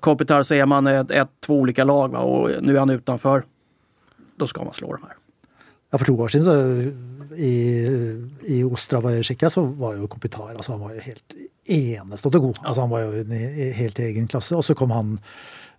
[0.00, 2.18] Kopitar så är man ett, ett, två olika lag va?
[2.18, 3.42] och nu är han utanför.
[4.36, 5.16] Då ska man slå de här.
[5.90, 6.52] Ja, för två år sedan så
[7.34, 7.54] i,
[8.56, 12.60] i Ostrava i Tsjekkia så var jo Kopitar altså han var jo helt enestående god.
[12.62, 14.56] Altså han var jo i helt egen klasse.
[14.56, 15.16] Og så kom han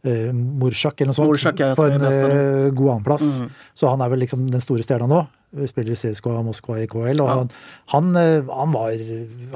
[0.08, 3.26] eh, Morsjak eller noe sånt Morsak, ja, på en eh, god annenplass.
[3.28, 3.50] Mm.
[3.78, 5.26] Så han er vel liksom den store stjerna nå.
[5.70, 7.22] Spiller i CSKA Moskva i KL.
[7.24, 7.36] Og ja.
[7.40, 7.52] han,
[7.94, 9.04] han, eh, han, var,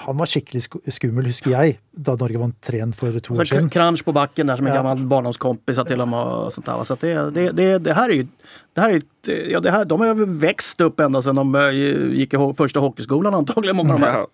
[0.06, 0.64] han, var, skikkelig
[0.96, 3.72] skummel, husker jeg, da Norge vant 3 for to år siden.
[3.74, 4.82] Crunch på backen der som en ja.
[4.82, 6.14] gammel barndomskompis til dem.
[6.14, 6.84] och sånt där.
[6.84, 8.28] Så det, det, det, det här är ju
[8.74, 9.02] det här är,
[9.50, 13.34] ja, det här, de har växt upp ända sedan de eh, gick i första hockeyskolan
[13.34, 14.26] antagligen, många av de här.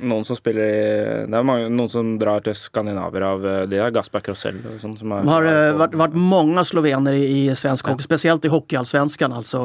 [0.00, 3.78] Noen som spiller i Det er mange, noen som drar til Skandinavier av eh, det.
[3.82, 4.78] er Gaspar Krosell og.
[4.82, 9.32] Som har, har eh, vært, vært många slovener i, i svensk hockey, spesielt i hockeyallsvenskan.
[9.32, 9.64] Alltså,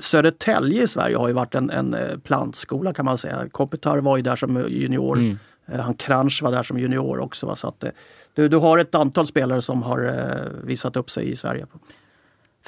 [0.00, 3.48] Södertälje i Sverige har ju varit en, en plantskola kan man säga.
[3.50, 5.18] Kopitar var ju där som junior.
[5.18, 5.38] Mm.
[5.80, 7.46] Han Kranch var där som junior också.
[7.46, 7.56] Va?
[7.56, 7.84] Så att,
[8.34, 10.12] du, du har ett antal spelare som har
[10.64, 11.66] visat upp sig i Sverige.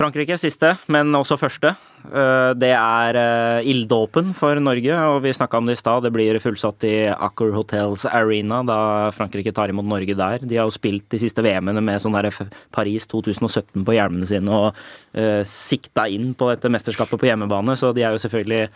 [0.00, 1.74] Frankrike siste, men også første.
[2.08, 6.06] Eh, det er eh, ilddåpen for Norge, og vi snakka om det i stad.
[6.06, 8.78] Det blir fullsatt i Acker Hotels Arena da
[9.12, 10.40] Frankrike tar imot Norge der.
[10.40, 12.30] De har jo spilt de siste VM-ene med sånn der
[12.72, 14.70] Paris 2017 på hjelmene sine og
[15.12, 18.70] eh, uh, sikta inn på dette mesterskapet på hjemmebane, så de er jo selvfølgelig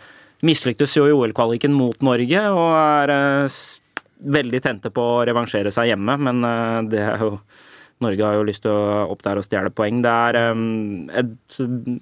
[0.45, 3.61] Mislyktes jo i OL-kvaliken mot Norge og er uh,
[4.35, 7.37] veldig tente på å revansjere seg hjemme, men uh, det er jo
[8.03, 10.01] Norge har jo lyst til å opp der og stjele poeng.
[10.03, 11.59] Det er um, et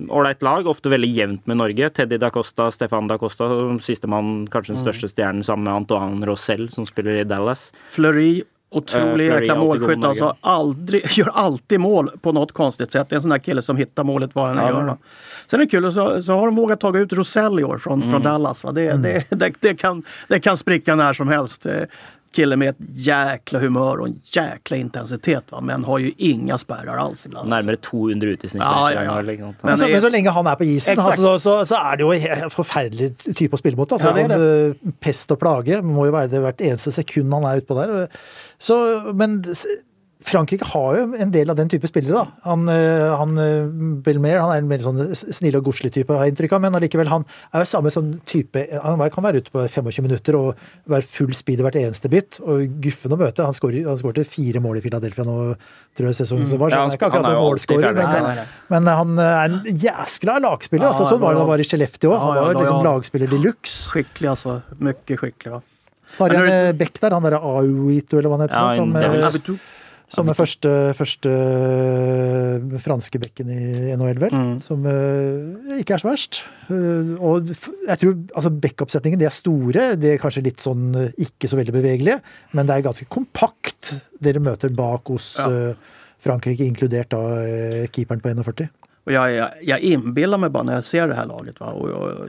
[0.10, 1.92] ålreit lag, ofte veldig jevnt med Norge.
[1.94, 3.50] Teddy da Costa, Stefan da Costa,
[3.84, 4.88] sistemann, kanskje den mm.
[4.88, 7.70] største stjernen sammen med Antoine Rosell, som spiller i Dallas.
[7.94, 8.42] Fleury
[8.74, 10.36] Otrolig uh, jäkla målskytt alltså.
[10.42, 13.10] Aldrig, gör alltid mål på något konstigt sätt.
[13.10, 14.98] Det är en sån där kille som hittar målet vad han ja, gör.
[15.48, 18.00] Sen är det kul, så, så har de vågat ta ut Rosell i år från,
[18.00, 18.12] mm.
[18.12, 18.64] från Dallas.
[18.64, 18.72] Va?
[18.72, 19.02] Det, mm.
[19.02, 21.66] det, det, det, kan, det kan spricka när som helst.
[22.34, 25.52] Kille med ett jäkla humör och en jäkla intensitet.
[25.52, 25.62] Va?
[25.62, 27.50] Men har ju inga spärrar alls ibland.
[27.50, 28.66] Nærmere 200 utvisninger.
[28.66, 29.14] Ja, ja, ja.
[29.16, 29.28] Sant?
[29.28, 31.20] Men Men så, det men så lenge han er på isen, Exakt.
[31.20, 33.92] altså, så, så er det jo en helt forferdelig type å spille mot.
[33.92, 34.52] Altså, Ja, det
[34.84, 38.08] eh, pest og plage må jo være det hvert eneste sekund han er utpå der.
[38.60, 38.78] Så,
[39.14, 39.42] men
[40.24, 42.24] Frankrike har jo en del av den type spillere.
[42.24, 42.26] da.
[42.48, 43.68] Han, eh, han eh,
[44.06, 46.78] Belmer han er en mer sånn snill og godslig type, har jeg inntrykk av, men
[46.80, 50.62] allikevel han er jo samme sånn type Han kan være ute på 25 minutter og
[50.90, 52.40] være full speed i hvert eneste bytt.
[52.42, 53.46] og Guffen å møte.
[53.46, 55.38] Han skåret fire mål i Philadelphia nå,
[55.98, 56.74] tror jeg sesongen som var.
[56.74, 58.42] så han er ikke akkurat en jo alltid målskårer, men,
[58.74, 60.90] men han er en jæskla lagspiller.
[60.90, 62.24] Altså, sånn var det da han var i Skellefteå òg.
[62.24, 63.78] Han var liksom lagspiller de luxe.
[63.94, 64.62] Skicklig alltså.
[64.80, 65.54] Mycket skicklig.
[65.58, 65.62] Va?
[66.14, 68.60] Så har når en eh, Beck der, han derre Auito, eller hva han heter.
[68.60, 69.58] Ja, som,
[70.14, 71.32] det er vel- eh, som er første, første
[71.74, 74.36] eh, franske bekken i NHL, vel.
[74.36, 74.54] Mm.
[74.64, 76.42] Som eh, ikke er så verst.
[76.70, 77.50] Eh, og
[77.88, 79.88] jeg tror altså Beck-oppsetningen, de er store.
[80.00, 82.20] De er kanskje litt sånn ikke så veldig bevegelige,
[82.54, 85.50] men det er ganske kompakt dere møter bak hos Ja.
[85.50, 85.74] eh,
[86.24, 87.20] Frankrike, inkludert da
[87.92, 88.70] keeperen på 41.
[89.06, 91.60] Och jag, jag, jag inbillar mig bara när jag ser det här laget.
[91.60, 91.66] Va?
[91.68, 92.28] Och, och,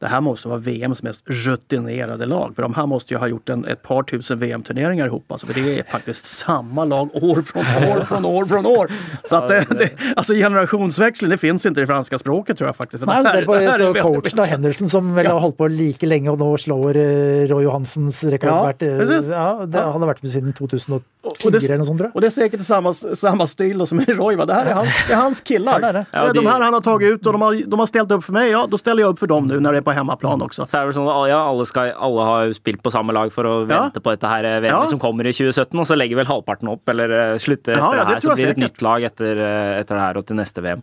[0.00, 2.52] det här måste vara VMs mest rutinerade lag.
[2.54, 5.32] För de här måste ju ha gjort en, ett par tusen VM-turneringar ihop.
[5.32, 8.90] Alltså, för det är faktiskt samma lag år från år från år från år.
[9.28, 13.04] Så att det, det, alltså generationsväxling, det finns inte i franska språket tror jag faktiskt.
[13.04, 15.40] För Nei, det på det här så är väldigt- coachen da, Henderson, som vel har
[15.40, 18.50] holdt på like lenge og nå slår eh, Roy Johansens rekord.
[18.50, 19.30] Ja, eh, precis.
[19.30, 19.90] ja, det, Ja.
[19.92, 22.30] Han har vært med siden 2010 Och det, eller noe sånt, tror och det är
[22.30, 24.36] säkert samma, samma stil då som i Roy.
[24.36, 24.44] Va?
[24.46, 25.80] Det här är hans, det är hans killar.
[25.82, 26.32] Ja, det är det.
[26.32, 28.50] De här han har tagit ut och de har, de har ställt upp för mig.
[28.50, 30.64] Ja, då ställer jag upp för dem nu när det på hemmaplan också.
[30.66, 33.44] Så er det sånn at ja, alle, skal, alle har spilt på samme lag for
[33.44, 33.84] å Ja.
[33.84, 34.84] vente på dette her VM-et Ja.
[34.90, 37.96] som kommer i 2017, og så legger vel halvparten opp, eller eh, slutter Ja, etter
[37.96, 38.20] ja, det det her.
[38.20, 38.70] tror Så blir det et sikkert.
[38.72, 40.82] nytt lag etter, eh, etter det her og til neste VM.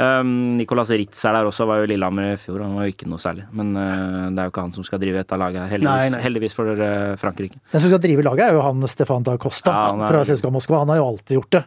[0.00, 2.62] Um, Nicolas Ritz er der også, var jo i Lillehammer i fjor.
[2.62, 3.44] Han var jo ikke noe særlig.
[3.52, 6.08] Men eh, det er jo ikke han som skal drive dette laget her, heldigvis, Nei,
[6.14, 6.20] nei.
[6.24, 7.58] heldigvis for eh, Frankrike.
[7.72, 10.24] Den som skal drive laget, er jo han Stefan da Costa Ja, han er- fra
[10.24, 10.78] CSKA Moskva.
[10.78, 11.64] Han har jo alltid gjort det.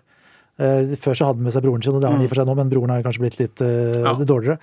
[0.58, 2.30] Eh, før så hadde han med seg broren sin, og det har han i og
[2.34, 4.14] for seg nå, men broren har kanskje blitt litt eh, Ja.
[4.16, 4.58] dårligere.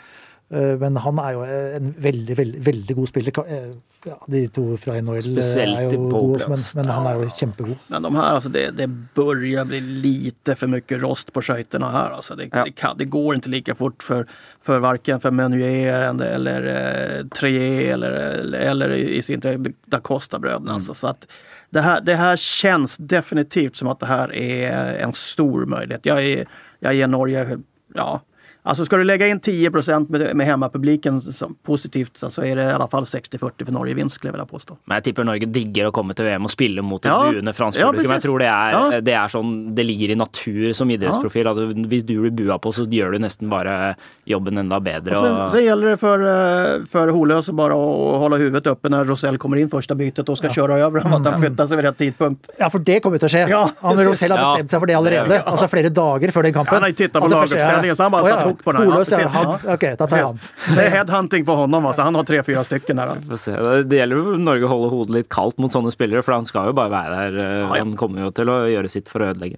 [0.52, 1.44] Eh, men han er jo
[1.76, 3.30] en veldig, veldig, veldig god spiller.
[3.30, 3.70] Ka- eh,
[4.06, 7.18] Ja, de to fra NHL eh, Spesielt er i jo gode, men, men han er
[7.20, 7.74] jo kjempegod.
[7.92, 12.10] Men de här, alltså det, det börjar bli lite för mycket rost på skjortorna här.
[12.10, 12.64] Alltså det, Ja.
[12.64, 14.26] det, kan, det går inte lika fort för,
[14.62, 16.62] för varken för Menuer eller,
[17.18, 20.72] eh, Trier eller, eller, eller i sin tur da Costa-bröderna.
[20.72, 20.94] Alltså.
[20.94, 21.26] Så att
[21.70, 26.06] det, här, det här känns definitivt som att det här är en stor möjlighet.
[26.06, 26.46] Jag, är,
[26.78, 27.58] jag ger Norge,
[27.94, 28.20] ja,
[28.62, 29.70] Alltså ska du lägga in 10
[30.08, 33.90] med, med hemmapubliken som positivt så så är det i alla fall 60-40 för Norge
[33.90, 34.76] i vinst skulle jag vilja påstå.
[34.84, 37.30] Men jeg tipper Norge digger å komme til VM og spille mot et Ja.
[37.30, 38.10] buende fransk Ja, publikum.
[38.10, 38.22] Precis.
[38.24, 39.00] tror det er, Ja.
[39.00, 41.46] det er sånn Det ligger i natur som idrettsprofil.
[41.50, 41.56] At
[41.88, 43.94] hvis du blir bua på, så gjør du nesten bare
[44.26, 45.10] jobben enda bedre.
[45.16, 48.66] Och sen, Og, sen gäller det för, eh, för Holös att bara att hålla huvudet
[48.66, 51.22] uppe när Rosell kommer in första bytet och ska köra över honom.
[51.22, 52.50] Att han flyttar sig vid rätt tidpunkt.
[52.58, 53.48] Ja, for det kommer å skje.
[53.48, 53.70] Ja.
[53.82, 54.52] Rosell har Ja.
[54.52, 55.42] bestemt seg for det allerede.
[55.44, 56.74] Altså flere dager før den kampen.
[56.74, 58.82] Han har ju tittat på laguppställningen, så han bara Hook på den.
[58.82, 59.74] Ja, Holøs, ja, precis, han, ja.
[59.74, 60.40] ok, da tar han.
[60.76, 61.86] Det är headhunting på honom.
[61.86, 62.02] Alltså.
[62.02, 63.16] Han har tre, fyra stycken där.
[63.16, 66.46] Det- gjelder jo Norge å holde hodet litt kaldt mot sånne spillere, for han
[66.90, 67.44] være der.
[67.44, 67.84] eh, Ja, ja.
[67.84, 69.56] Han kommer jo til å gjøre sitt for å ødelegge.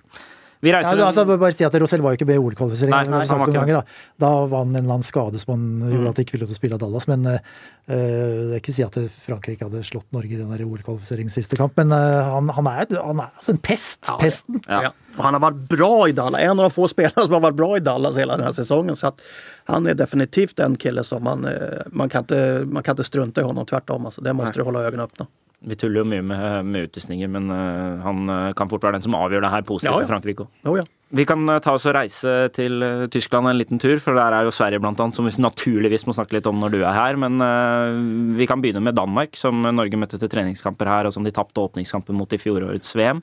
[0.62, 3.14] Vi Ja, reiser du, altså, bare si at Rosell var jo ikke med i OL-kvalifiseringen.
[3.24, 3.80] Ikke da.
[4.22, 6.10] da var han en eller annen skade som han gjorde Mm.
[6.12, 7.08] at han ikke å spille av Dallas.
[7.10, 7.40] Men eh,
[7.90, 8.94] det er ikke si at
[9.26, 11.74] Frankrike hadde slått Norge i den OL-kvalifiseringens siste kamp.
[11.76, 14.04] Men eh, han, han, er, han er altså en pest.
[14.06, 14.60] Ja, Pesten.
[14.68, 14.82] Ja.
[14.86, 14.92] Ja.
[15.16, 16.40] Och han har varit bra i Dallas.
[16.40, 18.96] En av de få spelare som har varit bra i Dallas hela den här säsongen.
[18.96, 19.20] Så att
[19.64, 21.48] han är definitivt en kille som man,
[21.90, 23.66] man, kan, inte, man kan inte strunta i honom.
[23.66, 24.06] Tvärtom.
[24.06, 24.20] Alltså.
[24.20, 25.26] Det måste du hålla ögonen öppna.
[25.62, 29.04] Vi tuller jo mye med, med utvisninger, men eh, han eh, kan fort være den
[29.04, 30.06] som avgjør det her positivt Ja, ja.
[30.06, 30.50] for Frankrike òg.
[30.66, 30.86] Oh, ja.
[31.12, 34.32] Vi kan eh, ta oss og reise til eh, Tyskland en liten tur, for der
[34.32, 36.96] er jo Sverige blant annet, som vi naturligvis må snakke litt om når du er
[36.96, 37.18] her.
[37.20, 37.98] Men eh,
[38.38, 41.60] vi kan begynne med Danmark, som Norge møtte til treningskamper her, og som de tapte
[41.60, 43.20] åpningskampen mot i fjorårets VM.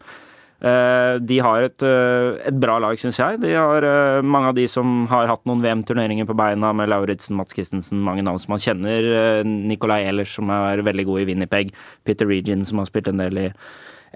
[0.60, 3.40] Eh, De har et, eh, et bra lag, syns jeg.
[3.40, 7.38] De har eh, mange av de som har hatt noen VM-turneringer på beina, med Lauritzen,
[7.40, 9.44] Mats Christensen, mange navn som man kjenner.
[9.46, 11.72] Nicolai Ehlers, som er veldig god i Winnipeg.
[12.04, 13.54] Peter Regin, som har spilt en del i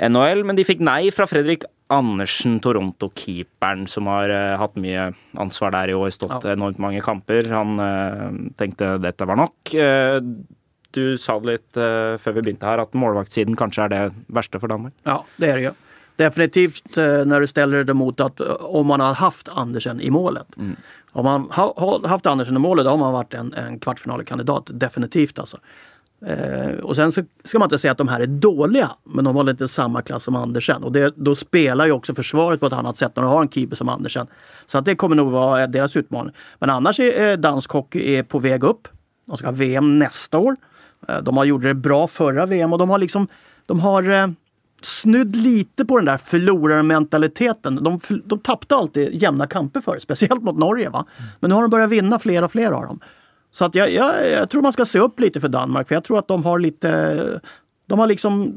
[0.03, 0.43] NHL.
[0.43, 1.63] Men de fikk nei fra Fredrik
[1.93, 7.45] Andersen, Toronto-keeperen, som har hatt mye ansvar der i år, stått enormt mange kamper.
[7.53, 7.77] Han
[8.57, 9.75] tenkte dette var nok.
[10.93, 14.03] Du sa det litt før vi begynte her, at målvaktsiden kanskje er det
[14.33, 14.95] verste for Danmark.
[15.05, 15.75] Ja, det är det ju.
[16.15, 20.10] Definitivt eh, när du ställer det mot att eh, om man har haft Andersen i
[20.10, 20.48] målet.
[21.11, 24.69] Om man har ha, haft Andersen i målet då har man varit en, en kvartsfinalkandidat.
[24.73, 25.57] Definitivt alltså.
[26.26, 29.35] Eh, och sen så ska man inte säga att de här är dåliga, men de
[29.35, 30.84] håller inte samma klass som Andersen.
[30.84, 33.49] Och det, då spelar ju också försvaret på ett annat sätt när du har en
[33.49, 34.27] keeper som Andersen.
[34.65, 36.34] Så att det kommer nog vara deras utmaning.
[36.60, 38.88] Men annars är eh, dansk hockey är på väg upp.
[39.26, 40.56] De ska ha VM nästa år.
[41.07, 43.27] Eh, de har gjort det bra förra VM och de har liksom
[43.65, 44.27] de har, eh,
[44.85, 47.84] snudd lite på den där förlorarmentaliteten.
[47.84, 50.89] De, de tappade alltid jämna kamper för speciellt mot Norge.
[50.89, 51.05] Va?
[51.39, 52.99] Men nu har de börjat vinna fler och fler av dem.
[53.51, 56.03] Så att jag, jag, jag, tror man ska se upp lite för Danmark, för jag
[56.03, 57.41] tror att de har lite...
[57.85, 58.53] De har liksom...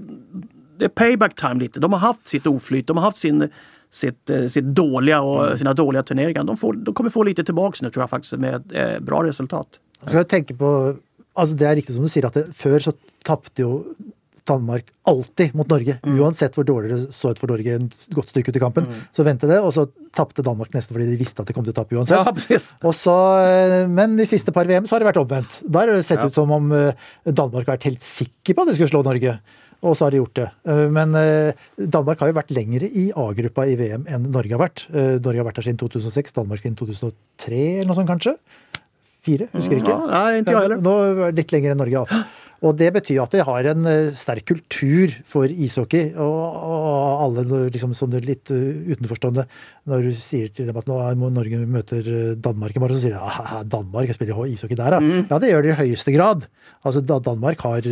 [0.78, 1.80] Det är payback time lite.
[1.80, 3.48] De har haft sitt oflyt, de har haft sin,
[3.90, 5.58] sitt, eh, sitt dåliga och mm.
[5.58, 6.44] sina dåliga turneringar.
[6.44, 9.68] De, får, de kommer få lite tillbaks nu tror jag faktiskt med eh, bra resultat.
[10.10, 10.96] Jag tänker på,
[11.32, 12.92] alltså det är riktigt som du säger att det, förr så
[13.22, 13.82] tappade ju
[14.46, 15.98] Danmark alltid mot Norge.
[16.02, 16.18] Mm.
[16.22, 19.04] Uansett hvor dårlig det så ut for Norge en godt stykke ut i kampen, mm.
[19.16, 19.86] så ventet det, og så
[20.16, 22.16] tapte Danmark nesten fordi de visste at de kom til å tape uansett.
[22.50, 25.60] Ja, og så, eh, men de siste par VM så har det vært omvendt.
[25.66, 26.30] Da har det sett ja.
[26.30, 29.38] ut som om eh, Danmark har vært helt sikker på at de skulle slå Norge.
[29.84, 30.46] Og så har de gjort det.
[30.72, 31.14] Eh, men
[31.76, 34.86] Danmark har jo vært lenger i A-gruppa i VM enn Norge har vært.
[34.94, 38.38] Norge har vært der siden 2006, Danmark siden 2003 eller noe sånt kanskje.
[39.26, 39.90] Fire, husker ikke.
[39.90, 40.82] Ja, nei, ikke jeg heller.
[40.86, 42.26] Nå litt lenger enn Norge, iallfall.
[42.64, 46.14] Og det betyr at de har en eh, sterk kultur for ishockey.
[46.22, 49.46] Og, og alle liksom sånn litt eh, utenforstående
[49.90, 50.98] Når du sier til dem at nå
[51.34, 54.96] Norge møter eh, Danmark i morgen, så sier de ah, Danmark, jeg spiller ishockey der,
[54.96, 55.02] ja.
[55.02, 55.28] Mm.
[55.28, 56.48] Ja, det gjør de i høyeste grad.
[56.86, 57.86] Altså, Danmark har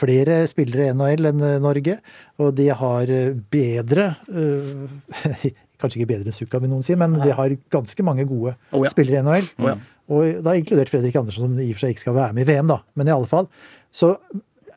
[0.00, 1.98] flere spillere i NHL enn Norge,
[2.40, 3.10] og de har
[3.52, 4.14] bedre
[5.80, 8.82] Kanskje ikke bedre enn Suka, vil noen si, men de har ganske mange gode oh,
[8.84, 8.90] ja.
[8.92, 9.48] spillere i NHL.
[9.60, 9.76] Oh, ja.
[10.10, 12.50] Og da inkludert Fredrik Andersen, som i og for seg ikke skal være med i
[12.50, 12.80] VM, da.
[12.98, 13.46] Men i alle fall
[13.92, 14.14] så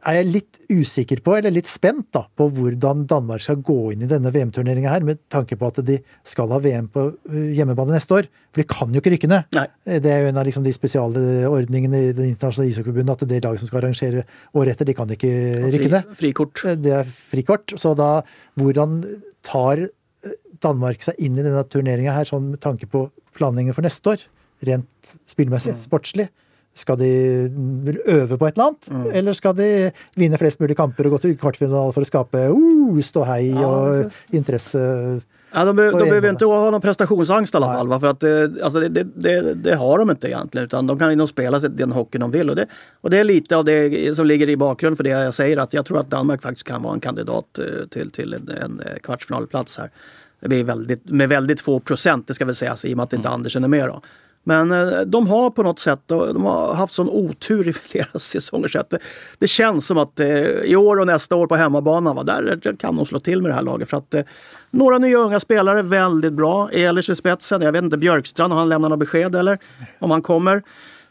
[0.03, 4.03] er jeg litt usikker på, eller litt spent da, på hvordan Danmark skal gå inn
[4.03, 7.95] i denne VM-turneringa her, med tanke på at de skal ha VM på øh, hjemmebane
[7.95, 8.27] neste år.
[8.51, 9.47] For de kan jo ikke rykke ned.
[9.55, 9.65] Nei.
[10.03, 13.63] Det er jo en av liksom de spesialordningene i Det internasjonale ishockeyforbundet at det laget
[13.63, 15.33] som skal arrangere året etter, de kan ikke
[15.77, 16.13] rykke ned.
[16.19, 16.65] frikort.
[16.67, 17.75] Eh, det er frikort.
[17.79, 18.11] Så da,
[18.59, 19.01] hvordan
[19.45, 19.87] tar
[20.63, 23.07] Danmark seg inn i denne turneringa her, sånn med tanke på
[23.37, 24.27] planleggingen for neste år?
[24.67, 25.83] Rent spillmessig, mm.
[25.87, 26.29] sportslig.
[26.75, 27.09] Skal de
[28.05, 29.03] øve på et eller annet, mm.
[29.13, 29.67] eller skal de
[30.17, 34.33] vinne flest mulig kamper og gå til kvartfinale for å skape uh, ståhei ja, og
[34.33, 34.81] interesse?
[35.55, 37.99] Ja, de, de behöver inte ha någon prestationsangst i alla fall.
[37.99, 40.65] För att, eh, alltså det, det, det, har de inte egentligen.
[40.65, 42.49] Utan de kan nog spela den hockey de vill.
[42.49, 42.67] Och det,
[43.01, 45.57] och det är lite av det som ligger i bakgrunden för det jag säger.
[45.57, 48.79] Att jag tror att Danmark faktiskt kan vara en kandidat eh, till, till en, en
[48.79, 49.89] eh, kvartsfinalplats här.
[50.39, 53.13] Det blir väldigt, med väldigt få procent, det ska väl sägas, i och med att
[53.13, 53.35] inte mm.
[53.35, 53.87] Andersen är med.
[53.87, 54.01] Då.
[54.43, 58.67] Men eh, de har på något sätt de har haft sån otur i flera säsonger
[58.67, 58.99] så att det,
[59.39, 62.75] det känns som att eh, i år och nästa år på hemmabanan, va, där eh,
[62.75, 63.89] kan de slå till med det här laget.
[63.89, 64.23] För att eh,
[64.71, 66.69] några nya unga spelare, väldigt bra.
[66.71, 67.61] Ehlers i spetsen.
[67.61, 69.59] Jag vet inte, Björkstrand, har han lämnat något besked eller?
[69.99, 70.63] Om han kommer.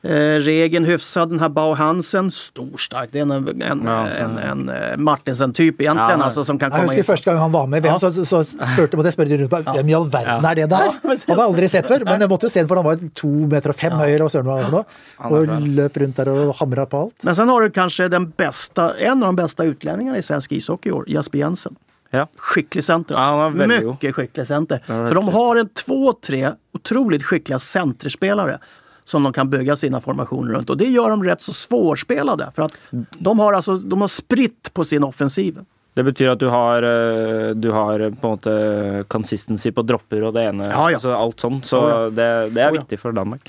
[0.04, 3.08] Eh, regeln hyfsad, den här Bau Hansen, stor stark.
[3.12, 3.30] Det är en,
[3.62, 6.18] en, ja, en, en, en Martinsen-typ egentligen.
[6.18, 8.12] Ja, alltså, som kan komma jag husker första gången han var med, vem, ja.
[8.12, 10.90] så, så spurte, måtte jeg spørre rundt meg hvem i all verden er det der?
[11.04, 13.30] Han har aldri sett før, men jeg måtte jo se den for han var to
[13.52, 14.84] meter och fem hög eller vad var
[15.16, 17.22] för Och löp runt där och hamrade på allt.
[17.22, 20.88] Men sen har du kanske den bästa, en av de bästa utlänningarna i svensk ishockey
[20.88, 21.76] i år, Jasper Jensen.
[22.10, 22.26] Ja.
[22.36, 23.14] Skicklig center.
[23.14, 23.66] Alltså.
[23.66, 24.82] Mycket skicklig center.
[24.86, 28.58] För de har en två, tre otroligt skickliga centerspelare
[29.04, 30.70] som de kan bygga sina formationer runt.
[30.70, 32.50] Och det gör dem rätt så svårspelade.
[32.54, 32.72] För att
[33.18, 35.64] de har, alltså, de har spritt på sin offensiv.
[35.94, 40.22] Det betyr at du har, eh, du har eh, på en måte consistency på dropper
[40.24, 40.70] og det ene.
[40.70, 40.96] Ja, ja.
[40.96, 41.60] Altså alt sånn.
[41.62, 43.44] Så ja, det, det, er viktig for Danmark.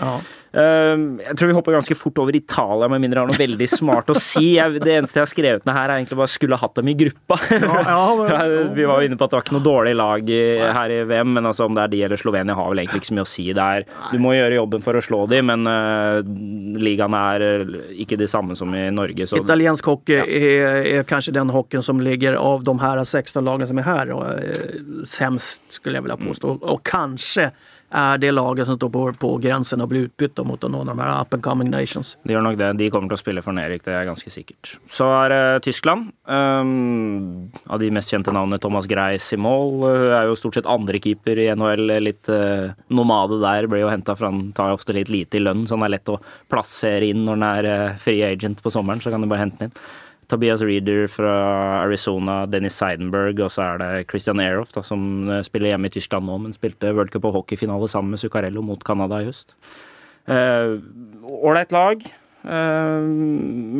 [0.53, 3.67] Uh, jeg tror vi hopper ganske fort over Italia, med mindre jeg har noe veldig
[3.71, 4.53] smart å si.
[4.57, 6.95] Jeg, det eneste jeg har skrevet ned her, er egentlig bare skulle hatt dem i
[6.99, 7.39] gruppa.
[8.77, 10.33] vi var jo inne på at det var ikke noe dårlig lag
[10.79, 13.11] her i VM, men altså om det er de eller Slovenia har vel egentlig ikke
[13.11, 13.87] så mye å si der.
[14.11, 16.21] Du må gjøre jobben for å slå dem, men uh,
[16.79, 17.47] ligaen er
[18.03, 19.27] ikke de samme som i Norge.
[19.29, 23.67] Så Italiensk hockey er, er kanskje den hockeyen som ligger av de här 16 lagen
[23.67, 26.47] som är här och, eh, sämst skulle jag vilja påstå.
[26.47, 26.61] Mm.
[26.61, 27.51] Och kanske
[27.93, 30.99] är det laget som står på, på gränsen att bli utbytta mot någon av de
[30.99, 32.17] här up and coming nations.
[32.23, 32.73] De gör nog det.
[32.73, 34.79] De kommer att spela för Erik, det är ganska säkert.
[34.89, 36.11] Så är det Tyskland.
[36.27, 39.83] Ehm, um, av de mest kända namnen, Thomas Greis i mål.
[39.89, 41.99] är ju stort sett andrekeeper i NHL.
[42.03, 45.67] Lite uh, nomade där, Blir ju hämtad för han tar ofta lite lite i lön.
[45.67, 48.71] så han är lätt att placera in när han är uh, eh, free agent på
[48.71, 49.71] sommaren, Så kan du bara hämta in.
[50.33, 51.31] Tobias Reeder fra
[51.83, 55.93] Arizona, Dennis Seidenberg, og så er det Christian Aeroff, da, som eh, spiller hjemme i
[55.93, 59.53] Tyskland nå, men spilte World Cup og hockeyfinale sammen med Zuccarello mot Canada i høst.
[60.25, 60.77] Eh,
[61.29, 62.07] ålreit uh, lag,
[62.47, 63.05] uh,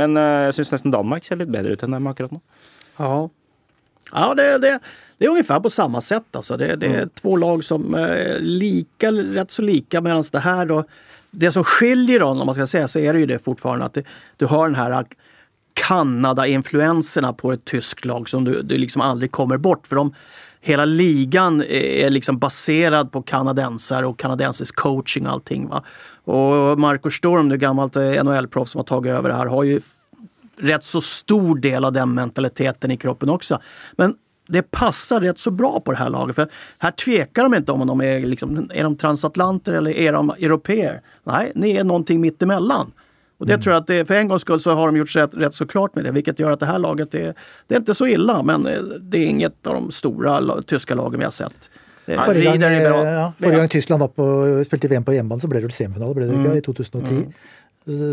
[0.03, 2.43] men uh, jeg syns nesten Danmark ser litt bedre ut enn dem akkurat nå.
[2.99, 3.15] Ja,
[4.11, 4.77] ja det, det,
[5.17, 6.35] det är ungefär på samma sätt.
[6.35, 6.57] Alltså.
[6.57, 7.09] Det, det är mm.
[7.09, 10.83] två lag som är lika, rätt så lika medan det här då,
[11.31, 13.97] det som skiljer dem om man ska säga så är det ju det fortfarande att
[14.37, 15.05] du har den här
[15.87, 19.87] Kanada-influenserna på ett tyskt lag som du, du liksom aldrig kommer bort.
[19.87, 20.13] För de,
[20.61, 25.67] hela ligan är liksom baserad på kanadensare och kanadensisk coaching och allting.
[25.67, 25.83] Va?
[26.23, 29.81] Och Marco Storm, det gammalt NHL-proffs som har tagit över det här, har ju
[30.57, 33.59] rätt så stor del av den mentaliteten i kroppen också.
[33.95, 34.15] Men
[34.47, 36.35] det passar rätt så bra på det här laget.
[36.35, 36.47] För
[36.77, 41.01] här tvekar de inte om de är, liksom, är de transatlanter eller är de europeer.
[41.23, 42.91] Nej, ni är någonting mittemellan.
[43.43, 43.61] Och det mm.
[43.61, 45.65] tror jag att det, för en gångs skull så har de gjort rätt, rätt så
[45.67, 47.33] klart med det, vilket gör att det här laget är,
[47.67, 51.19] det är inte så illa, men eh, det är inget av de stora tyska lagen
[51.19, 51.69] vi har sett.
[52.05, 55.67] Forrige gang, ja, forrige gang Tyskland var på, spilte VM på hjemmebane, så ble det
[55.67, 56.57] vel semifinale, ble det ikke, mm.
[56.57, 57.09] i 2010.
[57.09, 57.33] Mm.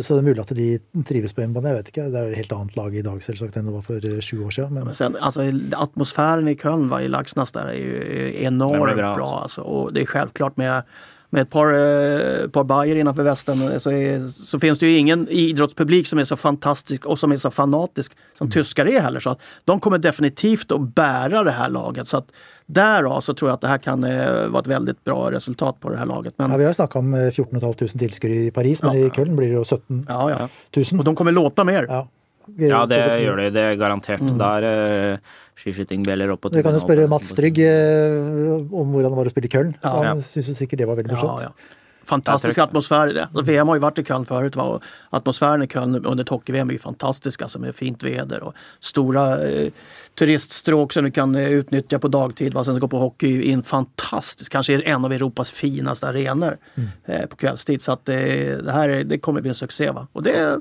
[0.03, 1.71] Så det er mulig at de trives på hjemmebane.
[1.71, 2.09] Jeg vet ikke.
[2.11, 4.57] Det er et helt annet lag i dag selvsagt enn det var eh, sju år
[4.57, 4.75] siden.
[4.75, 4.99] Men...
[4.99, 5.47] Sen, alltså,
[5.79, 9.15] atmosfären i Köln var i där är ju enormt bra.
[9.15, 9.63] bra alltså.
[9.63, 10.83] Och det är självklart med
[11.31, 14.99] med ett par, eh, par bajer innanför västen eh, så, är, så, finns det ju
[14.99, 18.53] ingen idrottspublik som är så fantastisk och som är så fanatisk som mm.
[18.53, 19.21] tyskar är heller.
[19.21, 22.09] Så att de kommer definitivt att bära det här laget.
[22.09, 22.27] Så att
[22.67, 25.91] därav så tror jag att det här kan eh, vara ett väldigt bra resultat på
[25.91, 26.35] det här laget.
[26.37, 26.51] Men...
[26.51, 29.07] Ja, vi har snackat om 14 500 tilskuere i Paris, men ja.
[29.07, 30.49] i Köln blir det ju 17 ja, ja.
[30.91, 30.99] 000.
[30.99, 32.07] Och de kommer låta mer.
[32.57, 32.85] Ja.
[32.89, 33.49] Det gjør de.
[33.55, 34.23] Det er garantert.
[34.25, 34.39] Mm.
[34.41, 39.19] Der uh, skiskytingbjeller opp på Du kan jo spørre Mats Trygg uh, om hvordan det
[39.19, 39.77] var å spille i Köln.
[39.83, 39.99] Ja.
[40.13, 41.45] Han syns sikkert det var veldig morsomt.
[41.45, 41.77] Ja, ja.
[42.11, 43.23] Fantastisk atmosfär i det.
[43.23, 44.63] Alltså, VM har ju varit i Köln förut va?
[44.63, 49.49] och atmosfären i Köln under hockey-VM är ju fantastisk alltså med fint väder och stora
[49.49, 49.73] eh,
[50.19, 52.55] turiststråk som du kan eh, utnyttja på dagtid.
[52.55, 52.65] Va?
[52.65, 56.89] Sen ska gå på hockey är en fantastisk, kanske en av Europas finaste arenor mm.
[57.05, 57.83] eh, på kvällstid.
[57.83, 58.17] Så att eh,
[58.65, 59.91] det här det kommer bli en succé.
[59.91, 60.07] Va?
[60.13, 60.61] Och det,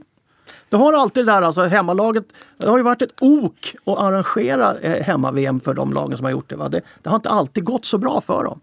[0.70, 2.26] du har alltid det där, alltså hemmalaget.
[2.58, 6.32] Det har ju varit ett ok att arrangera eh, hemma-VM för de lagen som har
[6.32, 6.82] gjort det, det.
[7.02, 8.60] Det har inte alltid gått så bra för dem.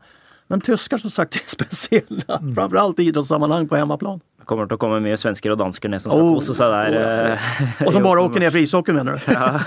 [0.46, 2.54] Men tyskar som sagt är speciella, mm.
[2.54, 4.20] framförallt i idrottssammanhang på hemmaplan.
[4.46, 7.38] Det kommer att komma mycket svenskar och danskar ner som ska oh, kose sig där.
[7.80, 9.32] Oh, och som bara åker ner för ishockey menar du?
[9.32, 9.60] ja.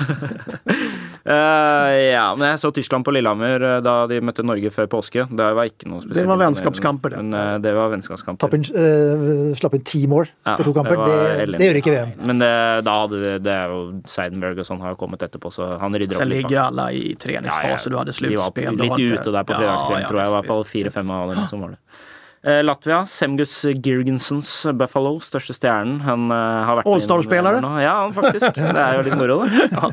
[1.30, 5.28] Uh, ja, men jag såg Tyskland på Lillehammer uh, da de mötte Norge før påske.
[5.32, 6.24] Det var inte något speciellt.
[6.24, 7.10] Det var vänskapskamper.
[7.10, 8.48] Men, uh, det var vänskapskamper.
[8.48, 10.96] Tappen, uh, slapp in tio mål ja, på to kamper.
[10.96, 12.14] Det, det, det gjør ikke VM.
[12.24, 12.52] Men det,
[12.88, 16.16] da hadde det, det jo Seidenberg og sånn har kommet etterpå, så han opp litt.
[16.16, 17.92] Sen ligger alla i treningsfase, ja, ja.
[17.92, 18.72] du hade slutspel.
[18.80, 20.32] De var litt ute der på fredagskvelden, tror jeg.
[20.32, 21.84] I hvert fall fire-fem av dem som var det.
[22.42, 25.98] Eh, Latvia, Semgus Girgensons Buffalo, største stjernen.
[26.06, 26.38] Han uh,
[26.70, 27.60] har vært Allstar-spillere?
[27.84, 28.56] Ja, faktisk.
[28.76, 29.66] Det er jo litt moro, det.
[29.74, 29.90] Ja.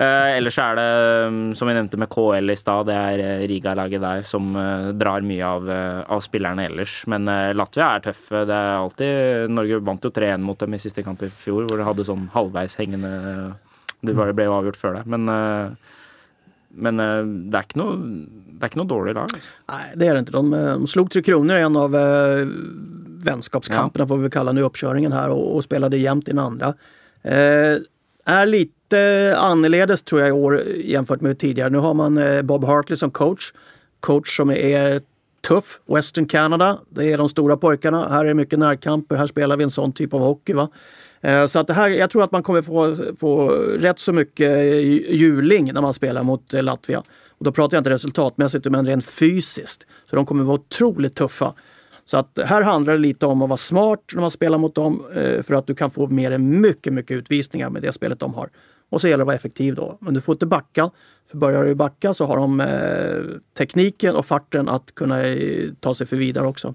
[0.00, 0.84] Uh, ellers er det,
[1.28, 4.92] um, som vi nevnte med KL i stad, det er uh, Riga-laget der som uh,
[4.96, 5.68] drar mye av,
[6.06, 7.00] av, spillerne ellers.
[7.10, 8.44] Men Latvia er tøffe.
[8.48, 11.80] Det er alltid Norge vant jo 3-1 mot dem i siste kamp i fjor, hvor
[11.80, 13.10] de hadde sånn halvveis hengende
[14.00, 15.04] Det ble jo avgjort før det.
[15.10, 15.28] Men,
[16.70, 19.30] men det, er ikke noe, det er ikke noe dårlig lag.
[19.30, 19.54] Altså.
[19.72, 20.32] Nej, det är det inte.
[20.32, 22.46] De, de slog Tre Kronor i en av eh,
[23.24, 24.08] vänskapskamperna, ja.
[24.08, 26.74] får vi kalla nu, uppkörningen här och, och spelade jämt i den andra.
[27.22, 27.76] Eh,
[28.24, 31.70] är lite annorledes tror jag i år jämfört med tidigare.
[31.70, 33.52] Nu har man eh, Bob Hartley som coach.
[34.00, 35.00] Coach som är
[35.40, 35.80] tuff.
[35.86, 38.08] Western Canada, det är de stora pojkarna.
[38.08, 39.16] Här är mycket närkamper.
[39.16, 40.52] Här spelar vi en sån typ av hockey.
[40.52, 40.68] Va?
[41.20, 43.48] Eh, så att det här, jag tror att man kommer få, få
[43.78, 44.50] rätt så mycket
[45.08, 47.02] juling när man spelar mot eh, Latvia.
[47.28, 49.86] Och då pratar jag inte resultatmässigt, men rent fysiskt.
[50.10, 51.54] Så de kommer vara otroligt tuffa.
[52.04, 55.04] Så att här handlar det lite om att vara smart när man spelar mot dem
[55.14, 58.34] eh, för att du kan få mer än mycket, mycket utvisningar med det spelet de
[58.34, 58.50] har.
[58.88, 59.98] Och så gäller det att vara effektiv då.
[60.00, 60.90] Men du får inte backa.
[61.30, 65.22] För börjar du backa så har de eh, tekniken och farten att kunna
[65.80, 66.74] ta sig för vidare också.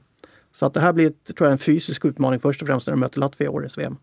[0.54, 3.00] Så att det här blir tror jag, en fysisk utmaning först och främst när de
[3.00, 3.98] möter Latvia i årets VM.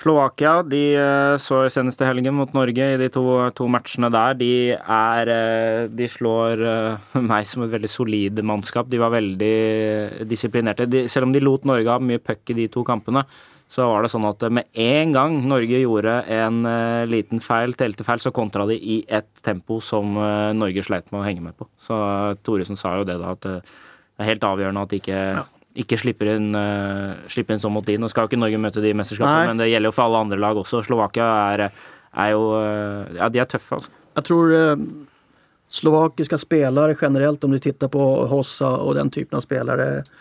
[0.00, 4.34] Slovakia de eh, så senaste helgen mot Norge i de två, to matcherna där.
[4.40, 8.88] De, er, eh, de slår eh, mig som et väldigt solid mannskap.
[8.90, 10.86] De var väldigt eh, disciplinerade.
[10.86, 13.24] De, även om de lot Norge ha mycket puck i de två kamperna,
[13.68, 16.58] så var det sånn at med en gang Norge gjorde en
[17.08, 20.12] liten feil, telte feil, så kontra de i et tempo som
[20.58, 21.64] Norge sleit med å henge med på.
[21.80, 21.96] Så
[22.44, 23.54] Thoresen sa jo det, da, at det
[24.20, 25.46] er helt avgjørende at de ikke, ja
[25.78, 26.50] ikke slipper, inn,
[27.32, 27.94] slipper inn sånn mot de.
[27.96, 30.20] Nå skal jo ikke Norge møte de i mesterskapet, men det gjelder jo for alle
[30.26, 30.82] andre lag også.
[30.84, 31.62] Slovakia er,
[32.12, 32.42] er jo
[33.16, 33.94] Ja, de er tøffe, altså.
[34.18, 34.52] Jeg tror
[35.72, 40.12] slovakiska spelare generellt, om du tittar på Hossa och den typen av spelare, Eh,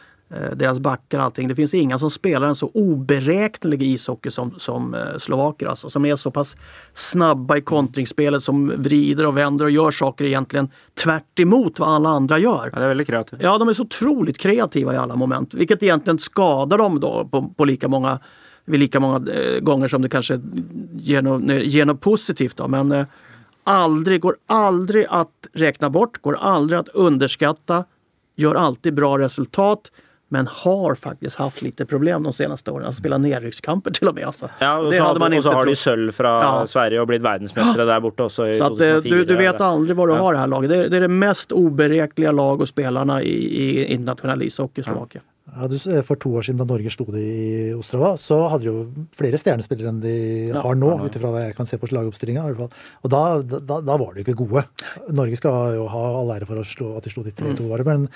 [0.55, 1.47] deras backar och allting.
[1.47, 5.67] Det finns inga som spelar en så oberäknelig ishockey som, som eh, slovaker.
[5.67, 6.55] Alltså, som är så pass
[6.93, 10.69] snabba i kontringsspelet, som vrider och vänder och gör saker egentligen
[11.03, 11.23] tvärt
[11.77, 12.69] vad alla andra gör.
[12.73, 13.41] Ja, det är väldigt kreativt.
[13.43, 15.53] Ja, de är så otroligt kreativa i alla moment.
[15.53, 18.19] Vilket egentligen skadar dem då på, på lika många,
[18.65, 20.41] vid lika många eh, gånger som det kanske
[20.93, 22.57] ger något, ger något positivt.
[22.57, 22.67] Då.
[22.67, 23.05] Men eh,
[23.63, 27.85] aldrig, går aldrig att räkna bort, går aldrig att underskatta,
[28.35, 29.91] gör alltid bra resultat
[30.31, 32.85] men har faktiskt haft lite problem de senaste åren.
[32.85, 34.25] Alltså spelat nedryckskamper till och med.
[34.25, 34.49] Alltså.
[34.59, 36.67] Ja, och det så, hade man och så har de sölv från ja.
[36.67, 39.97] Sverige och blivit världsmästare där borta också i Så att, eh, du, du vet aldrig
[39.97, 40.69] vad du har det här laget.
[40.69, 45.23] Det är, det är det mest oberäkneliga lag och spelarna i, i internationell ishockey Slovakien.
[45.51, 45.75] Ja, du,
[46.07, 49.39] for to år siden da Norge slo det i Ostrava, så hadde de jo flere
[49.41, 50.13] stjernespillere enn de
[50.53, 50.61] Ja.
[50.63, 51.89] har nå, ut ifra hva jeg kan se på
[52.61, 52.69] fall.
[53.03, 54.63] Og da, da, da var de jo ikke gode.
[55.11, 57.87] Norge skal jo ha all ære for slå, at de slo de 3-2, var det.
[57.89, 58.07] Men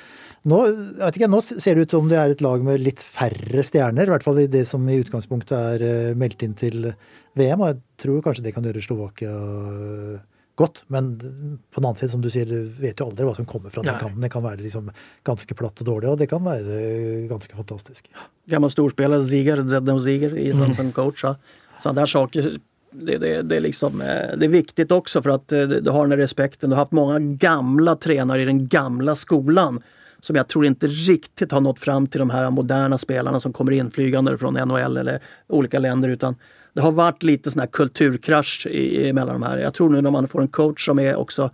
[0.47, 0.61] nå,
[1.09, 4.07] ikke, nå ser det ut som det er et lag med litt færre stjerner.
[4.07, 6.93] I hvert fall i det som i utgangspunktet er eh, meldt inn til
[7.35, 7.59] VM.
[7.65, 10.23] Og jeg tror kanskje det kan gjøre Slovakia eh,
[10.55, 10.83] godt.
[10.87, 13.69] Men på den annen side, som du sier, du vet jo aldri hva som kommer
[13.73, 14.01] fra den Nei.
[14.01, 14.21] kanten.
[14.21, 14.91] Det kan være liksom
[15.27, 18.07] ganske platt og dårlig, og det kan være eh, ganske fantastisk.
[18.51, 20.75] Gammal storspelare, Ziger, Zedno Ziger i Mm.
[20.75, 21.23] som coach.
[21.23, 21.35] Ja.
[21.79, 22.59] Sådana där saker.
[22.91, 26.01] Det, det, det, är liksom, eh, det är viktigt också för att eh, du har
[26.03, 26.69] den här respekten.
[26.69, 29.81] Du har haft många gamla tränare i den gamla skolan
[30.21, 33.71] som jag tror inte riktigt har nått fram till de här moderna spelarna som kommer
[33.71, 36.09] inflygande från NHL eller olika länder.
[36.09, 36.35] Utan
[36.75, 39.57] det har varit lite sån här kulturkrasch i, i- mellan de här.
[39.57, 41.49] Jag tror nu när man får en coach som är också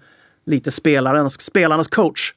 [0.46, 2.34] lite spelarens, spelarnas coach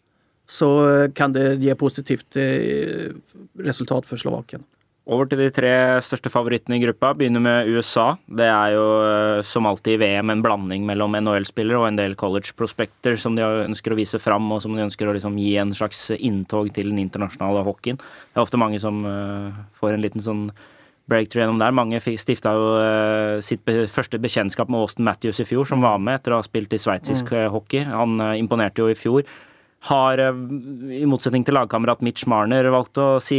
[0.49, 0.69] så
[1.03, 3.11] eh, kan det ge positivt eh,
[3.59, 4.63] resultat för Slovakien.
[5.07, 5.71] Over til de tre
[6.01, 7.11] største favorittene i gruppa.
[7.15, 8.15] Begynner med USA.
[8.25, 12.15] Det er jo eh, som alltid i VM en blanding mellom NHL-spillere og en del
[12.17, 15.75] college-prospekter som de ønsker å vise fram, og som de ønsker å liksom gi en
[15.77, 18.01] slags inntog til den internasjonale hockeyen.
[18.01, 20.47] Det er ofte mange som eh, får en liten sånn
[21.11, 21.75] breakthrough gjennom der.
[21.77, 26.21] Mange stifta jo eh, sitt første bekjentskap med Austin Matthews i fjor, som var med
[26.21, 27.85] etter å ha spilt i sveitsisk eh, hockey.
[27.91, 29.27] Han eh, imponerte jo i fjor.
[29.85, 33.37] Har, i motsetning til lagkamerat Mitch Marner, valgt å si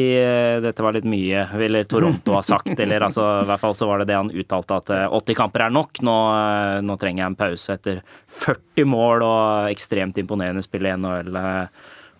[0.61, 4.03] dette var litt mye, eller Toronto har sagt, eller altså, i hvert fall så var
[4.03, 6.03] det det han uttalte, at eh, 80 kamper er nok.
[6.05, 6.15] Nå,
[6.85, 8.03] nå trenger jeg en pause etter
[8.43, 11.41] 40 mål og ekstremt imponerende spill i NHL.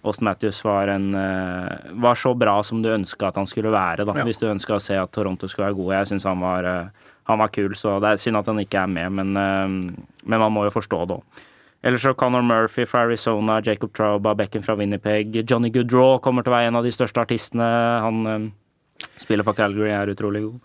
[0.06, 4.06] Austin Matthews var, en, eh, var så bra som du ønska at han skulle være,
[4.06, 4.24] da, Ja.
[4.24, 5.98] hvis du ønska å se at Toronto skulle være gode.
[5.98, 6.88] Jeg syns han, var, eh,
[7.26, 9.68] han var kul, så det er synd at han ikke er med, men, eh,
[10.26, 11.24] men man må jo forstå det òg.
[11.84, 15.32] Ellers så Conor Murphy fra Arizona, Jacob Trouba, Becken fra Winnipeg.
[15.46, 18.02] Johnny Goodrow kommer til å være en av de største artistene.
[18.02, 18.52] Han
[19.18, 20.60] spiller for Calgary, er utrolig god.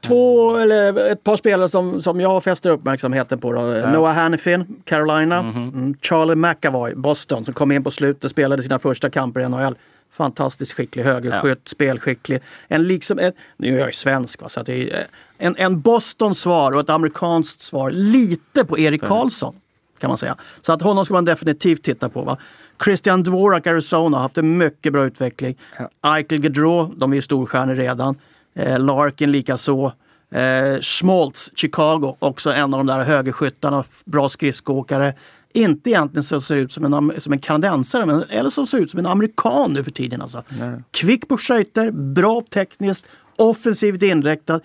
[0.00, 3.52] Två, eller ett par spelare som, som jag fäster uppmärksamheten på.
[3.52, 3.60] Då.
[3.60, 5.38] Noah Hannifin, Carolina.
[5.38, 9.76] Mm, Charlie McAvoy, Boston, som kom in på slutet spelade sina första kamper i NHL.
[10.12, 12.40] Fantastiskt skicklig högerskytt, spelskicklig.
[12.68, 15.04] En liksom, en, nu är jag ju svensk, va, så att det är, eh,
[15.38, 17.90] en, en Boston-svar och ett amerikanskt svar.
[17.90, 19.54] Lite på Erik Karlsson,
[20.00, 20.36] kan man säga.
[20.62, 22.22] Så att honom ska man definitivt titta på.
[22.22, 22.38] Va?
[22.84, 25.56] Christian Dvorak, Arizona, har haft en mycket bra utveckling.
[26.02, 28.16] Eichel Gaudreau, de är ju storstjärnor redan.
[28.54, 29.92] Eh, Larkin likaså.
[30.30, 35.14] Eh, Schmaltz, Chicago, också en av de där högerskyttarna, bra skridskoåkare.
[35.52, 38.90] Inte egentligen så ser ut som en, som en kanadensare, men, eller som ser ut
[38.90, 40.22] som en amerikan nu för tiden.
[40.22, 40.42] Alltså.
[40.90, 43.06] Kvick på skejter, bra tekniskt,
[43.36, 44.60] offensivt inriktad,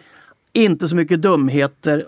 [0.54, 2.06] inte så mycket dumheter,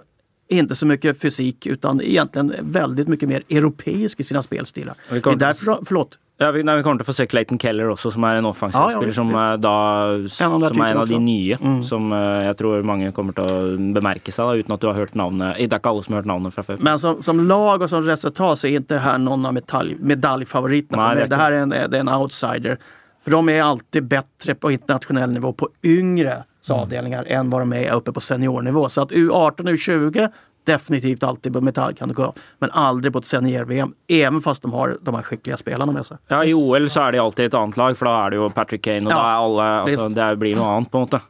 [0.48, 4.96] inte så mycket fysik, utan egentligen väldigt mycket mer europeisk i sina spelstilar.
[5.10, 7.94] Det är därför, förlåt, Ja, vi, nei, vi kommer til å få se Clayton Keller
[7.94, 9.76] også, som er en offensiv Ja, ja, som, er da,
[10.12, 11.60] av de som er en av de nye.
[11.62, 11.78] Mm.
[11.88, 13.60] Som eh, jeg tror mange kommer til å
[13.96, 15.56] bemerke seg, da, uten at du har hørt navnet.
[15.62, 16.82] Det er ikke alle som har hørt navnet fra før.
[16.84, 20.46] Men som, som lag och som resultat så är inte det här någon av medalj,
[20.46, 21.16] för mig.
[21.16, 22.78] det Det här är en, det är en outsider.
[23.24, 27.94] För de är alltid bättre på internationell nivå på yngre avdelningar än vad de är
[27.94, 28.90] uppe på seniornivå.
[28.90, 30.30] Så att U18 och U20
[30.66, 32.40] definitivt alltid på metallkandidat.
[32.60, 33.94] Men aldrig på ett senior-VM.
[34.08, 36.18] Även fast de har de här skickliga spelarna med sig.
[36.28, 38.50] Ja, I OL så er de alltid et annet lag, for da er det jo
[38.50, 40.16] Patrick Kane, og Ja, altså, visst.
[40.16, 41.22] Det blir noe annet, på en måte.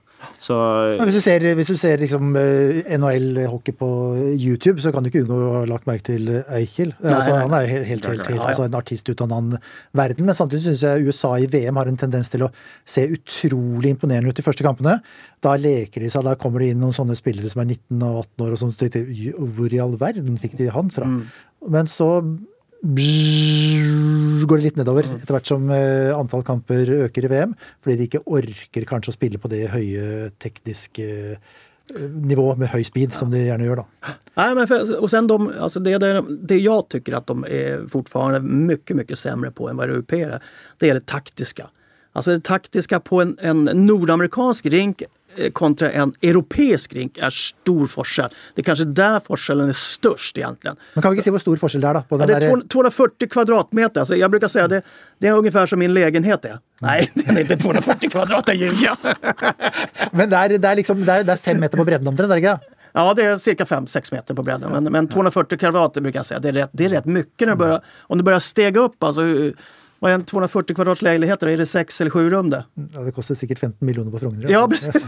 [0.41, 0.55] Så
[0.97, 3.89] Men hvis du ser, hvis du ser liksom eh, NHL-hockey på
[4.33, 6.93] YouTube, så kan du ikke unngå å ha lagt merke til eh, Eichel.
[7.01, 7.41] altså, nei.
[7.43, 10.27] Han er jo helt, helt, helt, helt altså, en artist ut av en annen verden.
[10.27, 12.51] Men samtidig syns jeg USA i VM har en tendens til å
[12.85, 14.97] se utrolig imponerende ut de første kampene.
[15.45, 18.21] Da leker de seg, da kommer det inn noen sånne spillere som er 19 og
[18.25, 19.05] 18 år, og som tenkte
[19.55, 21.07] Hvor i all verden fikk de han fra?
[21.65, 22.09] Men så
[22.85, 28.07] går det litt nedover etter hvert som eh, antall kamper øker i VM, fordi de
[28.09, 31.39] ikke orker kanskje å spille på det høye tekniske eh,
[31.95, 34.13] nivå med høy speed som de gjerne gjør, da.
[34.35, 37.87] Nej, men för, och sen de, alltså det, det, det jag tycker att de är
[37.89, 40.43] fortfarande mycket, mycket sämre på än vad europeer är,
[40.77, 41.69] det är det taktiska.
[42.11, 45.03] Alltså det taktiska på en, en nordamerikansk rink
[45.53, 48.29] kontra en europeisk rink är stor forskel.
[48.55, 50.77] Det är kanske där forskellen är störst egentligen.
[50.93, 52.01] Men kan vi si hvor stor forskjell det er, da?
[52.01, 53.99] På Ja, den det är der, 200 240 kvadratmeter.
[53.99, 54.81] Alltså jag brukar säga det,
[55.19, 56.59] det är ungefär som min lägenhet är.
[56.81, 58.97] Nej, den är inte 240 kvadrat, det ljuger jag.
[60.11, 62.31] men det er, det, er liksom, det, er, det er fem meter på bredden omtrent,
[62.31, 62.59] er det?
[62.93, 64.71] Ja, det är cirka 5-6 meter på bredden.
[64.71, 67.47] Men, men 240 kvadrat det brukar jag säga, det är rätt, det är rätt mycket.
[67.47, 69.21] När du börjar, om du börjar stega upp, alltså,
[70.05, 71.43] vad är en 240 kvadrats lägenhet?
[71.43, 72.65] Är det 6 eller 7 rum det?
[72.93, 74.49] Ja, det koster sikkert 15 millioner på Frogner.
[74.49, 74.93] Ja, precis.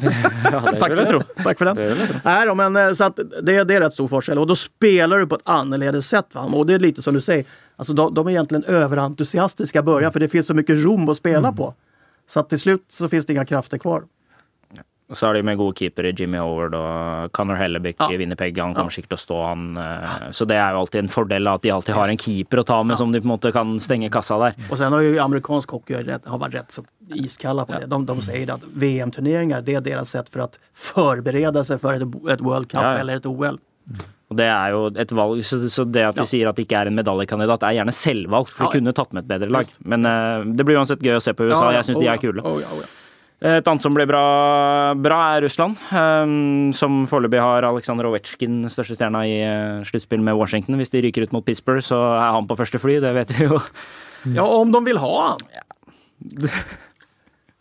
[0.79, 1.21] Tack för den.
[1.43, 1.75] Tack för den.
[1.75, 2.21] Det.
[2.25, 4.39] Nej, då, men, eh, så att det, det är rätt stor forskel.
[4.39, 6.25] Och då spelar du på ett annorledes sätt.
[6.31, 6.41] Va?
[6.41, 7.45] Och det är lite som du säger,
[7.75, 11.17] alltså, de, de är egentligen överentusiastiska i början för det finns så mycket rom att
[11.17, 11.73] spela på.
[12.29, 14.03] Så att till slut så finns det inga krafter kvar.
[15.13, 18.09] Så har de med gode keepere, Jimmy Howard og Conor Hellebyck Ja.
[18.11, 18.57] i Winnerpeg.
[18.59, 19.77] Han kommer sikkert til å stå, han.
[19.77, 22.65] eh, Så det er jo alltid en fordel at de alltid har en keeper å
[22.65, 24.53] ta med, som de på en måte kan stenge kassa der.
[24.69, 25.93] Och sen har ju amerikansk hockey
[26.25, 26.83] har varit rätt så
[27.15, 27.85] iskalla på det.
[27.85, 32.01] De, de säger att VM-turneringar det är deras sätt för att förbereda sig för ett,
[32.31, 32.97] ett World Cup Ja, ja.
[32.99, 33.59] eller ett OL.
[34.29, 36.25] Og det er jo et valg, så, så det at vi Ja.
[36.27, 39.13] sier at det ikke er en medaljekandidat, er gjerne selvvalgt, for Ja, de kunne tatt
[39.15, 39.65] med et bedre lag.
[39.85, 41.71] Men eh, det blir uansett gøy å se på USA.
[41.71, 42.43] Jeg syns de er kule.
[43.41, 43.59] Ja, ja.
[43.61, 44.23] Et annet som blir bra,
[44.97, 46.31] bra er Russland, eh,
[46.77, 50.79] som foreløpig har Aleksandr Ovetsjkin, største stjerna i eh, sluttspill med Washington.
[50.81, 53.45] Hvis de ryker ut mot Pittsburgh, så er han på første fly, det vet vi
[53.49, 53.61] jo.
[54.33, 55.47] ja, om de vill ha han.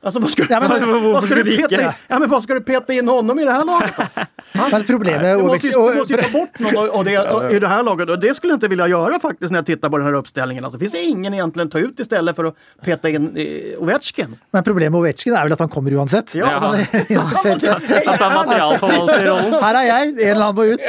[0.06, 1.80] Alltså vad ska, Ja, men vad, alltså, vad varför ska du det peta in?
[1.80, 1.94] inte?
[2.08, 4.82] Ja, men vad ska du peta in honom i det här laget då?
[4.86, 7.58] Problemet Du med måste, Ovechkin- du måste ju ta bort någon av det, av- i
[7.58, 9.98] det här laget och det skulle jag inte vilja göra faktiskt när jag tittar på
[9.98, 10.64] den här uppställningen.
[10.64, 12.54] Alltså, det finns ingen egentligen att ta ut istället för att
[12.84, 14.36] peta in eh, Ovechkin.
[14.50, 16.34] Men problemet med Ovetsjkin er vel at han kommer uansett.
[16.34, 16.46] Ja.
[16.46, 19.62] Han er- At han materialforvalter i rollen.
[19.64, 20.80] Her er jeg, en eller må ut.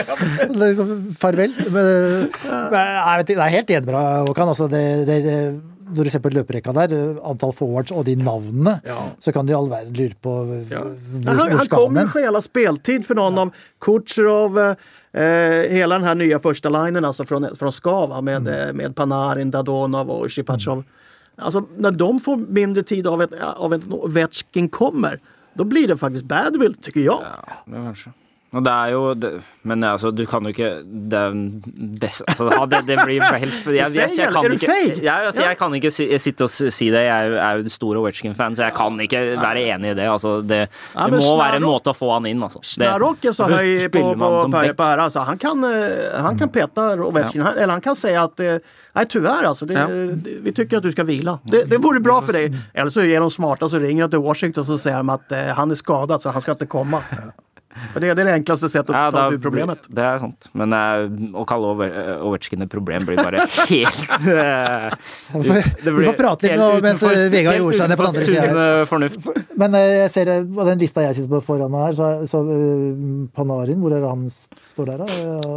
[0.49, 1.53] Det Liksom, farvel.
[1.69, 1.85] Men,
[2.72, 4.48] men, jeg vet, det er helt enig med Håkan.
[4.53, 5.18] Altså, det, det,
[5.96, 6.94] når du ser på løperekka der,
[7.24, 8.98] antall forwards og de navnene, Ja.
[9.20, 10.34] så kan du i all verden lure på
[10.70, 10.82] Ja.
[10.84, 13.50] hvor, Han, han kommer ju stjäla speltid för någon av
[13.80, 18.96] Kucherov, eh, hela den här nya första linjen alltså från, från Skava med, eh, med
[18.96, 20.84] Panarin, Dadonov och Shipachov.
[21.36, 25.20] Alltså när de får mindre tid av, ett, av en Ovechkin kommer,
[25.54, 27.22] då blir det faktiskt badwill tycker jag.
[27.24, 28.12] Ja, det.
[28.56, 29.30] Og det er jo det,
[29.68, 30.68] Men altså, du kan jo ikke
[31.11, 31.34] Det er
[31.99, 35.41] best altså, ja, det, det blir helt jeg, jeg, jeg, jeg, kan Er ikke, altså,
[35.41, 35.48] Ja.
[35.49, 37.02] jeg kan ikke si, sitte og si det.
[37.03, 40.07] Jeg er jo- er en stor Ovechkin-fan, så jeg kan ikke være enig i det.
[40.07, 40.61] Altså, det,
[40.95, 42.60] Ja, må være en måte å få han inn, altså.
[42.64, 44.78] Snarok är så höj på, på Per back?
[44.78, 44.98] Per.
[44.98, 48.57] Alltså, han, kan, eh, han kan peta Ovechkin, Han- eller han kan säga att eh,
[48.95, 49.88] nej tyvärr alltså, det, Ja.
[50.41, 51.40] vi tycker att du ska vila.
[51.44, 52.53] Det, det vore bra för dig.
[52.74, 55.32] Eller så är de smarta så ringer de till Washington och så säger de att
[55.32, 57.03] eh, han är skadad så han ska inte komma.
[57.94, 59.88] Det, det är det enklaste sättet Ja, att ta da- sig ur problemet.
[59.90, 60.49] Det er sant.
[60.54, 64.94] Men eh, å kalle Ove- Ovechkin et problem blir bare helt eh,
[65.34, 68.86] Vi får prate litt nå mens eh, Vegard roer seg ned på den andre sida
[68.90, 69.30] fornuft.
[69.58, 72.10] Men eh, jeg ser eh, på den lista jeg sitter på foran meg her, så,
[72.30, 74.28] så eh, Panarin, hvor er det han
[74.74, 75.06] står der?
[75.06, 75.48] Eh,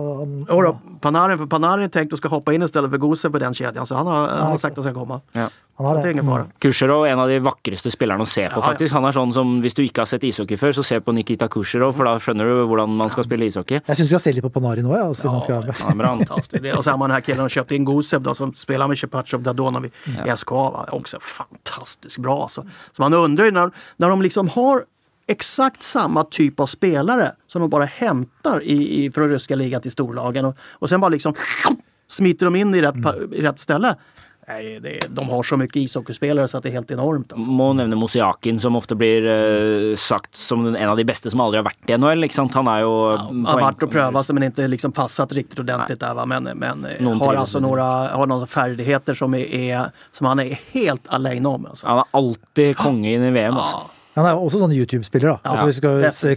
[0.50, 3.38] Han, då, Panarin, för Panarin är tänkt att ska hoppa in istället för Gose på
[3.38, 5.20] den kedjan så han har, han har sagt att han ska komma.
[5.32, 5.48] Ja.
[5.76, 6.46] han har Det är det.
[6.58, 8.66] Kucherov en av de vakreste spillerne å se på, Ja, ja.
[8.72, 8.94] faktisk.
[8.94, 11.48] Han er sånn som, Hvis du ikke har sett ishockey før, så se på Nikita
[11.48, 13.80] Kucherov, for da skjønner du hvordan man skal spille ishockey.
[13.86, 15.76] Jeg syns vi skal se litt på Panarin nå, ja, siden han skal være med.
[16.28, 16.62] Fantastiskt.
[16.62, 18.88] Det- Och sen har man den här killen och köpt in Gusev då, som spelar
[18.88, 19.90] med Shepachov Dadonov i,
[20.36, 20.54] SKA.
[20.70, 20.88] Va?
[20.92, 22.42] Också fantastiskt bra.
[22.42, 22.66] Alltså.
[22.92, 24.84] Så man undrar ju när, när de liksom har
[25.28, 29.90] exakt samma typ av spelare som de bara hämtar i, i, från ryska ligan till
[29.92, 31.34] storlagen och, och sen bara liksom
[32.08, 33.96] smiter de in i rätt, pa- i rätt ställe.
[34.50, 37.32] Nej, det, de har så mycket ishockeyspelare så att det är helt enormt.
[37.32, 37.50] Alltså.
[37.50, 41.58] Må nevne Mosiakin, som ofte blir eh, sagt som en av de beste som aldri
[41.58, 42.30] har vært i NHL.
[42.30, 42.54] Sant?
[42.54, 46.14] Han jo Han har varit och prövat sig men inte liksom passat riktigt ordentligt där.
[46.14, 46.26] Va?
[46.26, 50.40] Men, men eh, Någon har alltså några, har några färdigheter som, är, är, som han
[50.40, 51.66] är helt alene om.
[51.66, 51.86] Alltså.
[51.86, 53.76] Han er alltid konge inn i VM, altså.
[53.76, 53.90] Ja.
[54.16, 55.36] Han er også sånn YouTube-spiller, da.
[55.44, 56.32] Ja, altså, hvis du skal se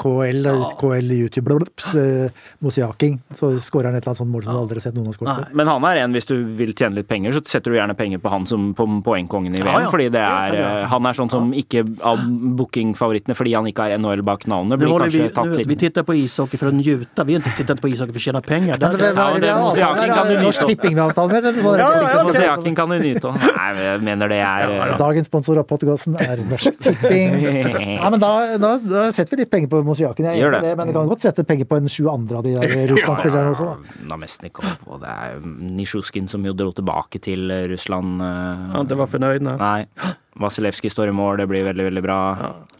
[0.00, 0.46] KL.
[0.80, 2.30] KL YouTube, blubs, eh,
[2.64, 5.10] Mosiaking, så skårer han et eller annet sånt mål som du aldri har sett noen
[5.10, 5.50] har skåret før.
[5.60, 8.22] Men han er en, hvis du vil tjene litt penger, så setter du gjerne penger
[8.24, 9.68] på han som på poengkongen i VM.
[9.68, 9.90] Ja, ja.
[9.92, 12.24] Fordi det er, eh, han er sånn som ikke av
[12.60, 15.76] bookingfavorittene fordi han ikke har NHL bak navnet, Nu blir kanskje vi, tatt litt vi
[15.76, 17.24] tittar på ishockey för att njuta.
[17.24, 18.78] Vi har inte tittat på ishockey för att tjäna pengar.
[18.78, 22.32] Det, er det Mosiaking kan du nyte.
[22.40, 23.36] Siakin kan du nyte av.
[23.36, 27.09] Nei, jeg mener det er Dagens sponsor av podkasten er Norsk Tipping.
[28.00, 28.30] Ja, men da,
[28.62, 30.60] da, da setter vi litt penger på Mosiakin, jeg Gjør det.
[30.64, 33.52] det, men du kan godt sette penger på en sju andre av de der Russland-spillerne
[33.54, 33.94] også, da.
[34.12, 35.40] Namestnikov, og det er
[35.80, 38.22] Nisjuskin som jo dro tilbake til eh, Russland.
[38.22, 39.42] eh, jag inte var förnöjd.
[39.42, 39.56] Nej.
[39.58, 40.12] Nei.
[40.40, 42.18] Vasilevskij står i mål, det blir veldig, veldig bra.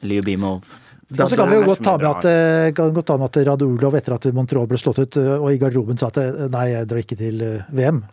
[0.00, 0.64] Lyubimov.
[1.10, 3.94] Og så kan vi jo godt ta med at, eh, godt ta med at Radulov,
[3.98, 6.20] etter at Montreal ble slått ut, og i garderoben sa at
[6.50, 7.42] nei, jeg drar ikke til
[7.74, 8.04] VM.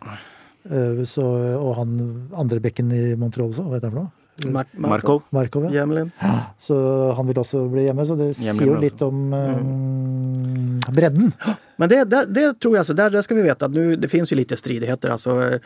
[1.08, 1.22] Så,
[1.56, 1.92] og han
[2.36, 4.10] andre bekken i Montreal også, hva heter han for noe?
[4.46, 5.22] Mar Markov.
[5.30, 5.70] Markov, ja.
[5.70, 6.10] Jämlin.
[6.58, 6.76] Så
[7.12, 11.32] han vil også bli hjemme, så det Hjemme sier jo litt om eh, bredden.
[11.76, 14.08] Men det, det, det tror jag, alltså, där, där ska vi veta att nu, det
[14.08, 15.10] finns ju lite stridigheter.
[15.10, 15.58] Alltså,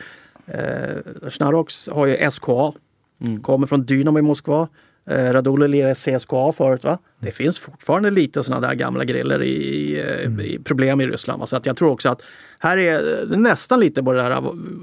[0.45, 2.73] eh, Snarox har ju SKA,
[3.41, 4.67] kommer från Dynamo i Moskva.
[5.05, 6.83] Eh, Radulov lirade i CSKA förut.
[6.83, 6.97] Va?
[7.19, 11.39] Det finns fortfarande lite sådana där gamla griller i, eh, i problem i Ryssland.
[11.39, 11.45] Va?
[11.45, 12.21] Så att jag tror också att
[12.59, 14.37] här är det nästan lite på det här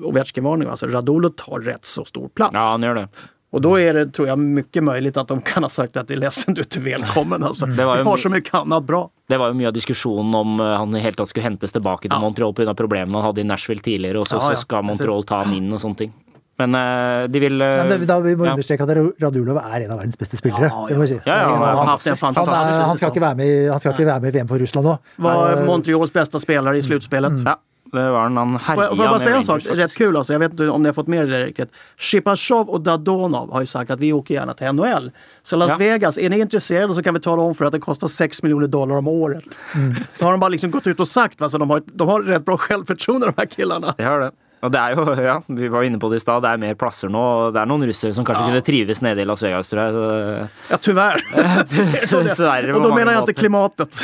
[0.05, 0.71] Ovechkin-varningen.
[0.71, 2.55] Alltså Radulov tar rätt så stor plats.
[2.55, 3.09] Ja, han gjør det.
[3.53, 6.15] Och då är det, tror jag, mycket möjligt att de kan ha sagt att det
[6.15, 7.43] är ledsen, du är inte välkommen.
[7.45, 7.67] Alltså.
[7.67, 9.11] Det var Vi ju- har så mycket annat bra.
[9.29, 12.11] Det var jo mye av diskusjonen om eh, han hele tatt skulle hentes tilbake til
[12.15, 12.21] Ja.
[12.21, 12.75] Montreal pga.
[12.75, 15.55] problemene han hadde i Nashville tidligere, og så, Ja, ja, så skal Montreal ta han
[15.55, 16.13] inn og sånne ting.
[16.61, 18.53] Men eh, de vil eh, Men det, da vi må ja.
[18.53, 18.91] understreke at
[19.23, 20.69] Radulov er en av verdens beste spillere.
[20.71, 21.07] Ja, ja.
[21.07, 21.15] Si.
[21.25, 23.17] Ja, ja, han har han, haft en han, fantastisk er, han, skal säsong.
[23.17, 24.99] ikke være med, i- han skal ikke være med i VM for Russland nå.
[25.17, 27.43] Var Montreals bästa spelare i slutspelet.
[27.45, 27.57] Ja,
[27.93, 28.21] det var.
[28.31, 30.33] Han Får jag, får jag bara säga en sak rätt kul alltså.
[30.33, 31.71] Jag vet inte om ni har fått med det riktigt.
[31.99, 35.11] Shipachov och Dadonov har ju sagt att vi åker gärna till NHL.
[35.43, 35.77] Så Las Ja.
[35.77, 38.67] Vegas, är ni intresserade så kan vi tala om för att det kostar 6 miljoner
[38.67, 39.59] dollar om året.
[40.15, 41.49] Så har de bara liksom gått ut och sagt, va?
[41.49, 43.95] så de har, de har rätt bra självförtroende de här killarna.
[43.97, 44.31] Det har det.
[44.61, 46.75] Og det er jo, ja, vi var inne på det i stad, det er mer
[46.81, 47.21] plasser nå.
[47.21, 49.95] og Det er noen russere som kanskje kunne trives nede i Las Vegas, tror jeg.
[49.97, 50.09] Så,
[50.71, 51.23] Ja, tyvärr.
[52.25, 52.73] Dessverre.
[52.81, 53.33] mange menar jag inte måter.
[53.33, 53.95] klimatet.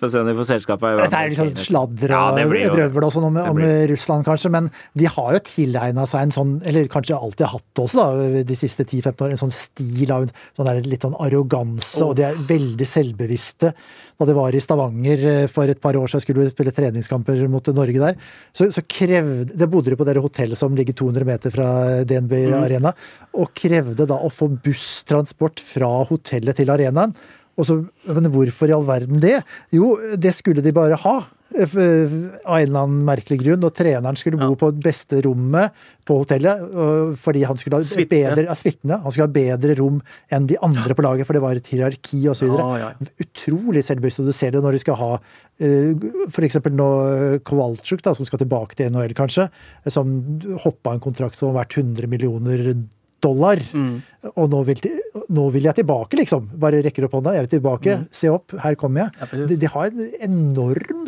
[0.00, 2.46] Får se om de får selskap av Dette er liksom sladder Ja, og det.
[2.72, 3.60] vrøvl og sånn om, om
[3.92, 4.50] Russland, kanskje.
[4.56, 8.42] Men de har jo tilegna seg en sånn, eller kanskje alltid hatt det også, da,
[8.48, 12.16] de siste 10-15 år, en sånn stil av en sånn der, litt sånn arroganse, og
[12.18, 13.74] de er veldig selvbevisste.
[14.20, 17.72] Da de var i Stavanger eh, for et par år siden, skulle spille treningskamper mot
[17.72, 18.18] Norge der,
[18.52, 21.68] så, så krevde Det bodde de på det hotellet som ligger 200 meter fra
[22.04, 22.92] DNB Arena,
[23.32, 27.16] og krevde da å få busstransport fra hotellet til arenaen.
[27.56, 27.80] Og så,
[28.12, 29.40] men hvorfor i all verden det?
[29.72, 31.16] Jo, det skulle de bare ha.
[31.58, 32.12] Eh,
[32.44, 33.64] Av en eller annen merkelig grunn.
[33.66, 35.74] Og treneren skulle bo på det beste rommet
[36.06, 36.62] på hotellet.
[37.20, 38.08] Fordi han skulle ha Suite.
[38.10, 39.00] bedre, ja, suitene.
[39.02, 40.00] Han skulle ha bedre rom
[40.30, 42.52] enn de andre på laget, for det var et hierarki osv.
[42.54, 42.90] Ja, ja.
[43.24, 44.22] Utrolig selvbevisst.
[44.22, 45.92] Og du ser det når de skal ha eh,
[46.30, 46.60] f.eks.
[46.70, 46.90] nå
[47.46, 49.50] Kowalczyk, da, som skal tilbake til NHL, kanskje.
[49.90, 50.16] Som
[50.64, 52.99] hoppa en kontrakt som var verdt 100 millioner dollar.
[53.72, 54.00] Mm.
[54.34, 54.90] Og nå vil, de,
[55.32, 56.50] nå vil jeg tilbake, liksom.
[56.60, 57.32] Bare rekker opp hånda.
[57.36, 57.94] Jeg vil tilbake.
[58.14, 59.08] Se opp, her kommer.
[59.14, 59.20] Mm.
[59.20, 61.06] Ja, de, de har en enorm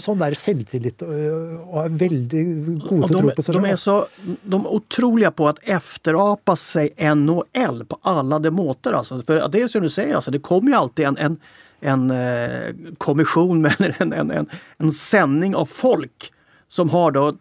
[1.85, 2.45] er veldig
[2.87, 3.79] gode Och til å tro de, på seg de är selv.
[3.79, 8.93] så de är otroliga på att efterapa sig NHL på alla de måter.
[8.93, 9.23] Alltså.
[9.27, 11.37] För det är som du säger, alltså, det kommer ju alltid en, en,
[11.81, 16.33] en eh, kommission eller en, en, en, en sändning av folk
[16.69, 17.33] som har då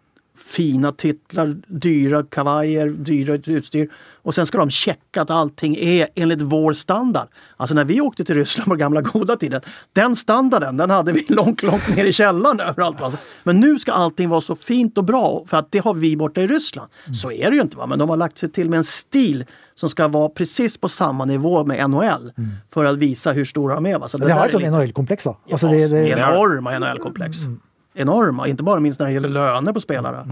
[0.44, 3.88] fina titlar, dyra kavajer, dyra utstyr.
[4.24, 7.28] Och sen ska de checka att allting är enligt vår standard.
[7.56, 9.60] Alltså när vi åkte till Ryssland på gamla goda tiden,
[9.92, 13.02] den standarden den hade vi långt, långt ner i källaren överallt.
[13.02, 13.18] Alltså.
[13.42, 16.40] Men nu ska allting vara så fint och bra för att det har vi borta
[16.40, 16.90] i Ryssland.
[17.22, 17.76] Så är det ju inte.
[17.76, 17.86] Va?
[17.86, 19.44] Men de har lagt sig till med en stil
[19.74, 22.32] som ska vara precis på samma nivå med NHL
[22.74, 23.98] för att visa hur stora de är.
[23.98, 24.08] Va?
[24.08, 25.36] Så Det har där et är sånn lite- NHL-kompleks, da.
[25.46, 27.36] Ja, Altså, det, det, enorma NHL-komplex.
[27.94, 30.26] Enorma, inte bara minst när det gäller löner på spelare.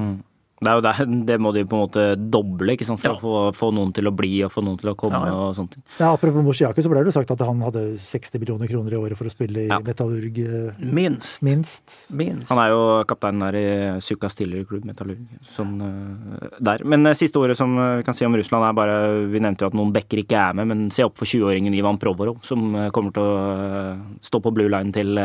[0.60, 3.00] Det er jo det, det må de på en måte doble ikke sant?
[3.00, 3.16] for Ja.
[3.16, 5.36] å få, få noen til å bli og få noen til å komme Ja, ja.
[5.48, 5.82] og sånne ting.
[5.98, 8.98] ja, apropos Moshiaku, så ble det jo sagt at han hadde 60 millioner kroner i
[9.00, 9.78] året for å spille i Ja.
[9.80, 11.40] Metallurg eh, Minst.
[11.42, 11.96] minst.
[12.12, 12.50] Minst.
[12.52, 15.22] Han er jo kaptein der i Suka Stiller Klubb Metallurg.
[15.56, 16.84] Sånn eh, der.
[16.84, 18.98] Men eh, siste ordet som vi kan si om Russland er bare
[19.32, 21.96] Vi nevnte jo at noen backer ikke er med, men se opp for 20-åringen Ivan
[21.98, 25.16] Provorov, som kommer til å stå på blue line til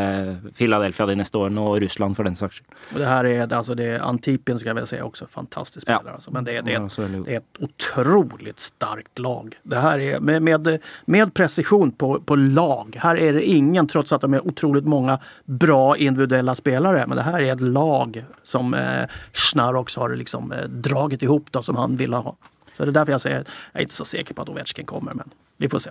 [0.56, 2.72] Philadelphia de neste årene, og Russland for den saks skyld.
[3.02, 6.04] Det här är, alltså det är Antipin ska jag väl säga också, fantastisk spelare.
[6.06, 6.14] Ja.
[6.14, 6.32] Alltså.
[6.32, 9.60] Men det är, det, Ja, är, det är ett otroligt starkt lag.
[9.64, 12.98] Det här är med, med, med precision på, på lag.
[13.00, 17.24] Här är det ingen, trots att de är otroligt många bra individuella spelare, men det
[17.24, 19.04] här är ett lag som eh,
[19.34, 22.36] Schnarr också har liksom, eh, dragit ihop då, som han ville ha.
[22.78, 23.38] Så det är därför jag säger,
[23.72, 25.90] jag är inte så säker på att Ovechkin kommer, men vi får se.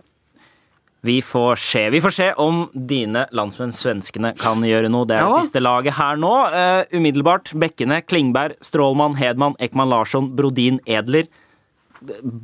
[1.05, 1.83] Vi får se.
[1.93, 5.05] Vi får se om dine landsmenn svenskene kan gjøre noe.
[5.05, 5.29] Det er Ja.
[5.35, 6.31] det siste laget her nå.
[6.49, 11.29] Eh, umiddelbart Bekkene, Klingberg, Strålmann, Hedman, Ekman Larsson, Brodin, Edler.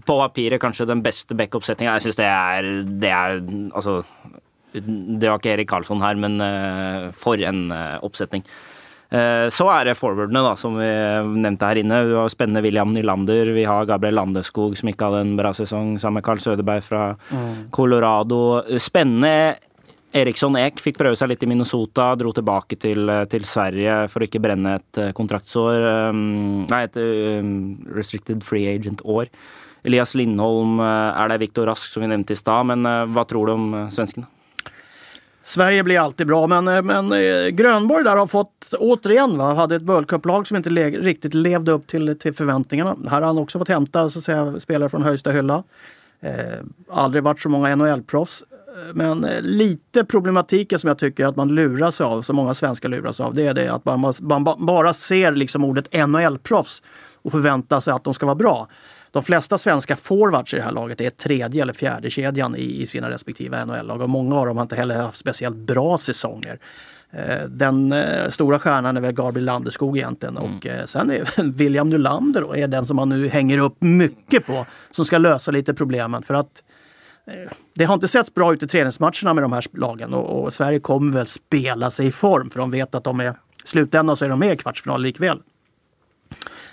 [0.05, 1.97] På papiret kanskje den beste backup-settinga.
[1.99, 3.41] Jeg syns det er Det er
[3.75, 4.05] altså
[4.73, 8.45] Det var ikke Erik Karlsson her, men eh, for en eh, oppsetning.
[9.11, 10.87] Eh, Så er det forwardene, da, som vi
[11.43, 12.05] nevnte her inne.
[12.07, 13.51] Vi har spennende William Nylander.
[13.57, 17.17] Vi har Gabriel Landeskog, som ikke hadde en bra sesong, sammen med Carl Sødeberg fra
[17.75, 18.63] Colorado.
[18.79, 19.57] Spennende.
[20.13, 24.27] Eriksson Ek fikk prøve seg litt i Minnesota, dro tilbake til, til Sverige for å
[24.27, 26.11] ikke brenne et eh, kontraktsår.
[26.11, 27.53] um, Nei, et um,
[27.95, 29.31] restricted free agent-år.
[29.87, 32.67] Elias Lindholm eh, er der, Viktor Rask, som vi nevnte i stad.
[32.73, 34.27] Men eh, hva tror du om eh, svenskene?
[35.45, 39.77] Sverige blir alltid bra, men, eh, men eh, Grönborg där har fått, återigen, va, hade
[39.77, 42.97] ett World Cup-lag som inte le riktigt levde upp till, till förväntningarna.
[43.11, 45.63] Här har han också fått hämta så att säga, spelare från högsta hylla.
[46.21, 46.59] Eh,
[46.91, 48.43] aldrig varit så många NHL-proffs.
[48.51, 52.89] Eh, men eh, lite problematiken som jag tycker att man luras av, som många svenskar
[52.89, 56.83] luras av, det är det att man, man bara ser liksom ordet NHL-proffs
[57.23, 58.69] och förväntar sig att de ska vara bra.
[59.13, 62.87] De flesta svenska forwards i det här laget är tredje eller fjärde kedjan i, i
[62.87, 66.59] sina respektive NHL-lag och många av dem har inte heller haft speciellt bra säsonger.
[67.11, 71.89] Eh, Den eh, stora stjärnan är väl Gabriel Landeskog egentligen och eh, sen är William
[71.89, 75.75] Nylander då, är den som man nu hänger upp mycket på som ska lösa lite
[75.75, 76.63] problemen för att
[77.75, 80.81] det har inte setts bra ut i träningsmatcherna med de här lagen och, och Sverige
[80.81, 83.35] kommer väl spela sig i form för de vet att de är
[83.65, 85.43] slutändan så är de med i kvartsfinal likväl.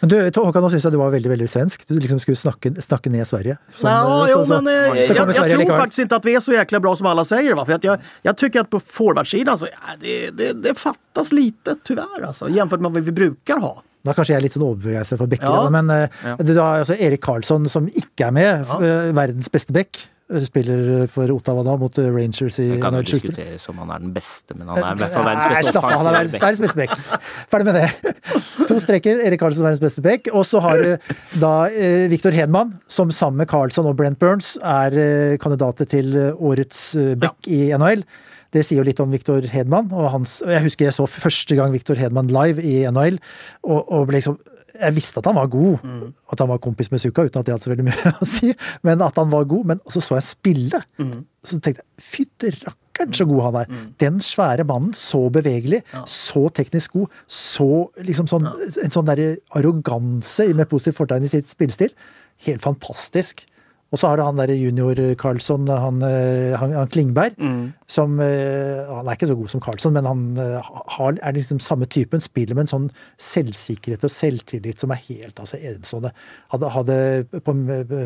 [0.01, 1.83] Men du, Håkan, nå syns jeg du var veldig veldig svensk.
[1.87, 3.57] Du liksom skulle snakke, snakke ned Sverige.
[3.77, 5.79] Sånn, Ja, så- jo, så- men eh, så jag, kommer jag Sverige tror likevel.
[5.81, 7.53] faktiskt inte att vi är så jäkla bra som alla säger.
[7.55, 7.65] Va?
[7.65, 11.75] För att jag, jag tycker att på forwardsidan så ja, det, det, det fattas lite
[11.83, 13.83] tyvärr alltså, jämfört med vad vi brukar ha.
[14.05, 15.69] Da kanskje jeg er litt sånn overbegeistret for bekker, Ja.
[15.69, 18.61] men eh, du har altså Erik Karlsson som ikke er med.
[18.69, 19.97] eh, verdens beste bekk.
[20.33, 23.93] Eh, Spiller for Ottawa da, mot eh, Rangers i Det kan jo diskuteres om han
[23.95, 26.17] er den beste, men han er i hvert fall verdens beste slapp av, han er
[26.17, 26.67] verdens, back.
[26.67, 27.23] beste bekk.
[27.53, 28.67] Ferdig med det.
[28.67, 30.31] To streker, Erik Karlsson verdens beste bekk.
[30.35, 34.55] Og så har du da eh, Victor Hedman, som sammen med Karlsson og Brent Burns
[34.61, 38.03] er eh, kandidater til eh, årets eh, bekk i NHL.
[38.55, 39.89] Det sier jo litt om Victor Hedman.
[39.91, 43.17] og hans, Jeg husker jeg så første gang Victor Hedman live i NHL,
[43.67, 44.37] og, og ble liksom
[44.79, 45.79] jeg visste at han var god,
[46.31, 48.51] at han var kompis med Suka, uten at det hadde så veldig mye å si.
[48.87, 49.65] Men at han var god.
[49.73, 50.81] Men så så jeg spille.
[51.43, 53.73] Så tenkte jeg fytti rakkeren så god han er.
[54.01, 57.67] Den svære mannen, så bevegelig, så teknisk god, så
[58.01, 58.47] liksom sånn
[58.83, 61.93] En sånn derre arroganse med positivt fortegn i sitt spillestil.
[62.47, 63.45] Helt fantastisk.
[63.91, 67.37] Og så har du han derre junior Carlsson, han, eh, han, han Klingberg,
[67.87, 71.61] som eh, Han er ikke så god som Carlsson, men han eh, har, er liksom
[71.63, 72.19] samme typen.
[72.23, 72.89] Spiller med en sånn
[73.21, 76.11] selvsikkerhet og selvtillit som er helt altså, enestående.
[76.51, 76.97] Hadde, hadde
[77.31, 77.55] på,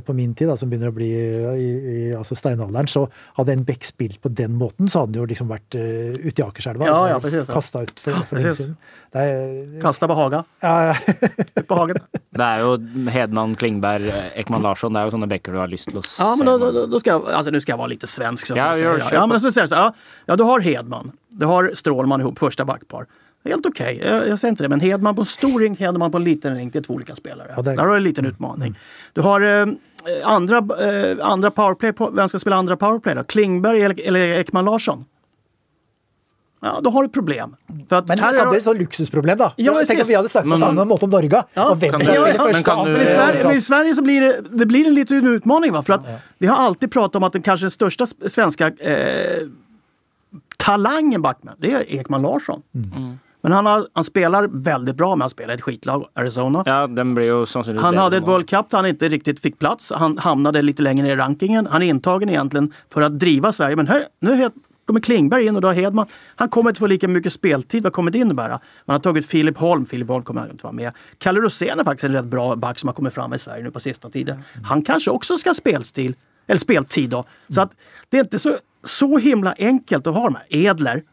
[0.05, 3.07] på min tid, da, som begynner å bli i, i altså steinalderen, så
[3.39, 6.41] hadde en Beck spilt på den måten, så hadde han jo liksom vært uh, ute
[6.41, 6.87] i Akerselva.
[6.89, 7.45] Ja, altså, ja.
[7.49, 8.77] Kasta ut for, for lenge siden.
[9.11, 10.93] Det er, Kasta på Haga, ja, ja.
[11.69, 11.97] hagen.
[12.31, 12.77] Det er jo
[13.11, 14.07] Hedman, Klingberg,
[14.39, 14.93] Ekman Larsson.
[14.95, 16.23] Det er jo sånne backer du har til å se.
[16.23, 18.47] Ja, men då, då, då ska jag, alltså nu ska jag vara lite svensk.
[18.47, 19.93] Så Ja, jag ja, men så säger jag så ja,
[20.25, 23.05] ja, du har Hedman, du har Strålman ihop, första backpar.
[23.45, 26.17] Helt okej, jag, jag säger inte det, men Hedman på en stor rink, Hedman på
[26.17, 27.53] en liten rink, det är två olika spelare.
[27.55, 28.79] Ja, det är- Där har du en liten utmaning.
[29.13, 29.65] Du har eh,
[30.23, 33.23] andra, eh, andra powerplay, på, vem ska spela andra powerplay då?
[33.23, 35.05] Klingberg eller, eller Ekman Larsson?
[36.63, 37.55] Ja, då har du problem.
[37.89, 39.53] För att Men här är samtidig det- et sånt luksusproblem, da.
[39.55, 40.01] Ja, precis.
[40.01, 41.43] at vi hadde snakket på samme måte om Norge.
[41.53, 43.61] Ja, kan skal du- spille men kan du- Men i Ja, Sverige, men i.
[43.61, 45.71] Sverige så blir det, det blir en liten utmaning.
[45.73, 45.83] Va?
[45.83, 46.01] För att
[46.37, 49.47] vi har alltid pratat om att den kanske största svenska eh,
[50.57, 52.61] talangen backman, det är Ekman Larsson.
[53.43, 56.63] Men han, har, han spelar väldigt bra, men han spelar i ett skitlag, Arizona.
[56.65, 58.27] Ja, den blir jo sannsynligvis Han hade ett.
[58.27, 59.91] World Cup där han inte riktigt fick plats.
[59.95, 61.67] Han hamnade lite längre ner i rankingen.
[61.71, 63.75] Han är intagen egentligen för att driva Sverige.
[63.75, 64.51] Men här, nu är-
[64.85, 66.07] kommer Klingberg in och då har Hedman.
[66.35, 67.83] Han kommer inte få lika mycket speltid.
[67.83, 68.59] Vad kommer det innebära?
[68.85, 69.85] Man har tagit Filip Holm.
[69.85, 70.93] Filip Holm kommer inte vara med.
[71.17, 73.71] Kalle Rosén är faktiskt en rätt bra back som har kommit fram i Sverige nu
[73.71, 74.43] på sista tiden.
[74.63, 76.15] Han kanske också ska ha spelstil,
[76.47, 77.25] eller speltid då.
[77.49, 77.71] Så att
[78.09, 80.45] det är inte så, så himla enkelt att ha de här.
[80.49, 81.03] Edler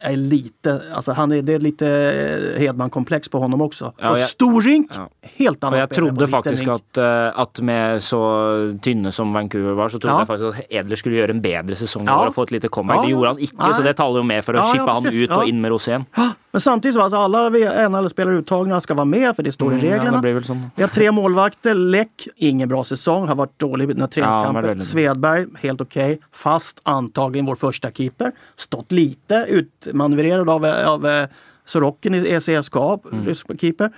[0.00, 3.92] är lite, alltså han är, det är lite eh, Hedman-komplex på honom också.
[3.98, 5.08] Ja, jag- stor rink, Ja.
[5.22, 6.70] helt annan på trodde liten faktisk rink.
[6.72, 10.18] at, eh, at med så tynne som Vancouver var, så trodde Ja.
[10.20, 12.26] jeg faktisk at Edler skulle gjøre en bedre sesong i Ja.
[12.26, 12.96] og få et lite comeback.
[12.96, 13.02] Ja.
[13.02, 13.72] Det gjorde han Nei.
[13.72, 15.20] så det taler jo med for å Ja, ja, shippe han precis.
[15.20, 15.36] ut Ja.
[15.36, 16.06] og inn med Rosén.
[16.50, 17.48] Men samtidigt så alltså alla
[17.88, 20.20] NHL-spelare uttagna ska vara med för det står i Mm, ja, reglerna.
[20.20, 20.70] väl sånn.
[20.76, 21.74] Vi har tre målvakter.
[21.74, 24.64] Läck, ingen bra säsong, har varit dålig i den här Ja, träningskampen.
[24.66, 26.20] väldigt- Svedberg, helt okej.
[26.32, 28.32] Fast, antagligen vår första keeper.
[28.56, 31.26] Stått lite utmanövrerad av, av eh,
[31.64, 33.24] Sorokin i ECSKA, Mm.
[33.24, 33.90] rysk keeper.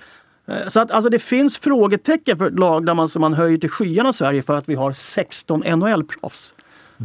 [0.47, 3.57] Eh, Så att alltså det finns frågetecken för ett lag där man, som man höjer
[3.57, 6.53] till skyarna i Sverige för att vi har 16 NHL-proffs.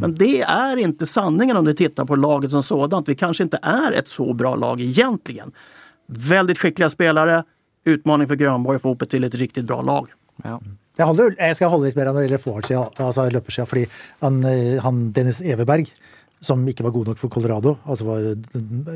[0.01, 3.09] Men det är inte sanningen om du tittar på laget som sådant.
[3.09, 5.51] Vi kanske inte är ett så bra lag egentligen.
[6.07, 7.43] Väldigt skickliga spelare.
[7.85, 10.07] Utmaning för Grönborg att få ihop det till ett riktigt bra lag.
[10.43, 10.61] Ja.
[10.97, 13.83] Jeg, holder, jeg skal holde litt mer når det gjelder forwardsida, altså løpersida, fordi
[14.23, 14.39] han,
[14.81, 15.91] han Dennis Everberg,
[16.41, 18.25] som ikke var god nok for Colorado, altså var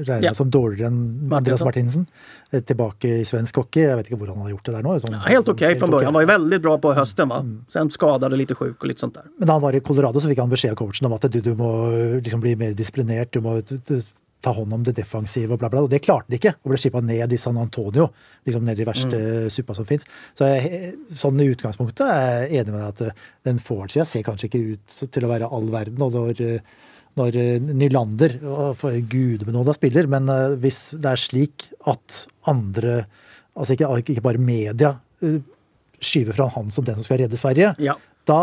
[0.05, 0.33] regna Ja.
[0.37, 1.63] som dårligere enn Andreas.
[1.65, 2.05] Martinsen,
[2.51, 3.81] eh, tilbake i svensk hockey.
[3.81, 4.99] Jeg vet ikke hvordan han har gjort det nå.
[5.01, 6.05] Sånn, Ja, helt okej helt från början.
[6.05, 7.45] Han var ju väldigt bra på hösten va.
[7.67, 9.23] Sen skadade lite sjuk och lite sånt där.
[9.37, 11.41] Men da han var i Colorado, så fikk han beskjed av coachen om at du,
[11.41, 14.03] du må liksom bli mer disiplinert, du må du, du,
[14.41, 15.81] ta hånd om det defensive og bla, bla.
[15.85, 18.09] Og det klarte han ikke, og ble skippa ned i San Antonio,
[18.45, 20.05] liksom ned i verste suppa som fins.
[20.37, 24.25] Så jeg, sånn i utgangspunktet er jeg enig med deg at eh, den forwardsida ser
[24.25, 26.01] kanskje ikke ut til å være all verden.
[26.01, 26.59] Og når, eh,
[27.19, 28.37] når eh, Nylander,
[28.79, 33.01] for gudebenåda spiller, men eh, hvis det er slik at andre,
[33.55, 34.93] altså ikke, ikke bare media,
[35.23, 35.39] eh,
[36.01, 37.97] skyver fram han som den som skal redde Sverige, Ja.
[38.25, 38.39] da,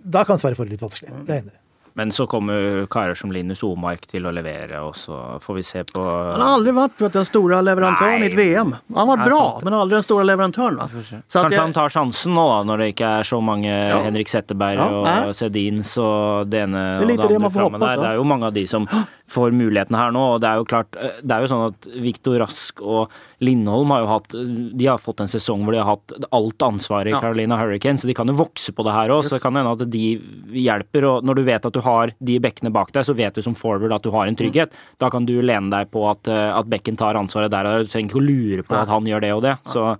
[0.00, 1.12] da kan Sverige få det litt vanskelig.
[1.26, 1.60] Det er jeg enig i.
[1.96, 5.84] Men så kommer karer som Linus Omark til å levere, og så får vi se
[5.84, 8.48] på Han har aldrig varit vet, den stora leverantören i ett Nej.
[8.54, 8.74] VM.
[8.94, 9.64] Han har varit Nej, bra, sant.
[9.64, 10.76] men aldrig den stora leverantören.
[10.76, 10.88] Va?
[10.88, 13.70] Så att Kanskje jag- han tar sjansen nå, da, når det ikke er så mange
[14.02, 17.78] Henrik Zetterberg Ja, og Sedins og det Det og lite det det andre man får
[17.78, 17.94] der.
[17.96, 18.00] så.
[18.02, 18.88] Det er jo mange av de som
[19.30, 20.22] får mulighetene her nå.
[20.34, 23.12] Og det er jo klart eh, Det er jo sånn at Viktor Rask og
[23.44, 24.34] Lindholm har jo hatt
[24.76, 27.20] De har fått en sesong hvor de har hatt alt ansvaret i Ja.
[27.24, 29.24] Carolina Hurricane, så de kan jo vokse på det her òg.
[29.24, 30.04] Så det kan hende at de
[30.64, 31.06] hjelper.
[31.08, 33.56] Og når du vet at du har de bekkene bak deg, så vet du som
[33.56, 34.76] forward at du har en trygghet.
[35.00, 37.92] Da kan du lene deg på at, eh, at bekken tar ansvaret der, og du
[37.94, 39.56] trenger ikke å lure på at han gjør det og det.
[39.72, 39.96] Så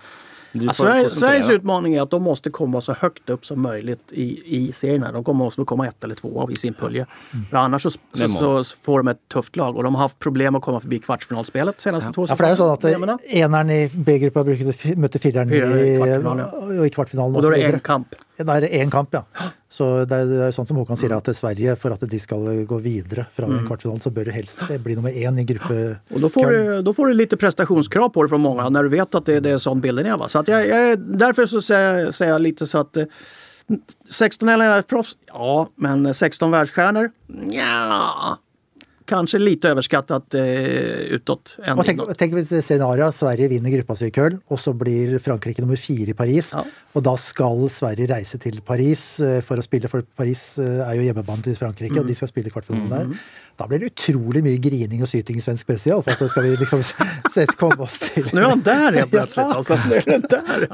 [0.61, 4.57] Sverige, koncentrera Sveriges utmaning är att de måste komma så högt upp som möjligt i,
[4.57, 5.13] i serierna.
[5.13, 7.07] De kommer måste komma ett eller två i sin pulje.
[7.51, 10.19] För annars så, så, Det så får de ett tufft lag och de har haft
[10.19, 13.19] problem att komma förbi kvartsfinalspelet senaste två Ja, for det er jo sånn at säsongerna.
[13.29, 17.49] eneren i B-gruppa brukte fi- møtte fireren Fireren i i, kvartfinalen, i kvartfinalen Och då
[17.49, 18.15] är det en kamp.
[18.39, 19.23] Da er det én kamp, ja.
[19.70, 22.65] Så det er, det er sånn som Håkan sier, at Sverige, for at de skal
[22.66, 23.66] gå videre fra Mm.
[23.69, 25.97] kvartfinalen, så bør det helst bli nummer én i gruppe...
[26.11, 28.89] Och då får, du, då får du lite prestationskrav på det från många när du
[28.89, 30.16] vet att det, det är sån bilden är.
[30.16, 30.28] Va?
[30.28, 33.05] Så att jag, jag, är- därför så säger, säger jag lite så att eh,
[34.11, 37.11] 16 LNF-proffs, ja, men 16 världsstjärnor,
[37.51, 38.39] ja,
[39.07, 40.43] kanske lite överskattat eh,
[41.17, 41.57] utåt.
[41.65, 42.19] Än inåt.
[42.19, 45.77] tenk hvis det scenarioet Sverige vinner gruppa si i Köln, og så blir Frankrike nummer
[45.77, 46.53] fire i Paris.
[46.55, 46.65] Ja.
[46.95, 50.95] Og da skal Sverige reise til Paris eh, for å spille, for Paris eh, er
[50.99, 53.17] jo hjemmebane til Frankrike, og de skal spille kvartfinalen der.
[53.55, 56.17] Da blir det utrolig mye grining og syting i svensk presse, iallfall.
[56.19, 56.81] Da skal vi liksom
[57.35, 59.47] sett komme oss til Nu är han där helt plötsligt.
[59.47, 59.55] Ja.
[59.55, 59.79] Alltså.
[59.89, 60.69] Nu är han där.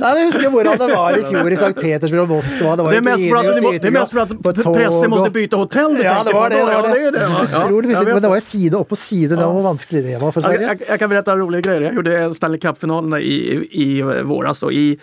[0.00, 1.74] Nei, men Jeg husker hvordan det var i fjor i St.
[1.80, 2.76] Petersburg og Moskva.
[2.76, 5.30] Det var Det är mest för att, det det är mest för att pressen måste
[5.30, 5.94] byta hotell.
[5.94, 6.56] du Ja, det var det.
[6.56, 7.00] det, var Ja, det.
[7.00, 7.28] är det.
[7.70, 8.14] Ja, jag fysikk, vet.
[8.14, 9.30] men det var jo side opp og side.
[9.30, 10.66] Det var vanskelig det var Jag, Sverige.
[10.66, 11.82] jag, jag kan berätta en rolig grej.
[11.82, 14.98] Jag gjorde Stanley Cup-finalerna i, i våras och i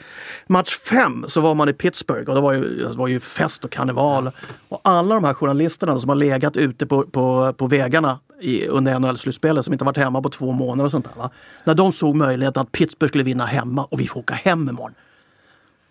[0.47, 3.65] match fem så var man i Pittsburgh och det var ju, det var ju fest
[3.65, 4.31] och karneval.
[4.69, 8.99] Och alla de här journalisterna som har legat ute på, på, på vägarna i, under
[8.99, 11.21] NHL-slutspelet som inte varit hemma på två månader och sånt där.
[11.21, 11.29] Va?
[11.63, 14.91] När de såg möjligheten att Pittsburgh skulle vinna hemma och vi får åka hem imorgon.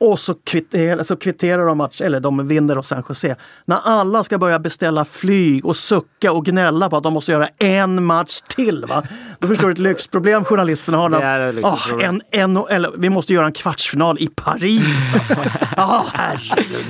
[0.01, 3.37] Och så, kvitter, så kvitterar de match, eller de vinner och San Jose.
[3.65, 7.49] När alla ska börja beställa flyg och sucka och gnälla på att de måste göra
[7.59, 8.85] en match till.
[8.89, 9.03] Va?
[9.39, 11.11] Då förstår du ett lyxproblem journalisterna har.
[11.11, 15.15] Det är ett Ah, en, en, eller, vi måste göra en kvartsfinal i Paris.
[15.15, 15.35] Alltså.
[15.77, 16.85] Ah, herregud.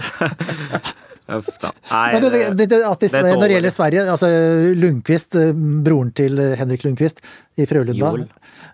[1.91, 4.27] Men det, det, det, det, de, det gjelder Sverige, altså
[4.75, 5.53] Lundqvist, eh,
[5.85, 7.23] broren til eh, Henrik Lundqvist
[7.57, 8.25] i Frølunda, Joel.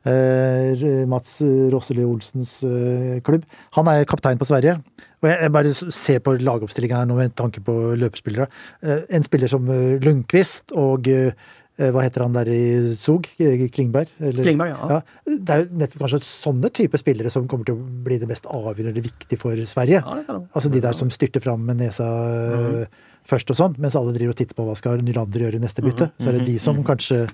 [0.07, 1.39] Eh, Mats
[1.73, 3.45] Rosseli Olsens eh, klubb,
[3.77, 4.79] han er kaptein på Sverige.
[5.25, 8.49] Og jeg, bare ser på lagoppstillingen her nå med tanke på løpespillere.
[8.83, 9.67] Eh, en spiller som
[10.03, 11.09] Lundqvist og
[11.77, 12.61] hva heter han der i?
[12.97, 14.09] Eh, Klingberg?
[14.19, 15.01] eller- Klingberg, ja.
[15.27, 18.47] Det er jo nettopp kanskje sånne type spillere som kommer til å bli det mest
[18.47, 20.01] avgjørende viktig for Sverige.
[20.01, 20.41] Ja.
[20.55, 22.87] Altså de der som styrter fram med nesa øh,
[23.27, 25.83] først og sånn, mens alle driver og titter på hva skal Nylander gjøre i neste
[25.85, 26.11] bytte.
[26.23, 27.25] Så er det de som kanskje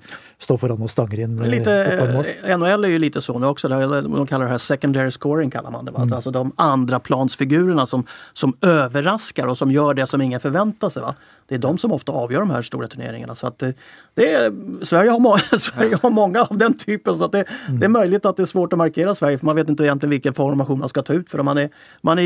[0.41, 2.25] står foran og stanger inn øh, Lite, et par mål.
[2.25, 3.67] eh, NHL är ju lite så nu också.
[3.67, 5.49] De kallar det här secondary scoring.
[5.49, 5.91] kallar man det.
[5.91, 6.01] Va?
[6.01, 6.13] Mm.
[6.13, 11.01] Alltså de andra plansfigurerna som, som överraskar och som gör det som ingen förväntar sig.
[11.01, 11.15] Va?
[11.47, 13.35] Det är de som ofta avgör de här stora turneringarna.
[13.35, 13.69] Så att eh,
[14.13, 14.53] det är,
[14.85, 17.17] Sverige, har må- Sverige har många av den typen.
[17.17, 17.79] Så att det, Mm.
[17.79, 20.09] det är möjligt att det är svårt att markera Sverige för man vet inte egentligen
[20.11, 21.29] vilken formation man ska ta ut.
[21.29, 21.69] För man är,
[22.01, 22.23] man är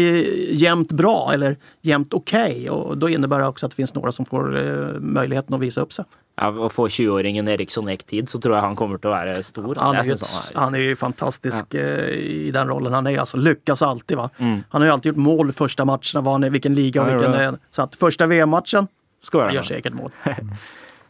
[0.54, 2.70] jämnt bra eller jämnt okej.
[2.70, 5.82] och då innebär det också att det finns några som får eh, möjligheten att visa
[5.82, 6.06] upp sig.
[6.42, 9.76] Ja, Å få 20-åringen Eriksson Ek-tid, så tror jeg han kommer til å være stor.
[9.82, 10.18] Han är, ju,
[10.56, 13.20] han är ju fantastisk eh, i den rollen han är.
[13.20, 14.18] Alltså, lyckas alltid.
[14.18, 14.30] Va?
[14.38, 14.64] Mm.
[14.70, 17.14] Han har ju alltid gjort mål första matcherna, var han i vilken liga och Ja,
[17.14, 17.34] vilken...
[17.34, 18.88] eh, Så att första VM-matchen,
[19.34, 20.12] han gör säkert mål.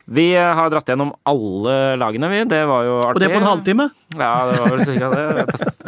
[0.09, 2.43] Vi har dratt gjennom alle lagene, vi.
[2.43, 3.13] Det var jo artig.
[3.13, 3.89] Och det är på en halvtimme.
[4.17, 5.45] Ja, det var vel cirka det.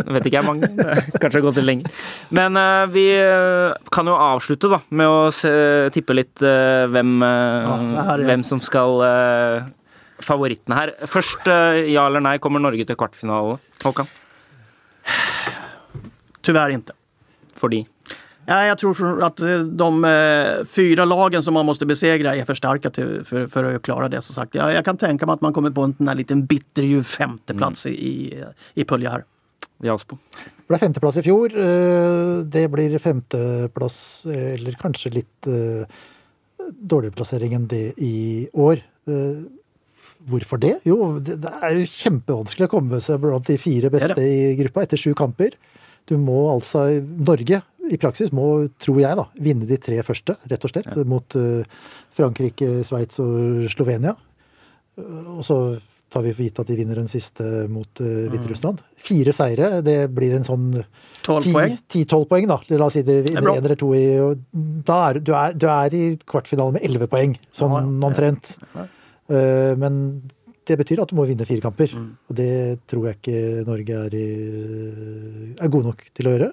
[0.09, 0.67] Vet, ikke jeg mange.
[0.73, 1.91] Det har Kanskje gått litt lenger.
[2.33, 5.51] Men eh, vi eh, kan jo avslutte da, med å se,
[5.93, 9.67] tippe litt eh, hvem, eh, her er- hvem som skal uh,
[10.25, 10.89] Favorittene her.
[11.07, 13.59] Først, eh, ja eller nei, kommer Norge til kvartfinale?
[13.85, 14.09] Håkan?
[16.41, 16.93] Tyvärr inte.
[17.55, 17.85] Fordi?
[18.45, 22.53] Ja, jag tror att eh, de eh, fyra lagen som man måste besegra är för
[22.55, 24.21] starka till, för, för att klara det.
[24.21, 24.55] Som sagt.
[24.55, 28.43] Jag, jag kan tänka mig att man kommer på en liten bitterljuv femteplats i, i,
[28.73, 29.23] i pulja här.
[29.79, 31.53] Det ble femteplass i fjor.
[31.55, 35.85] øh, Det blir femteplass, eh, eller kanskje litt øh,
[36.69, 38.83] dårligere plassering enn det i år.
[39.07, 39.39] Eh,
[40.29, 40.81] Hvorfor det?
[40.83, 45.13] Jo, det er kjempevanskelig å komme seg blant de fire beste i gruppa etter sju
[45.15, 45.55] kamper.
[46.11, 50.65] Du må altså Norge i praksis må, tror jeg, da, vinne de tre første, rett
[50.67, 50.91] og slett.
[51.07, 51.63] Mot øh,
[52.19, 54.17] Frankrike, Sveits og Slovenia.
[54.99, 55.79] Eh, Og så
[56.11, 58.81] tar vi for gitt at de vinner den siste mot uh, Hviterussland.
[58.99, 60.71] Fire seire, det blir en sånn
[61.25, 61.77] 12 poäng.
[61.93, 62.59] 10-12 poeng, da.
[62.73, 63.55] La oss si det vinner bra.
[63.57, 64.41] én eller to i og
[64.87, 68.09] Da er du, er du er i kvartfinalen med 11 poeng, sånn Ja, ja.
[68.09, 68.53] omtrent.
[69.29, 70.01] Eh, men
[70.69, 71.93] det betyr at du må vinne fire kamper.
[71.93, 72.09] Mm.
[72.29, 72.53] Og det
[72.89, 76.49] tror jeg ikke Norge er, i, er god nok til å gjøre.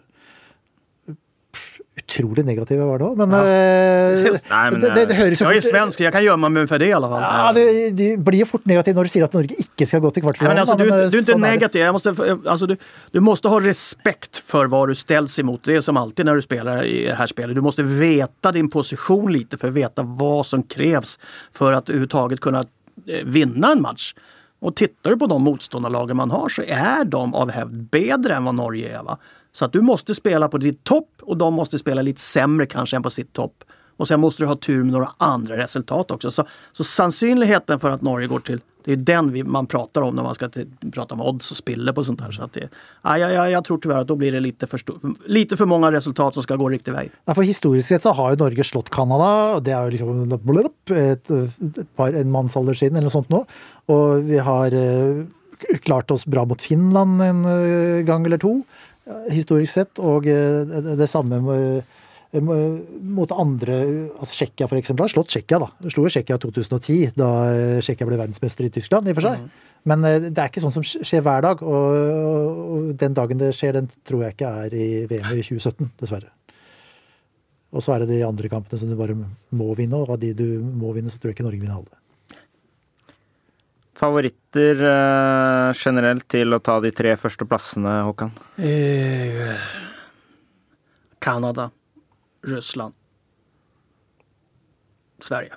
[1.97, 5.57] Utrolig negativ jeg var nå, men, eh, Nei, men, det, det, det høres jo Jag
[5.57, 7.23] är svensk, jag kan gömma mig för det i alla fall.
[7.23, 10.23] ja, det, det blir fort negativt når du sier at Norge ikke skal gå til
[10.23, 10.57] Nej, kvartfinalen.
[10.57, 11.81] men alltså, du, eh, du är inte negativ.
[11.83, 12.15] Jag måste,
[12.47, 12.77] alltså, du,
[13.11, 15.65] du måste ha respekt för vad du ställs emot.
[15.65, 17.55] Det är som alltid när du spelar i det här spelet.
[17.55, 21.19] Du måste veta din position lite för att veta vad som krävs
[21.53, 22.61] för att överhuvudtaget kunna
[23.07, 24.15] eh, vinna en match.
[24.61, 28.45] Och tittar du på de motståndarlagen man har så är de av hävd bättre än
[28.45, 29.03] vad Norge är.
[29.03, 29.19] Va?
[29.57, 32.97] Så att du måste spela på ditt topp och de måste spela lite sämre kanske
[32.97, 33.65] än på sitt topp.
[33.97, 36.31] Och sen måste du ha tur med några andra resultat också.
[36.31, 40.17] Så, så sannolikheten för att Norge går till det är den vi, man pratar om
[40.17, 42.33] när man ska till, prata om odds och spiller på sånt här.
[42.33, 42.69] Så att det,
[43.03, 44.81] ja, ja, jag tror tyvärr att då blir det lite för,
[45.27, 47.11] lite för många resultat som ska gå riktig väg.
[47.25, 50.29] Ja, för historiskt sett så har ju Norge slått Kanada och det är ju liksom
[50.43, 53.45] blub, ett, ett par, en mansalder sedan eller sånt nu.
[53.87, 55.25] Och vi har eh,
[55.83, 58.63] klart oss bra mot Finland en eh, gång eller två
[59.33, 60.03] historisk sett.
[60.03, 61.87] Og det, det samme med
[62.37, 63.77] mot andre
[64.19, 64.91] altså Tsjekkia f.eks.
[64.99, 65.61] har slått Tsjekkia.
[65.63, 65.91] da.
[65.93, 67.29] Slo Tsjekkia i 2010, da
[67.81, 69.09] Tsjekkia ble verdensmester i Tyskland.
[69.09, 69.45] i og for seg.
[69.45, 69.67] Mm.
[69.87, 71.63] Men det er ikke sånn som skjer hver dag.
[71.63, 71.99] Og,
[72.67, 76.33] og, den dagen det skjer, den tror jeg ikke er i VM i 2017, dessverre.
[77.77, 80.33] Og så er det de andre kampene som du bare må vinne, og av de
[80.37, 82.06] du må vinne, så tror jeg ikke Norge vinner alle.
[83.97, 88.35] Favoritter uh, generelt til å ta de tre første plassene, Håkan?
[88.61, 89.57] Eh,
[91.19, 91.71] Canada.
[92.47, 92.95] Ryssland,
[95.21, 95.53] Sverige.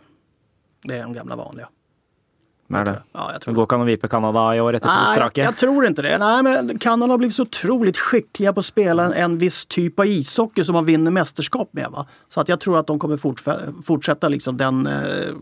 [0.83, 1.69] Det är de gamla vanliga.
[2.73, 3.03] Är det?
[3.11, 5.43] Ja, jag tror det går kan att vipa Kanada i år efter Nej, strake?
[5.43, 6.17] jag tror inte det.
[6.17, 10.05] Nej, men Kanada har blivit så otroligt skickliga på att spela en viss typ av
[10.05, 11.87] ishockey som man vinner mästerskap med.
[11.91, 12.07] Va?
[12.29, 13.17] Så att jag tror att de kommer
[13.81, 15.33] fortsätta liksom den, eh,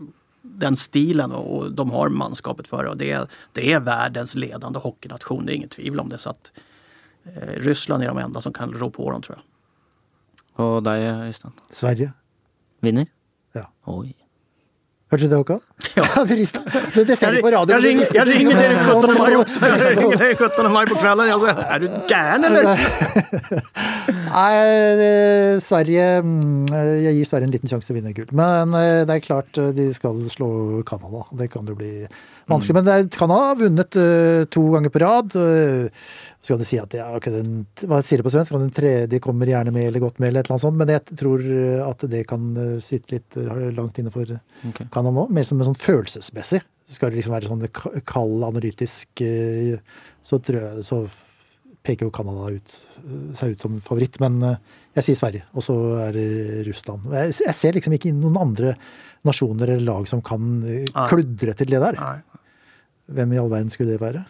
[0.58, 2.90] den stilen och de har manskapet för det.
[2.90, 6.18] Och det, är, det är världens ledande hockeynation, det är inget tvivel om det.
[6.18, 6.52] Så att,
[7.24, 9.44] eh, Ryssland är de enda som kan rå på dem tror jag.
[10.58, 11.52] Og deg, Øystein?
[11.70, 12.12] Sverige.
[12.82, 13.06] Vinner?
[13.54, 13.68] Ja.
[13.86, 14.14] Oj.
[15.08, 15.60] Hørte du det, Håkan?
[15.96, 16.04] Ja.
[16.28, 17.76] det, det ser du på radio.
[17.76, 19.60] Jag, ring, jag ringer dere 17 maj också.
[19.66, 21.28] Jag ringer deg 17 maj på kvällen.
[21.28, 22.64] Jag säger, är du gæren, eller?
[24.34, 26.66] Nei, Sverige mm,
[27.04, 28.28] Jeg gir Sverige en liten sjanse til å vinne gull.
[28.36, 30.50] Men eh, det er klart eh, de skal slå
[30.88, 31.24] Canada.
[31.40, 32.04] Det kan jo bli
[32.48, 32.74] vanskelig.
[32.76, 32.88] Mm.
[32.88, 35.36] Men Canada har vunnet uh, to ganger på rad.
[35.36, 35.88] Uh,
[36.40, 38.54] så kan du si at ja, okay, den, hva sier det på svensk?
[38.56, 40.80] Den tredje kommer gjerne med eller godt med, eller et eller annet sånt.
[40.80, 41.46] Men jeg tror
[41.84, 42.50] at det kan
[42.84, 43.38] sitte litt
[43.76, 44.30] langt inne for
[44.70, 44.88] okay.
[44.94, 45.28] Canada nå.
[45.34, 46.62] Mer som en sånn følelsesmessig.
[46.88, 47.66] Skal det liksom være sånn
[48.08, 51.02] kald, analytisk, så jeg så
[51.84, 52.78] peker jo Canada ut,
[53.36, 54.16] seg ut som favoritt.
[54.24, 54.40] Men
[54.96, 55.76] jeg sier Sverige, og så
[56.06, 56.28] er det
[56.70, 57.10] Russland.
[57.12, 58.72] Jeg, jeg ser liksom ikke noen andre
[59.28, 60.62] nasjoner eller lag som kan
[61.10, 62.00] kludre til det der.
[62.00, 62.37] Nei.
[63.08, 64.24] Vem i all verden skulle det være?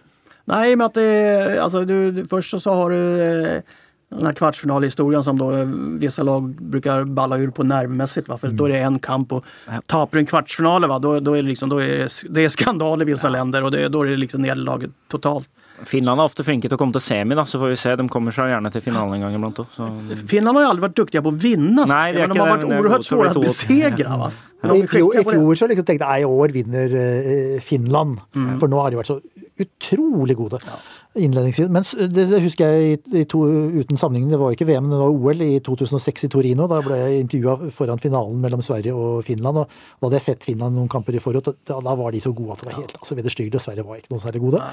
[0.44, 3.62] Nej, men att det, alltså du, först så har du eh,
[4.08, 5.68] den här kvartsfinalhistorien som då eh,
[5.98, 8.28] vissa lag brukar balla ur på nervmässigt.
[8.28, 8.38] Va?
[8.38, 8.56] För mm.
[8.56, 9.44] då är det en kamp och
[9.86, 10.98] tappar du en kvartsfinal, va?
[10.98, 13.32] Då, då är det, liksom, då är det är skandal i vissa ja.
[13.32, 15.50] länder och det, då är det liksom nederlaget totalt.
[15.84, 17.96] Finland är ofta flinke att komma till semi, då, så får vi se.
[17.96, 19.54] De kommer så gärna till finalen en gång ibland.
[19.54, 20.00] Då, så...
[20.28, 21.84] Finland har ju aldrig varit duktiga på att vinna.
[21.84, 24.16] Nej, det är de har varit oerhört svåra att besegra.
[24.16, 24.32] Va?
[24.60, 24.76] Ja.
[24.76, 28.18] I, fjor, I fjor så liksom tenkte jeg i år vinner uh, Finland.
[28.34, 28.56] Mm.
[28.58, 29.20] For nå har de vært så
[29.58, 30.78] utrolig gode ja.
[31.14, 31.70] innledningsvis.
[31.70, 33.44] Men det, det, husker jeg i, i to,
[33.78, 36.68] uten sammenligning, det var ikke VM, det var OL i 2006 i Torino.
[36.70, 39.62] Da ble jeg intervjua foran finalen mellom Sverige og Finland.
[39.62, 42.22] og Da hadde jeg sett Finland noen kamper i forhånd, og da, da var de
[42.24, 43.60] så gode at det var helt altså, vederstyggelig.
[43.60, 44.64] Og Sverige var ikke noe særlig gode.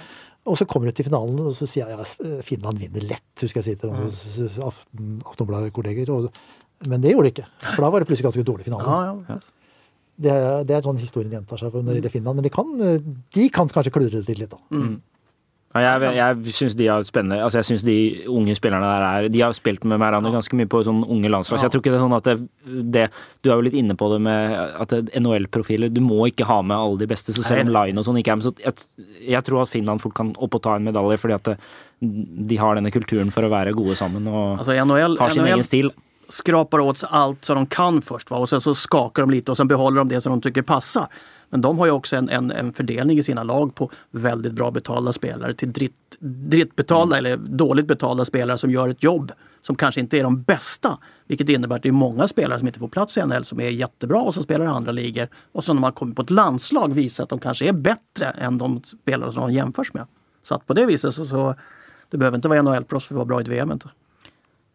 [0.45, 3.63] Og så kommer du til finalen, og så sier jeg ja, Finland vinner lett, husker
[3.63, 5.23] jeg sier til mm.
[5.26, 6.11] Aftonbladet-kolleger.
[6.91, 7.47] Men det gjorde de ikke.
[7.72, 8.85] For da var det plutselig ganske dårlig finale.
[8.85, 9.39] Ja, ja.
[10.15, 10.35] Det,
[10.69, 12.39] det, er sånn historien gjentar seg når det gjelder Finland.
[12.39, 12.69] Men de kan,
[13.35, 14.61] de kan kanskje kludre det til litt, da.
[14.76, 14.93] Mm.
[15.76, 17.41] Jeg jeg syns de er spennende.
[17.43, 17.95] Altså, jeg syns de
[18.31, 21.60] unge spillerne der er De har spilt med hverandre ganske mye på sånn unge landslag.
[21.60, 22.35] Så jeg tror ikke det er sånn at det,
[22.95, 23.07] det,
[23.43, 26.77] Du er jo litt inne på det med at NHL-profiler Du må ikke ha med
[26.77, 28.47] alle de beste, så selv om Line og sånn ikke er med.
[28.47, 28.88] Så jeg,
[29.27, 31.60] jeg, tror at Finland fort kan opp og ta en medalje, fordi at det,
[31.99, 35.57] de har denne kulturen for å være gode sammen og altså, NHL, har sin NHL,
[35.57, 35.91] egen stil
[36.30, 38.38] skrapar åt sig allt som de kan först va?
[38.38, 41.07] och sen så skakar de lite och sen behåller de det som de tycker passar.
[41.49, 44.72] Men de har ju också en, en, en fördelning i sina lag på väldigt bra
[44.72, 47.26] betalda spelare till dritt, drittbetalda mm.
[47.26, 49.31] eller dåligt betalda spelare som gör ett jobb
[49.61, 50.97] som kanske inte är de bästa.
[51.27, 53.69] Vilket innebär att det är många spelare som inte får plats i NHL som är
[53.69, 55.27] jättebra och som spelar i andra ligor.
[55.51, 58.57] Och som när man kommer på ett landslag visar att de kanske är bättre än
[58.57, 60.07] de spelare som de jämförs med.
[60.43, 61.55] Så att på det viset så, så
[62.09, 63.72] det behöver inte vara NHL-proffs för att vara bra i ett VM.
[63.72, 63.89] Inte.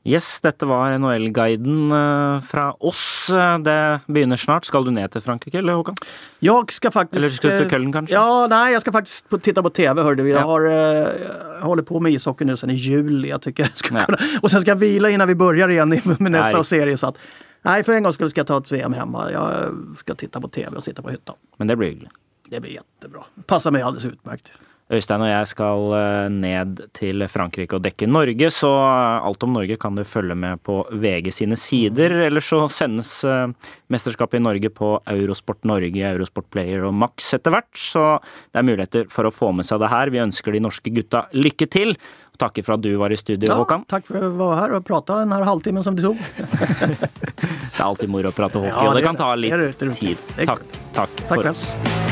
[0.05, 3.31] Yes, dette var NHL-guiden eh, fra oss.
[3.64, 4.64] Det begynner snart.
[4.64, 5.94] Skal du ned til Frankrike, eller Håkan?
[6.39, 7.18] Jag ska faktiskt...
[7.18, 8.14] Eller ska du till Köln kanske?
[8.14, 10.31] Ja, nej, jag ska faktiskt titta på TV, hörde vi.
[10.31, 13.28] Jag, har, jag eh, håller på med ishockey nu sedan i juli.
[13.28, 14.06] Jag tycker jag ska kunna,
[14.43, 16.64] och sen ska jag vila innan vi börjar igen med nästa nej.
[16.64, 16.97] serie.
[16.97, 17.18] Så att,
[17.62, 19.32] nej, för en gång skulle ska jag ta ett VM hemma.
[19.32, 21.36] Jag ska titta på TV och sitta på hyttan.
[21.56, 22.12] Men det blir hyggligt.
[22.48, 23.24] Det blir jättebra.
[23.47, 24.52] Passar mig alldeles utmärkt.
[24.90, 28.70] Øystein og jeg skal eh, ned til Frankrike og dekke Norge, så
[29.22, 32.10] alt om Norge kan du følge med på VG sine sider.
[32.26, 33.52] Eller så sendes eh,
[33.92, 38.16] mesterskapet i Norge på Eurosport Norge, Eurosport Player og Max etter hvert, så
[38.50, 40.10] det er muligheter for å få med seg det her.
[40.10, 41.94] Vi ønsker de norske gutta lykke til.
[42.34, 43.84] Og takker for at du var i studio, Ja, Håkan.
[43.86, 46.16] tack för att vara här och prata den här halvtimmen som det tog.
[46.90, 49.50] Det er alltid moro å prate hockey, Ja, og det det kan ta det.
[49.50, 49.88] Det litt det.
[49.88, 50.16] Det tid.
[50.36, 50.46] det.
[50.46, 50.62] Takk,
[50.92, 52.09] takk Tack for oss.